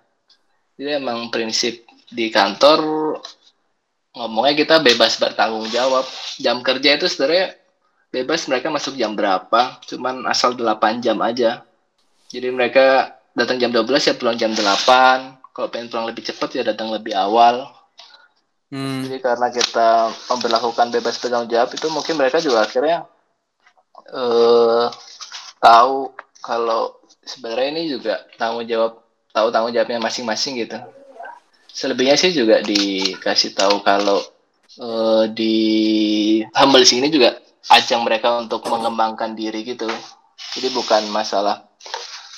Jadi 0.75 0.91
emang 0.99 1.31
prinsip 1.31 1.87
di 2.11 2.27
kantor 2.27 2.83
ngomongnya 4.11 4.55
kita 4.59 4.75
bebas 4.83 5.15
bertanggung 5.15 5.67
jawab. 5.71 6.03
Jam 6.39 6.59
kerja 6.59 6.99
itu 6.99 7.07
sebenarnya 7.07 7.55
bebas 8.11 8.43
mereka 8.51 8.67
masuk 8.67 8.99
jam 8.99 9.15
berapa, 9.15 9.79
cuman 9.87 10.27
asal 10.27 10.55
8 10.55 10.99
jam 10.99 11.15
aja. 11.23 11.63
Jadi 12.31 12.47
mereka 12.47 13.19
datang 13.35 13.59
jam 13.59 13.75
12 13.75 13.91
ya 13.91 14.13
pulang 14.15 14.39
jam 14.39 14.55
8. 14.55 15.51
Kalau 15.51 15.67
pengen 15.67 15.91
pulang 15.91 16.07
lebih 16.07 16.23
cepat 16.23 16.49
ya 16.55 16.63
datang 16.63 16.87
lebih 16.95 17.11
awal. 17.11 17.67
Hmm. 18.71 19.03
Jadi 19.03 19.19
karena 19.19 19.51
kita 19.51 20.15
memperlakukan 20.31 20.95
bebas 20.95 21.19
bertanggung 21.19 21.51
jawab 21.51 21.69
itu 21.75 21.87
mungkin 21.91 22.15
mereka 22.15 22.39
juga 22.39 22.63
akhirnya 22.63 23.03
eh 24.15 24.87
tahu 25.59 26.15
kalau 26.39 26.95
sebenarnya 27.19 27.67
ini 27.75 27.83
juga 27.91 28.23
tanggung 28.39 28.63
jawab 28.63 29.03
tahu 29.35 29.51
tanggung 29.51 29.75
jawabnya 29.75 29.99
masing-masing 29.99 30.63
gitu. 30.63 30.79
Selebihnya 31.67 32.15
sih 32.15 32.31
juga 32.31 32.63
dikasih 32.63 33.51
tahu 33.59 33.83
kalau 33.83 34.23
eh, 34.79 35.23
di 35.35 35.55
humble 36.55 36.87
sini 36.87 37.11
juga 37.11 37.35
ajang 37.75 38.07
mereka 38.07 38.39
untuk 38.39 38.63
mengembangkan 38.71 39.35
diri 39.35 39.67
gitu. 39.67 39.91
Jadi 40.55 40.67
bukan 40.71 41.11
masalah 41.11 41.70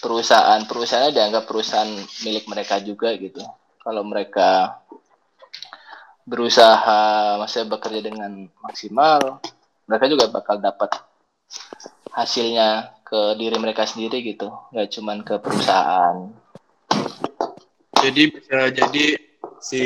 perusahaan 0.04 0.60
perusahaannya 0.68 1.16
dianggap 1.16 1.48
perusahaan 1.48 1.88
milik 2.28 2.46
mereka 2.52 2.84
juga 2.84 3.16
gitu. 3.16 3.40
Kalau 3.80 4.04
mereka 4.04 4.84
berusaha 6.24 7.36
maksudnya 7.40 7.68
bekerja 7.76 8.00
dengan 8.00 8.48
maksimal 8.64 9.44
mereka 9.88 10.08
juga 10.08 10.32
bakal 10.32 10.56
dapat 10.60 10.96
hasilnya 12.16 12.96
ke 13.04 13.36
diri 13.36 13.60
mereka 13.60 13.84
sendiri 13.84 14.24
gitu 14.24 14.48
nggak 14.72 14.88
cuman 14.88 15.20
ke 15.28 15.36
perusahaan 15.44 16.32
Jadi 18.04 18.24
bisa 18.32 18.72
jadi 18.72 19.06
si 19.64 19.82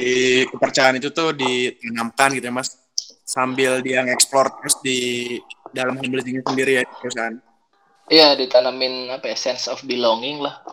kepercayaan 0.49 0.97
itu 0.97 1.09
tuh 1.13 1.33
ditanamkan 1.37 2.33
gitu 2.37 2.49
ya 2.49 2.53
Mas 2.53 2.77
sambil 3.27 3.83
dia 3.85 4.01
nge-explore 4.01 4.57
terus 4.57 4.81
di 4.81 4.97
dalam 5.69 6.01
Zing 6.01 6.41
sendiri 6.41 6.81
ya 6.81 6.83
perusahaan. 6.87 7.37
Iya 8.07 8.33
ditanamin 8.33 9.11
apa 9.11 9.31
ya 9.31 9.37
sense 9.37 9.67
of 9.67 9.83
belonging 9.83 10.39
lah. 10.39 10.63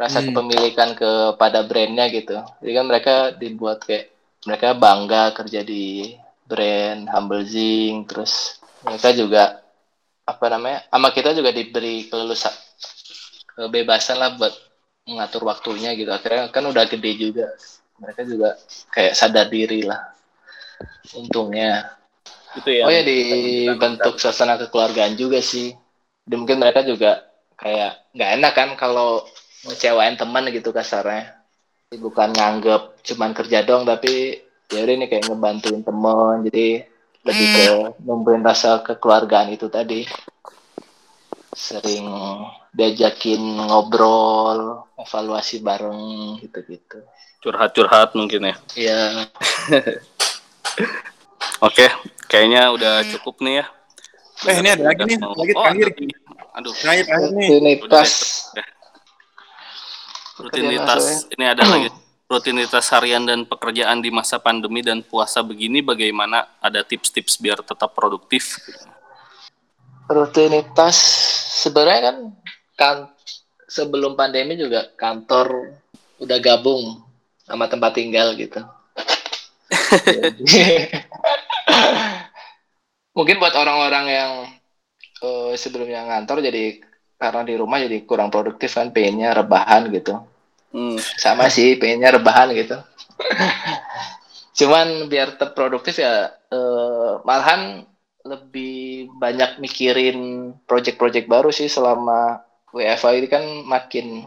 Rasa 0.00 0.24
Hmm. 0.24 0.32
kepemilikan 0.32 0.96
kepada 0.96 1.60
brandnya 1.68 2.08
gitu. 2.08 2.40
Jadi 2.64 2.72
kan 2.72 2.84
mereka 2.88 3.14
dibuat 3.36 3.84
kayak 3.84 4.08
mereka 4.48 4.72
bangga 4.72 5.36
kerja 5.36 5.60
di 5.60 6.16
brand 6.48 7.04
Humble 7.12 7.44
Zing 7.44 8.08
terus 8.08 8.56
mereka 8.80 9.12
juga 9.12 9.60
apa 10.24 10.46
namanya 10.48 10.88
sama 10.88 11.12
kita 11.12 11.36
juga 11.36 11.52
diberi 11.52 12.08
kelelusan 12.08 12.54
kebebasan 13.54 14.16
lah 14.16 14.40
buat 14.40 14.54
mengatur 15.04 15.44
waktunya 15.44 15.92
gitu. 15.92 16.08
Akhirnya 16.08 16.48
kan 16.48 16.64
udah 16.64 16.88
gede 16.88 17.12
juga. 17.20 17.52
Mereka 18.00 18.24
juga 18.24 18.56
kayak 18.88 19.12
sadar 19.12 19.52
diri 19.52 19.84
lah 19.84 20.00
untungnya. 21.12 22.00
Itu 22.56 22.72
ya. 22.72 22.88
oh 22.88 22.90
ya 22.90 23.04
dibentuk 23.06 24.18
suasana 24.18 24.58
kekeluargaan 24.58 25.14
juga 25.14 25.38
sih 25.38 25.70
dan 26.30 26.46
mungkin 26.46 26.62
mereka 26.62 26.86
juga 26.86 27.26
kayak 27.58 28.14
nggak 28.14 28.30
enak 28.38 28.52
kan 28.54 28.70
kalau 28.78 29.26
ngecewain 29.66 30.14
teman 30.14 30.46
gitu 30.54 30.70
kasarnya. 30.70 31.34
Jadi 31.90 31.98
bukan 31.98 32.30
nganggep 32.30 33.02
cuman 33.02 33.34
kerja 33.34 33.66
doang 33.66 33.82
tapi 33.82 34.38
ya 34.70 34.86
udah 34.86 34.94
ini 34.94 35.10
kayak 35.10 35.26
ngebantuin 35.26 35.82
temen 35.82 36.46
jadi 36.46 36.86
lebih 37.26 37.46
ke 37.50 37.66
numbuhin 38.06 38.46
rasa 38.46 38.78
kekeluargaan 38.86 39.50
itu 39.50 39.66
tadi. 39.66 40.06
Sering 41.50 42.06
diajakin 42.70 43.42
ngobrol 43.66 44.86
evaluasi 44.94 45.66
bareng 45.66 46.38
gitu-gitu. 46.46 47.02
Curhat-curhat 47.42 48.14
mungkin 48.14 48.54
ya. 48.54 48.56
ya 48.78 49.02
Oke, 51.66 51.90
kayaknya 52.30 52.70
udah 52.70 53.02
cukup 53.10 53.42
nih 53.42 53.60
ya. 53.60 53.66
Eh, 54.40 54.56
ini 54.56 54.68
ada 54.70 54.84
lagi 54.86 55.02
nih, 55.04 55.16
mau- 55.20 55.36
lagi 55.36 55.52
Oh, 55.52 55.62
terakhir. 55.62 55.88
Aduh, 56.50 56.72
Terakhir 56.74 57.04
terakhir 57.06 57.30
nih. 57.30 57.48
rutinitas. 57.52 58.10
Rutinitas 60.34 61.04
ini 61.28 61.44
ada 61.44 61.62
lagi. 61.62 61.88
Rutinitas 62.24 62.86
harian 62.90 63.26
dan 63.26 63.42
pekerjaan 63.42 63.98
di 63.98 64.08
masa 64.08 64.38
pandemi 64.38 64.80
dan 64.80 65.02
puasa 65.02 65.42
begini 65.42 65.82
bagaimana? 65.82 66.46
Ada 66.58 66.80
tips-tips 66.80 67.36
biar 67.36 67.60
tetap 67.60 67.90
produktif? 67.90 68.56
Rutinitas 70.06 70.96
sebenarnya 71.60 72.00
kan 72.02 72.16
kan 72.74 72.96
sebelum 73.66 74.14
pandemi 74.14 74.54
juga 74.54 74.88
kantor 74.94 75.74
udah 76.16 76.38
gabung 76.38 77.02
sama 77.42 77.66
tempat 77.66 77.92
tinggal 77.92 78.32
gitu. 78.34 78.62
Mungkin 83.20 83.36
buat 83.36 83.52
orang-orang 83.52 84.06
yang 84.08 84.32
eh, 85.20 85.52
sebelumnya 85.60 86.08
ngantor 86.08 86.40
jadi 86.40 86.80
karena 87.20 87.44
di 87.44 87.54
rumah 87.60 87.76
jadi 87.84 88.00
kurang 88.08 88.32
produktif 88.32 88.72
kan 88.72 88.88
pengennya 88.96 89.36
rebahan 89.36 89.92
gitu. 89.92 90.24
Hmm, 90.72 90.96
Sama 90.96 91.52
sih 91.52 91.76
pengennya 91.76 92.16
rebahan 92.16 92.48
gitu. 92.56 92.80
Cuman 94.58 95.12
biar 95.12 95.36
tetap 95.36 95.52
produktif 95.52 96.00
ya 96.00 96.32
eh, 96.48 97.12
malahan 97.28 97.84
lebih 98.24 99.12
banyak 99.16 99.60
mikirin 99.60 100.52
project-project 100.64 101.28
baru 101.28 101.52
sih 101.52 101.68
selama 101.68 102.40
WFA 102.72 103.16
ini 103.16 103.28
kan 103.28 103.44
makin 103.68 104.24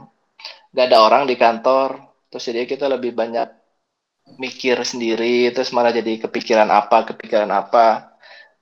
nggak 0.74 0.86
ada 0.90 1.00
orang 1.02 1.24
di 1.30 1.38
kantor 1.38 2.02
terus 2.34 2.50
jadi 2.50 2.66
kita 2.66 2.90
lebih 2.90 3.14
banyak 3.14 3.46
mikir 4.42 4.82
sendiri 4.82 5.54
terus 5.54 5.70
malah 5.70 5.94
jadi 5.94 6.26
kepikiran 6.26 6.66
apa 6.74 7.06
kepikiran 7.14 7.52
apa 7.54 8.13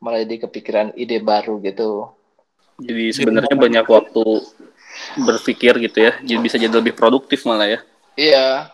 malah 0.01 0.25
jadi 0.25 0.49
kepikiran 0.49 0.97
ide 0.97 1.21
baru 1.21 1.61
gitu 1.61 2.09
Jadi 2.81 3.13
sebenarnya 3.13 3.53
banyak 3.53 3.85
waktu 3.85 4.23
berpikir 5.21 5.77
gitu 5.77 5.97
ya. 6.01 6.17
Jadi 6.17 6.39
bisa 6.41 6.57
jadi 6.57 6.73
lebih 6.73 6.97
produktif 6.97 7.45
malah 7.45 7.69
ya. 7.69 7.79
iya 8.17 8.73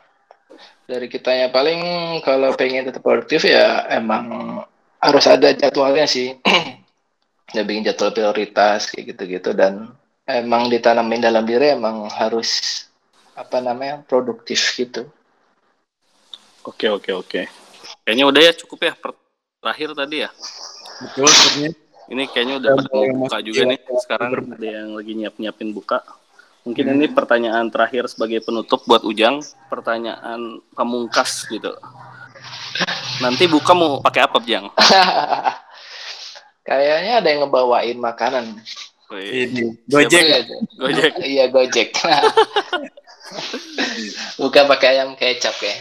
dari 0.87 1.11
kitanya 1.11 1.51
paling 1.51 1.79
kalau 2.23 2.55
pengen 2.55 2.87
tetap 2.87 3.03
produktif 3.03 3.43
ya 3.43 3.83
emang 3.91 4.63
harus 5.03 5.25
ada 5.27 5.51
jadwalnya 5.51 6.07
sih 6.07 6.39
ya 7.55 7.61
bikin 7.67 7.83
jadwal 7.85 8.15
prioritas 8.15 8.87
kayak 8.89 9.13
gitu-gitu 9.13 9.51
dan 9.51 9.91
emang 10.25 10.71
ditanamin 10.71 11.21
dalam 11.21 11.43
diri 11.43 11.75
emang 11.75 12.07
harus 12.07 12.87
apa 13.35 13.59
namanya 13.59 14.01
produktif 14.07 14.73
gitu 14.79 15.05
Oke 16.67 16.91
oke 16.91 17.11
oke. 17.15 17.41
Kayaknya 18.03 18.25
udah 18.27 18.41
ya 18.43 18.51
cukup 18.51 18.91
ya 18.91 18.93
terakhir 19.63 19.95
tadi 19.95 20.27
ya. 20.27 20.29
Betul. 21.03 21.29
Ini 22.07 22.23
kayaknya 22.31 22.55
udah 22.63 22.71
pada 22.79 22.89
mau 22.95 23.27
buka 23.27 23.37
juga 23.43 23.61
nih. 23.67 23.79
Sekarang 23.99 24.31
ada 24.55 24.67
yang 24.67 24.95
lagi 24.95 25.13
nyiap-nyiapin 25.13 25.69
buka. 25.75 26.01
Mungkin 26.63 26.99
ini 26.99 27.07
pertanyaan 27.11 27.71
terakhir 27.71 28.11
sebagai 28.11 28.43
penutup 28.43 28.83
buat 28.87 29.03
Ujang. 29.03 29.43
Pertanyaan 29.71 30.63
pamungkas 30.75 31.47
gitu. 31.51 31.75
Nanti 33.23 33.47
buka 33.47 33.71
mau 33.75 33.99
pakai 34.03 34.23
apa, 34.23 34.39
Ujang? 34.39 34.71
kayaknya 36.67 37.23
ada 37.23 37.27
yang 37.31 37.47
ngebawain 37.47 37.97
makanan 37.97 38.59
Ini, 39.07 39.87
Gojek. 39.87 40.19
Iya, 40.27 40.39
Gojek. 40.75 41.13
iya 41.31 41.45
Gojek 41.47 41.89
bukan 44.35 44.63
pakai 44.67 44.87
ayam 44.99 45.15
kecap 45.15 45.55
ya 45.63 45.75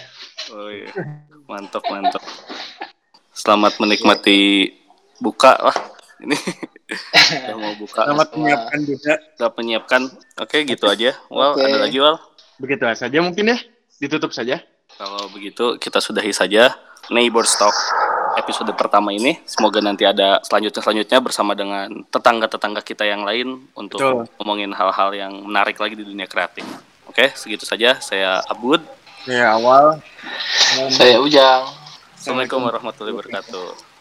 Oh 0.55 0.71
iya. 0.71 0.87
Mantap, 1.51 1.83
mantap. 1.91 2.23
Selamat 3.35 3.83
menikmati 3.83 4.71
buka 5.21 5.53
lah. 5.61 5.77
Ini 6.17 6.37
udah 7.45 7.57
mau 7.61 7.75
buka, 7.77 8.09
Selamat 8.09 8.29
menyiapkan 8.33 8.81
juga. 8.89 9.12
udah 9.37 9.51
menyiapkan. 9.53 10.03
Oke, 10.41 10.64
gitu 10.64 10.87
aja. 10.89 11.12
Wal, 11.29 11.53
Oke. 11.57 11.64
ada 11.64 11.79
lagi 11.85 11.99
Wal? 12.01 12.17
Begitu 12.57 12.85
saja 12.97 13.19
mungkin 13.21 13.53
ya. 13.53 13.59
Ditutup 14.01 14.33
saja. 14.33 14.64
Kalau 14.97 15.29
begitu 15.29 15.77
kita 15.77 16.01
sudahi 16.01 16.33
saja 16.33 16.73
Neighbor 17.12 17.45
Talk 17.45 17.77
episode 18.41 18.73
pertama 18.77 19.12
ini. 19.12 19.37
Semoga 19.45 19.85
nanti 19.85 20.09
ada 20.09 20.41
selanjutnya 20.41 20.81
selanjutnya 20.81 21.19
bersama 21.21 21.53
dengan 21.53 22.05
tetangga-tetangga 22.09 22.81
kita 22.81 23.05
yang 23.05 23.25
lain 23.25 23.69
untuk 23.77 24.01
Betul. 24.01 24.25
ngomongin 24.41 24.73
hal-hal 24.73 25.11
yang 25.12 25.33
menarik 25.45 25.77
lagi 25.77 25.97
di 25.97 26.05
dunia 26.05 26.25
kreatif. 26.25 26.64
Oke, 27.09 27.33
segitu 27.37 27.69
saja. 27.69 28.01
Saya 28.01 28.41
Abud. 28.49 28.81
Ya 29.27 29.53
awal. 29.59 29.99
saya 30.93 31.19
Ujang 31.19 31.67
Assalamualaikum 32.14 32.59
warahmatullahi 32.62 33.14
wabarakatuh. 33.14 33.96